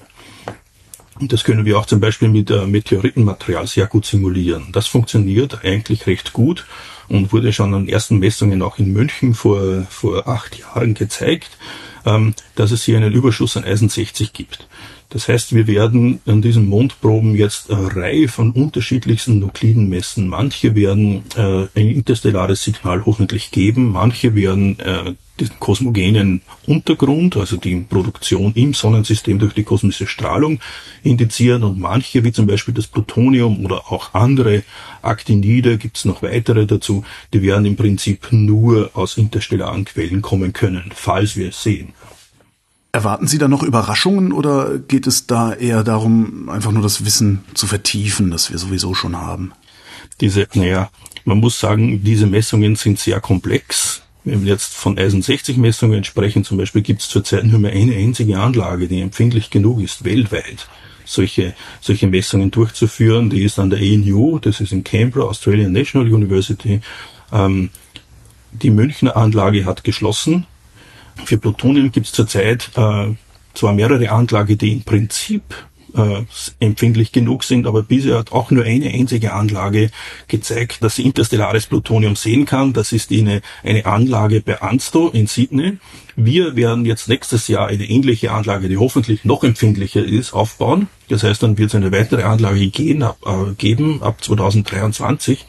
[1.20, 4.70] Und das können wir auch zum Beispiel mit äh, Meteoritenmaterial sehr gut simulieren.
[4.72, 6.66] Das funktioniert eigentlich recht gut
[7.08, 11.58] und wurde schon an ersten Messungen auch in München vor, vor acht Jahren gezeigt
[12.04, 14.68] dass es hier einen Überschuss an Eisen 60 gibt.
[15.10, 20.28] Das heißt, wir werden an diesen Mondproben jetzt eine Reihe von unterschiedlichsten Nukliden messen.
[20.28, 27.58] Manche werden äh, ein interstellares Signal hoffentlich geben, manche werden äh, den kosmogenen Untergrund, also
[27.58, 30.60] die Produktion im Sonnensystem durch die kosmische Strahlung
[31.02, 34.64] indizieren und manche, wie zum Beispiel das Plutonium oder auch andere
[35.02, 37.04] Aktinide, gibt es noch weitere dazu,
[37.34, 41.94] die werden im Prinzip nur aus interstellaren Quellen kommen können, falls wir es sehen.
[42.92, 47.44] Erwarten Sie da noch Überraschungen oder geht es da eher darum, einfach nur das Wissen
[47.56, 49.52] zu vertiefen, das wir sowieso schon haben?
[50.22, 50.92] Diese, naja,
[51.26, 54.03] man muss sagen, diese Messungen sind sehr komplex.
[54.24, 57.74] Wenn wir jetzt von Eisen 60 Messungen sprechen, zum Beispiel gibt es zurzeit nur mehr
[57.74, 60.68] eine einzige Anlage, die empfindlich genug ist, weltweit
[61.06, 63.30] solche, solche Messungen durchzuführen.
[63.30, 66.80] Die ist an der ANU, das ist in Canberra, Australian National University.
[67.34, 67.70] Ähm,
[68.52, 70.46] die Münchner Anlage hat geschlossen
[71.26, 73.14] für Plutonium gibt es zurzeit äh,
[73.54, 75.44] zwar mehrere Anlagen, die im Prinzip
[75.96, 76.24] äh,
[76.60, 79.92] empfindlich genug sind, aber bisher hat auch nur eine einzige Anlage
[80.28, 82.74] gezeigt, dass sie interstellares Plutonium sehen kann.
[82.74, 85.78] Das ist eine, eine Anlage bei Ansto in Sydney.
[86.16, 90.88] Wir werden jetzt nächstes Jahr eine ähnliche Anlage, die hoffentlich noch empfindlicher ist, aufbauen.
[91.10, 95.46] Das heißt, dann wird es eine weitere Anlage gehen, ab, äh, geben ab 2023.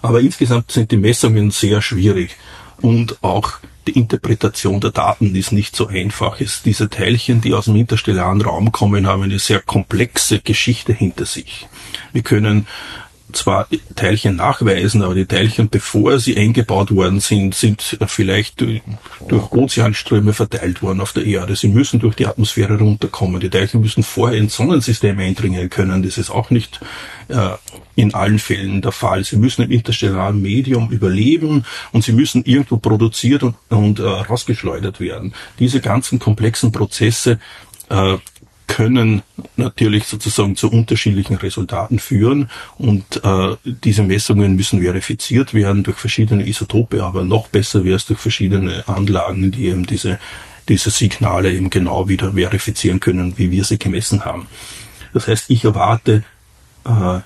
[0.00, 2.36] Aber insgesamt sind die Messungen sehr schwierig
[2.82, 3.54] und auch
[3.86, 6.40] die Interpretation der Daten ist nicht so einfach.
[6.40, 11.24] Es, diese Teilchen, die aus dem interstellaren Raum kommen, haben eine sehr komplexe Geschichte hinter
[11.24, 11.66] sich.
[12.12, 12.66] Wir können
[13.32, 18.82] zwar Teilchen nachweisen, aber die Teilchen, bevor sie eingebaut worden sind, sind vielleicht durch,
[19.30, 21.56] Ozeanströme verteilt worden auf der Erde.
[21.56, 23.40] Sie müssen durch die Atmosphäre runterkommen.
[23.40, 26.02] Die Teilchen müssen vorher ins Sonnensystem eindringen können.
[26.02, 26.80] Das ist auch nicht
[27.28, 27.50] äh,
[27.94, 29.24] in allen Fällen der Fall.
[29.24, 35.00] Sie müssen im interstellaren Medium überleben und sie müssen irgendwo produziert und, und äh, rausgeschleudert
[35.00, 35.34] werden.
[35.58, 37.38] Diese ganzen komplexen Prozesse
[37.88, 38.16] äh,
[38.72, 39.20] können
[39.56, 46.48] natürlich sozusagen zu unterschiedlichen Resultaten führen und äh, diese Messungen müssen verifiziert werden durch verschiedene
[46.48, 50.18] Isotope, aber noch besser wäre es durch verschiedene Anlagen, die eben diese,
[50.70, 54.46] diese Signale eben genau wieder verifizieren können, wie wir sie gemessen haben.
[55.12, 56.24] Das heißt, ich erwarte
[56.86, 57.20] äh,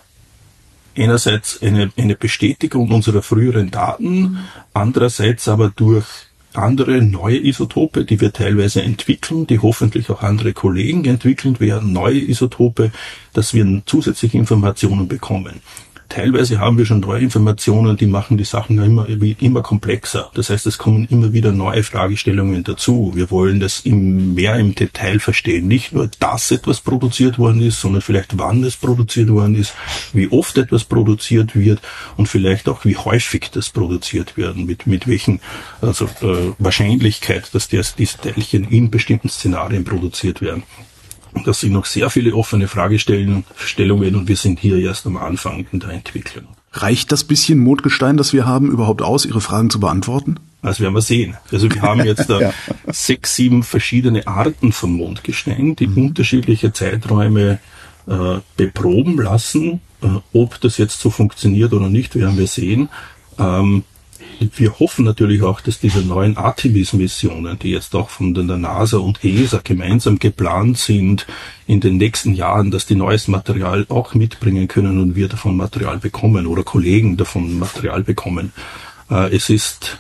[1.00, 4.38] einerseits eine, eine Bestätigung unserer früheren Daten,
[4.74, 6.06] andererseits aber durch
[6.58, 12.18] andere neue Isotope, die wir teilweise entwickeln, die hoffentlich auch andere Kollegen entwickeln werden, neue
[12.18, 12.90] Isotope,
[13.32, 15.60] dass wir zusätzliche Informationen bekommen.
[16.08, 20.30] Teilweise haben wir schon neue Informationen, die machen die Sachen immer, immer komplexer.
[20.34, 23.12] Das heißt, es kommen immer wieder neue Fragestellungen dazu.
[23.14, 25.66] Wir wollen das im, mehr im Detail verstehen.
[25.66, 29.74] Nicht nur, dass etwas produziert worden ist, sondern vielleicht wann es produziert worden ist,
[30.12, 31.80] wie oft etwas produziert wird
[32.16, 35.40] und vielleicht auch wie häufig das produziert werden, mit, mit welchen
[35.80, 40.62] also, äh, Wahrscheinlichkeit, dass das, diese Teilchen in bestimmten Szenarien produziert werden.
[41.44, 43.44] Das sind noch sehr viele offene Fragestellungen
[44.14, 46.46] und wir sind hier erst am Anfang in der Entwicklung.
[46.72, 50.38] Reicht das bisschen Mondgestein, das wir haben, überhaupt aus, Ihre Fragen zu beantworten?
[50.62, 51.36] Das werden wir sehen.
[51.52, 52.52] Also wir haben jetzt da ja.
[52.88, 56.08] sechs, sieben verschiedene Arten von Mondgestein, die mhm.
[56.08, 57.60] unterschiedliche Zeiträume
[58.06, 59.80] äh, beproben lassen.
[60.02, 62.88] Äh, ob das jetzt so funktioniert oder nicht, werden wir sehen.
[63.38, 63.84] Ähm,
[64.38, 69.24] wir hoffen natürlich auch, dass diese neuen Artemis-Missionen, die jetzt auch von der NASA und
[69.24, 71.26] ESA gemeinsam geplant sind,
[71.66, 75.98] in den nächsten Jahren, dass die neues Material auch mitbringen können und wir davon Material
[75.98, 78.52] bekommen oder Kollegen davon Material bekommen.
[79.10, 79.98] Äh, es ist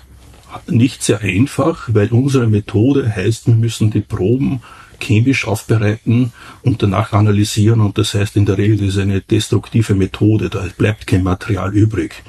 [0.68, 4.60] nicht sehr einfach, weil unsere Methode heißt, wir müssen die Proben
[5.00, 6.32] chemisch aufbereiten
[6.62, 11.06] und danach analysieren und das heißt in der Regel ist eine destruktive Methode, da bleibt
[11.06, 12.22] kein Material übrig.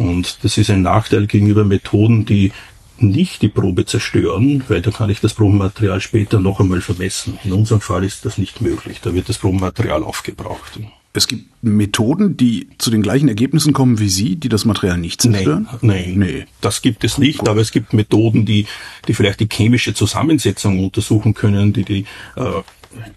[0.00, 2.52] Und das ist ein Nachteil gegenüber Methoden, die
[2.96, 7.38] nicht die Probe zerstören, weil da kann ich das Probenmaterial später noch einmal vermessen.
[7.44, 9.00] In unserem Fall ist das nicht möglich.
[9.02, 10.80] Da wird das Probenmaterial aufgebraucht.
[11.12, 15.20] Es gibt Methoden, die zu den gleichen Ergebnissen kommen wie Sie, die das Material nicht
[15.20, 15.68] zerstören?
[15.82, 16.44] Nein, nein, nee.
[16.62, 17.46] das gibt es nicht.
[17.46, 18.66] Aber es gibt Methoden, die,
[19.06, 22.04] die vielleicht die chemische Zusammensetzung untersuchen können, die die
[22.36, 22.62] äh,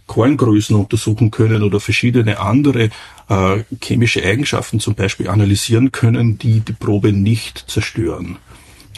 [0.08, 2.90] Korngrößen untersuchen können oder verschiedene andere
[3.30, 8.38] äh, chemische Eigenschaften zum Beispiel analysieren können, die die Probe nicht zerstören.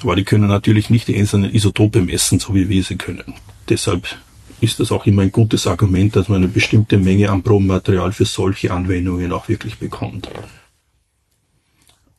[0.02, 3.34] Aber die können natürlich nicht die einzelnen Isotope messen, so wie wir sie können.
[3.70, 4.08] Deshalb
[4.62, 8.26] ist das auch immer ein gutes Argument, dass man eine bestimmte Menge an Probenmaterial für
[8.26, 10.30] solche Anwendungen auch wirklich bekommt.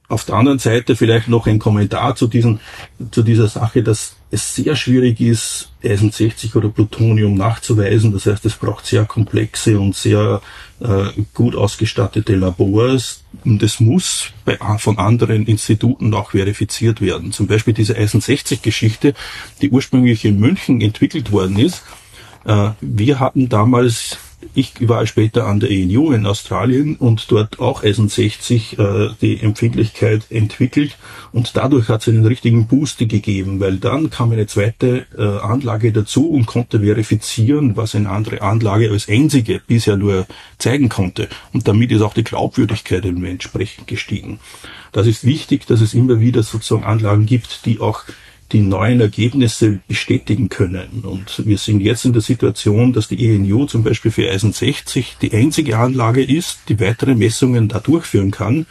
[0.08, 2.60] Auf der anderen Seite vielleicht noch ein Kommentar zu, diesen,
[3.10, 8.12] zu dieser Sache, dass es sehr schwierig ist, Eisen 60 oder Plutonium nachzuweisen.
[8.12, 10.40] Das heißt, es braucht sehr komplexe und sehr
[10.80, 17.32] äh, gut ausgestattete Labors und es muss bei, von anderen Instituten auch verifiziert werden.
[17.32, 19.14] Zum Beispiel diese Eisen 60 Geschichte,
[19.62, 21.82] die ursprünglich in München entwickelt worden ist.
[22.44, 24.18] Äh, wir hatten damals
[24.54, 29.40] ich war später an der ENU in Australien und dort auch Eisen 60 äh, die
[29.40, 30.96] Empfindlichkeit entwickelt
[31.32, 35.92] und dadurch hat es einen richtigen Boost gegeben, weil dann kam eine zweite äh, Anlage
[35.92, 40.26] dazu und konnte verifizieren, was eine andere Anlage als einzige bisher nur
[40.58, 44.38] zeigen konnte und damit ist auch die Glaubwürdigkeit entsprechend gestiegen.
[44.92, 48.04] Das ist wichtig, dass es immer wieder sozusagen Anlagen gibt, die auch
[48.52, 51.02] die neuen Ergebnisse bestätigen können.
[51.02, 55.16] Und wir sind jetzt in der Situation, dass die ENU zum Beispiel für Eisen 60
[55.20, 58.66] die einzige Anlage ist, die weitere Messungen da durchführen kann.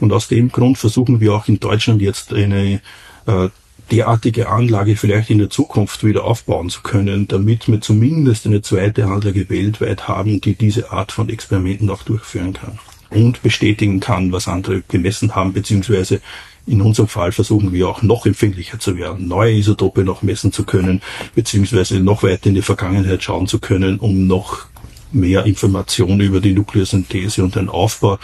[0.00, 2.80] Und aus dem Grund versuchen wir auch in Deutschland jetzt eine
[3.26, 3.48] äh,
[3.90, 9.06] derartige Anlage vielleicht in der Zukunft wieder aufbauen zu können, damit wir zumindest eine zweite
[9.06, 12.78] Anlage weltweit haben, die diese Art von Experimenten auch durchführen kann
[13.10, 16.20] und bestätigen kann, was andere gemessen haben, beziehungsweise
[16.66, 20.64] in unserem Fall versuchen wir auch noch empfindlicher zu werden, neue Isotope noch messen zu
[20.64, 21.00] können,
[21.34, 24.66] beziehungsweise noch weiter in die Vergangenheit schauen zu können, um noch
[25.12, 28.18] mehr Informationen über die Nukleosynthese und den Aufbau,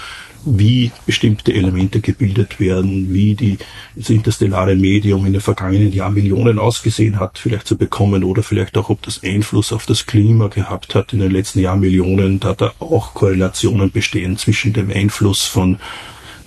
[0.45, 3.59] wie bestimmte Elemente gebildet werden, wie die,
[3.97, 8.89] das interstellare Medium in den vergangenen Jahrmillionen ausgesehen hat, vielleicht zu bekommen oder vielleicht auch,
[8.89, 13.13] ob das Einfluss auf das Klima gehabt hat in den letzten Jahrmillionen, da da auch
[13.13, 15.81] Korrelationen bestehen zwischen dem Einfluss von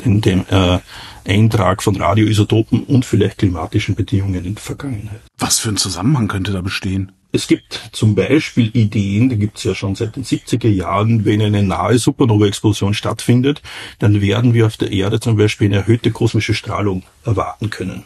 [0.06, 0.80] den, dem äh,
[1.30, 5.22] Eintrag von Radioisotopen und vielleicht klimatischen Bedingungen in der Vergangenheit.
[5.38, 7.11] Was für ein Zusammenhang könnte da bestehen?
[7.31, 11.41] Es gibt zum Beispiel Ideen, die gibt es ja schon seit den 70er Jahren, wenn
[11.43, 13.61] eine nahe Supernova-Explosion stattfindet,
[13.99, 18.03] dann werden wir auf der Erde zum Beispiel eine erhöhte kosmische Strahlung erwarten können.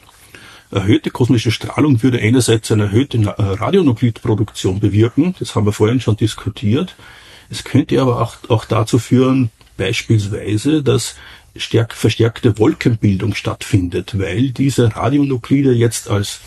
[0.71, 6.17] Erhöhte kosmische Strahlung würde einerseits eine erhöhte äh, Radionuklidproduktion bewirken, das haben wir vorhin schon
[6.17, 6.95] diskutiert.
[7.49, 11.15] Es könnte aber auch, auch dazu führen, beispielsweise, dass
[11.55, 16.41] stärk, verstärkte Wolkenbildung stattfindet, weil diese Radionuklide jetzt als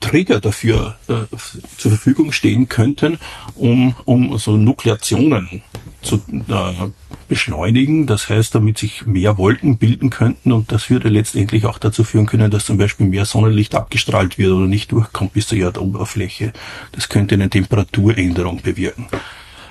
[0.00, 1.36] Trigger dafür äh,
[1.76, 3.18] zur Verfügung stehen könnten,
[3.54, 5.62] um, um so Nukleationen
[6.02, 6.90] zu äh,
[7.28, 8.06] beschleunigen.
[8.06, 12.26] Das heißt, damit sich mehr Wolken bilden könnten und das würde letztendlich auch dazu führen
[12.26, 16.52] können, dass zum Beispiel mehr Sonnenlicht abgestrahlt wird oder nicht durchkommt bis zur Erdoberfläche.
[16.92, 19.06] Das könnte eine Temperaturänderung bewirken.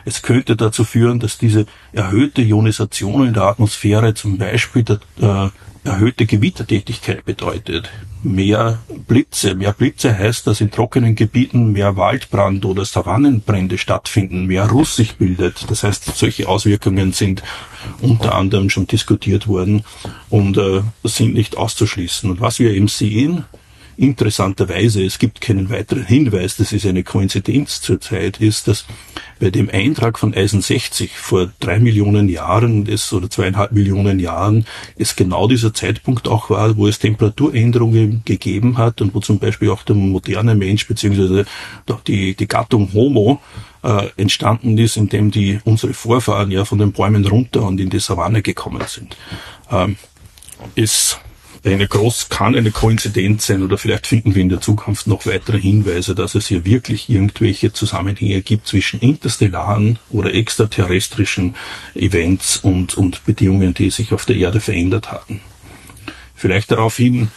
[0.07, 5.49] Es könnte dazu führen, dass diese erhöhte Ionisation in der Atmosphäre zum Beispiel der, äh,
[5.83, 7.89] erhöhte Gewittertätigkeit bedeutet.
[8.23, 9.53] Mehr Blitze.
[9.55, 15.17] Mehr Blitze heißt, dass in trockenen Gebieten mehr Waldbrand oder Savannenbrände stattfinden, mehr Ruß sich
[15.17, 15.69] bildet.
[15.69, 17.43] Das heißt, solche Auswirkungen sind
[17.99, 19.83] unter anderem schon diskutiert worden
[20.29, 22.31] und äh, sind nicht auszuschließen.
[22.31, 23.43] Und was wir eben sehen,
[23.97, 28.85] interessanterweise, es gibt keinen weiteren Hinweis, das ist eine Koinzidenz zurzeit, ist, dass
[29.39, 34.65] bei dem Eintrag von Eisen 60 vor drei Millionen Jahren ist, oder zweieinhalb Millionen Jahren
[34.97, 39.69] es genau dieser Zeitpunkt auch war, wo es Temperaturänderungen gegeben hat und wo zum Beispiel
[39.71, 41.45] auch der moderne Mensch beziehungsweise
[42.05, 43.41] die, die Gattung Homo
[43.83, 47.99] äh, entstanden ist, indem die unsere Vorfahren ja von den Bäumen runter und in die
[47.99, 49.17] Savanne gekommen sind.
[49.71, 49.97] Ähm,
[50.75, 51.19] ist
[51.67, 55.59] eine groß, kann eine Koinzidenz sein oder vielleicht finden wir in der Zukunft noch weitere
[55.59, 61.55] Hinweise, dass es hier wirklich irgendwelche Zusammenhänge gibt zwischen interstellaren oder extraterrestrischen
[61.95, 65.41] Events und, und Bedingungen, die sich auf der Erde verändert hatten.
[66.35, 67.29] Vielleicht daraufhin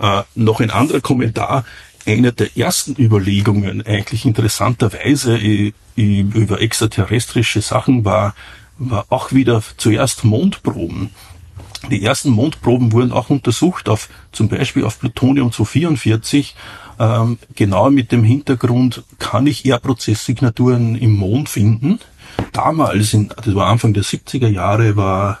[0.00, 1.64] äh, noch ein anderer Kommentar.
[2.06, 5.38] Eine der ersten Überlegungen, eigentlich interessanterweise
[5.94, 8.34] über extraterrestrische Sachen war,
[8.78, 11.10] war auch wieder zuerst Mondproben.
[11.90, 16.54] Die ersten Mondproben wurden auch untersucht auf zum Beispiel auf Plutonium 244,
[16.98, 22.00] ähm, genau mit dem Hintergrund, kann ich R-Prozesssignaturen im Mond finden?
[22.52, 25.38] Damals, in, das war Anfang der 70er Jahre, war,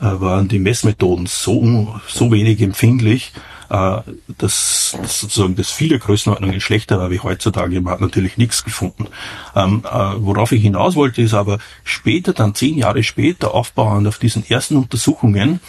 [0.00, 3.32] äh, waren die Messmethoden so, so wenig empfindlich,
[3.70, 4.00] äh,
[4.38, 7.80] dass, dass sozusagen das viele Größenordnungen schlechter war wie heutzutage.
[7.80, 9.06] Man hat natürlich nichts gefunden.
[9.54, 14.18] Ähm, äh, worauf ich hinaus wollte, ist aber später, dann zehn Jahre später, aufbauend auf
[14.18, 15.60] diesen ersten Untersuchungen,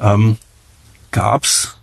[0.00, 0.38] ähm,
[1.10, 1.76] gab es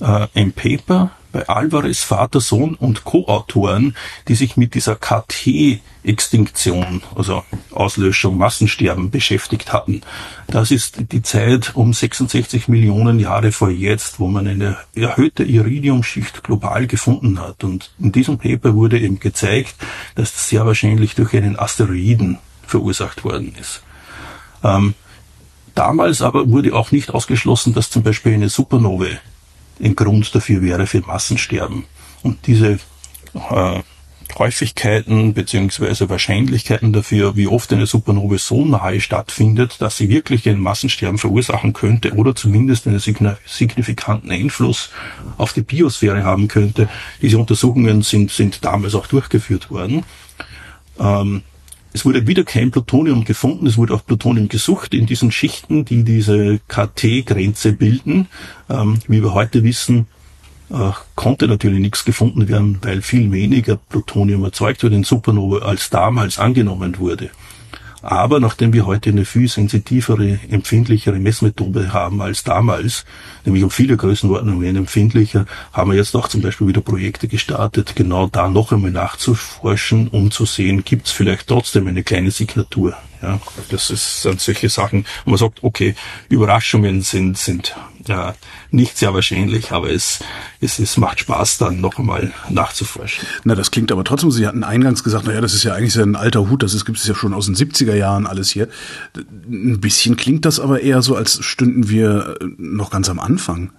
[0.00, 3.96] äh, ein Paper bei Alvarez Vater, Sohn und Co-Autoren,
[4.28, 7.42] die sich mit dieser KT-Extinktion, also
[7.72, 10.02] Auslöschung, Massensterben beschäftigt hatten.
[10.46, 16.44] Das ist die Zeit um 66 Millionen Jahre vor jetzt, wo man eine erhöhte Iridiumschicht
[16.44, 17.64] global gefunden hat.
[17.64, 19.74] Und in diesem Paper wurde eben gezeigt,
[20.14, 23.82] dass das sehr wahrscheinlich durch einen Asteroiden verursacht worden ist.
[24.62, 24.94] Ähm,
[25.74, 29.18] damals aber wurde auch nicht ausgeschlossen, dass zum Beispiel eine Supernovae
[29.82, 31.84] ein Grund dafür wäre für Massensterben.
[32.22, 32.78] Und diese
[33.34, 33.82] äh,
[34.38, 40.58] Häufigkeiten beziehungsweise Wahrscheinlichkeiten dafür, wie oft eine Supernova so nahe stattfindet, dass sie wirklich ein
[40.58, 44.90] Massensterben verursachen könnte oder zumindest einen signifikanten Einfluss
[45.36, 46.88] auf die Biosphäre haben könnte.
[47.22, 50.04] Diese Untersuchungen sind, sind damals auch durchgeführt worden.
[50.98, 51.42] Ähm,
[51.94, 56.02] es wurde wieder kein Plutonium gefunden, es wurde auch Plutonium gesucht in diesen Schichten, die
[56.02, 58.26] diese KT-Grenze bilden.
[58.68, 60.08] Ähm, wie wir heute wissen,
[60.70, 65.88] äh, konnte natürlich nichts gefunden werden, weil viel weniger Plutonium erzeugt wurde in Supernova, als
[65.88, 67.30] damals angenommen wurde.
[68.04, 73.06] Aber nachdem wir heute eine viel sensitivere, empfindlichere Messmethode haben als damals,
[73.46, 78.26] nämlich um viele Größenordnungen empfindlicher, haben wir jetzt auch zum Beispiel wieder Projekte gestartet, genau
[78.26, 82.94] da noch einmal nachzuforschen, um zu sehen, gibt es vielleicht trotzdem eine kleine Signatur.
[83.22, 83.40] Ja,
[83.70, 85.94] das ist, sind solche Sachen, wo man sagt, okay,
[86.28, 87.74] Überraschungen sind, sind
[88.06, 88.34] ja,
[88.70, 90.20] nicht sehr wahrscheinlich, aber es,
[90.60, 93.26] es, es macht Spaß, dann noch einmal nachzuforschen.
[93.44, 96.16] Na, das klingt aber trotzdem, Sie hatten eingangs gesagt, naja, das ist ja eigentlich ein
[96.16, 98.68] alter Hut, das gibt es ja schon aus den 70er Jahren alles hier.
[99.16, 103.72] Ein bisschen klingt das aber eher so, als stünden wir noch ganz am Anfang.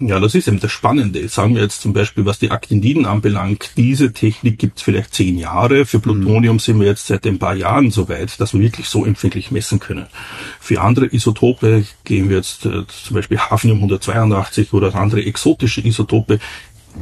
[0.00, 1.26] Ja, das ist eben das Spannende.
[1.28, 5.36] Sagen wir jetzt zum Beispiel, was die Actiniden anbelangt, diese Technik gibt es vielleicht zehn
[5.36, 5.86] Jahre.
[5.86, 6.60] Für Plutonium mhm.
[6.60, 9.80] sind wir jetzt seit ein paar Jahren so weit, dass wir wirklich so empfindlich messen
[9.80, 10.06] können.
[10.60, 16.38] Für andere Isotope gehen wir jetzt äh, zum Beispiel Hafnium 182 oder andere exotische Isotope,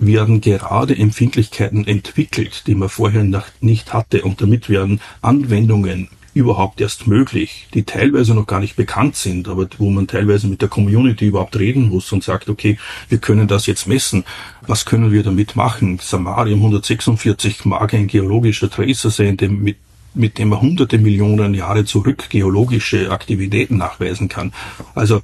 [0.00, 3.24] werden gerade Empfindlichkeiten entwickelt, die man vorher
[3.60, 4.22] nicht hatte.
[4.22, 9.66] Und damit werden Anwendungen überhaupt erst möglich, die teilweise noch gar nicht bekannt sind, aber
[9.78, 12.76] wo man teilweise mit der Community überhaupt reden muss und sagt, okay,
[13.08, 14.22] wir können das jetzt messen.
[14.60, 15.98] Was können wir damit machen?
[15.98, 19.78] Samarium 146 mag ein geologischer Tracer sein, der mit
[20.18, 24.50] mit dem man hunderte Millionen Jahre zurück geologische Aktivitäten nachweisen kann.
[24.94, 25.20] Also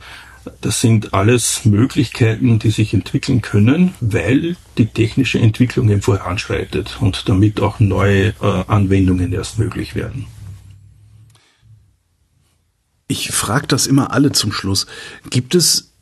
[0.60, 7.26] das sind alles Möglichkeiten, die sich entwickeln können, weil die technische Entwicklung eben voranschreitet und
[7.26, 10.26] damit auch neue äh, Anwendungen erst möglich werden.
[13.08, 14.86] Ich frage das immer alle zum Schluss.
[15.28, 15.92] Gibt es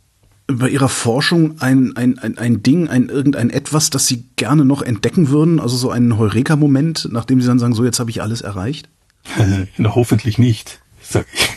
[0.46, 4.82] bei Ihrer Forschung ein, ein, ein, ein Ding, ein irgendein etwas, das Sie gerne noch
[4.82, 5.60] entdecken würden?
[5.60, 8.88] Also so einen Heureka-Moment, nachdem Sie dann sagen, so jetzt habe ich alles erreicht?
[9.76, 11.48] Na, hoffentlich nicht, sag ich.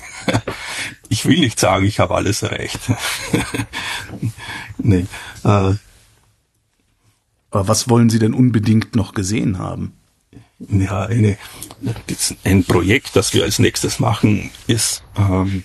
[1.10, 2.80] Ich will nicht sagen, ich habe alles erreicht.
[4.78, 5.06] nee.
[5.44, 5.78] Äh, Aber
[7.52, 9.94] was wollen Sie denn unbedingt noch gesehen haben?
[10.69, 11.38] Ja, eine,
[12.44, 15.64] ein Projekt, das wir als nächstes machen, ist, ähm,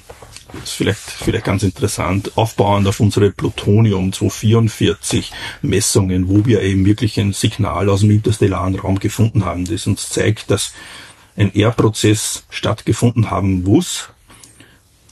[0.63, 7.19] ist vielleicht, vielleicht ganz interessant, aufbauend auf unsere Plutonium 244 Messungen, wo wir eben wirklich
[7.21, 10.73] ein Signal aus dem interstellaren Raum gefunden haben, das uns zeigt, dass
[11.37, 14.09] ein R-Prozess stattgefunden haben muss,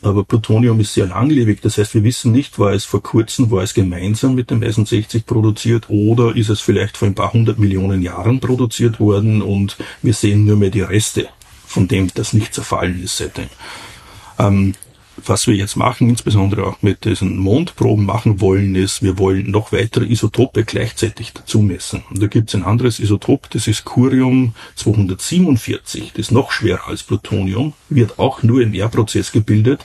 [0.06, 1.60] aber Plutonium ist sehr langlebig.
[1.60, 4.86] Das heißt, wir wissen nicht, war es vor kurzem, war es gemeinsam mit dem Eisen
[4.86, 9.76] 60 produziert oder ist es vielleicht vor ein paar hundert Millionen Jahren produziert worden und
[10.02, 11.28] wir sehen nur mehr die Reste
[11.66, 13.48] von dem, das nicht zerfallen ist seitdem.
[14.38, 14.74] Ähm,
[15.24, 19.72] was wir jetzt machen, insbesondere auch mit diesen Mondproben machen wollen, ist, wir wollen noch
[19.72, 22.02] weitere Isotope gleichzeitig dazu messen.
[22.10, 26.88] Und da gibt es ein anderes Isotop, das ist Curium 247, das ist noch schwerer
[26.88, 29.84] als Plutonium, wird auch nur im R-Prozess gebildet,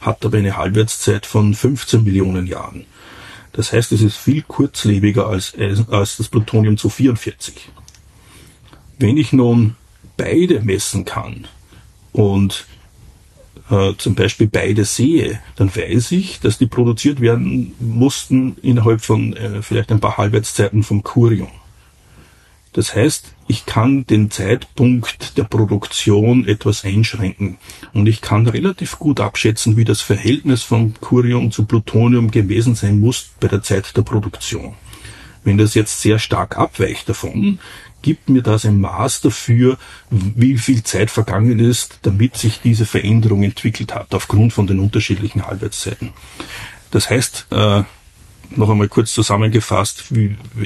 [0.00, 2.84] hat aber eine Halbwertszeit von 15 Millionen Jahren.
[3.52, 5.54] Das heißt, es ist viel kurzlebiger als,
[5.88, 7.70] als das Plutonium 244.
[8.98, 9.76] Wenn ich nun
[10.16, 11.46] beide messen kann
[12.12, 12.66] und
[13.70, 19.34] äh, zum Beispiel beide sehe, dann weiß ich, dass die produziert werden mussten innerhalb von
[19.36, 21.48] äh, vielleicht ein paar Halbwertszeiten vom Curium.
[22.72, 27.58] Das heißt, ich kann den Zeitpunkt der Produktion etwas einschränken
[27.92, 33.00] und ich kann relativ gut abschätzen, wie das Verhältnis von Curium zu Plutonium gewesen sein
[33.00, 34.74] muss bei der Zeit der Produktion.
[35.42, 37.58] Wenn das jetzt sehr stark abweicht davon,
[38.02, 39.78] gibt mir das ein Maß dafür,
[40.10, 45.46] wie viel Zeit vergangen ist, damit sich diese Veränderung entwickelt hat, aufgrund von den unterschiedlichen
[45.46, 46.10] Halbwertszeiten.
[46.90, 47.82] Das heißt, äh,
[48.56, 50.04] noch einmal kurz zusammengefasst,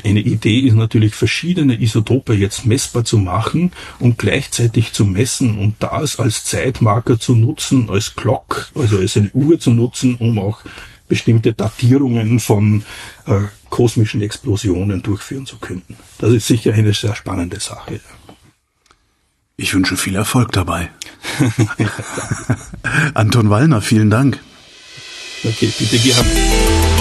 [0.05, 5.77] eine Idee ist natürlich, verschiedene Isotope jetzt messbar zu machen und gleichzeitig zu messen und
[5.81, 10.61] das als Zeitmarker zu nutzen, als Clock, also als eine Uhr zu nutzen, um auch
[11.09, 12.85] bestimmte Datierungen von
[13.27, 13.41] äh,
[13.75, 15.83] kosmischen Explosionen durchführen zu können.
[16.19, 17.99] Das ist sicher eine sehr spannende Sache.
[19.57, 20.91] Ich wünsche viel Erfolg dabei.
[23.15, 24.39] Anton Wallner, vielen Dank.
[25.43, 26.94] Okay, bitte gerne.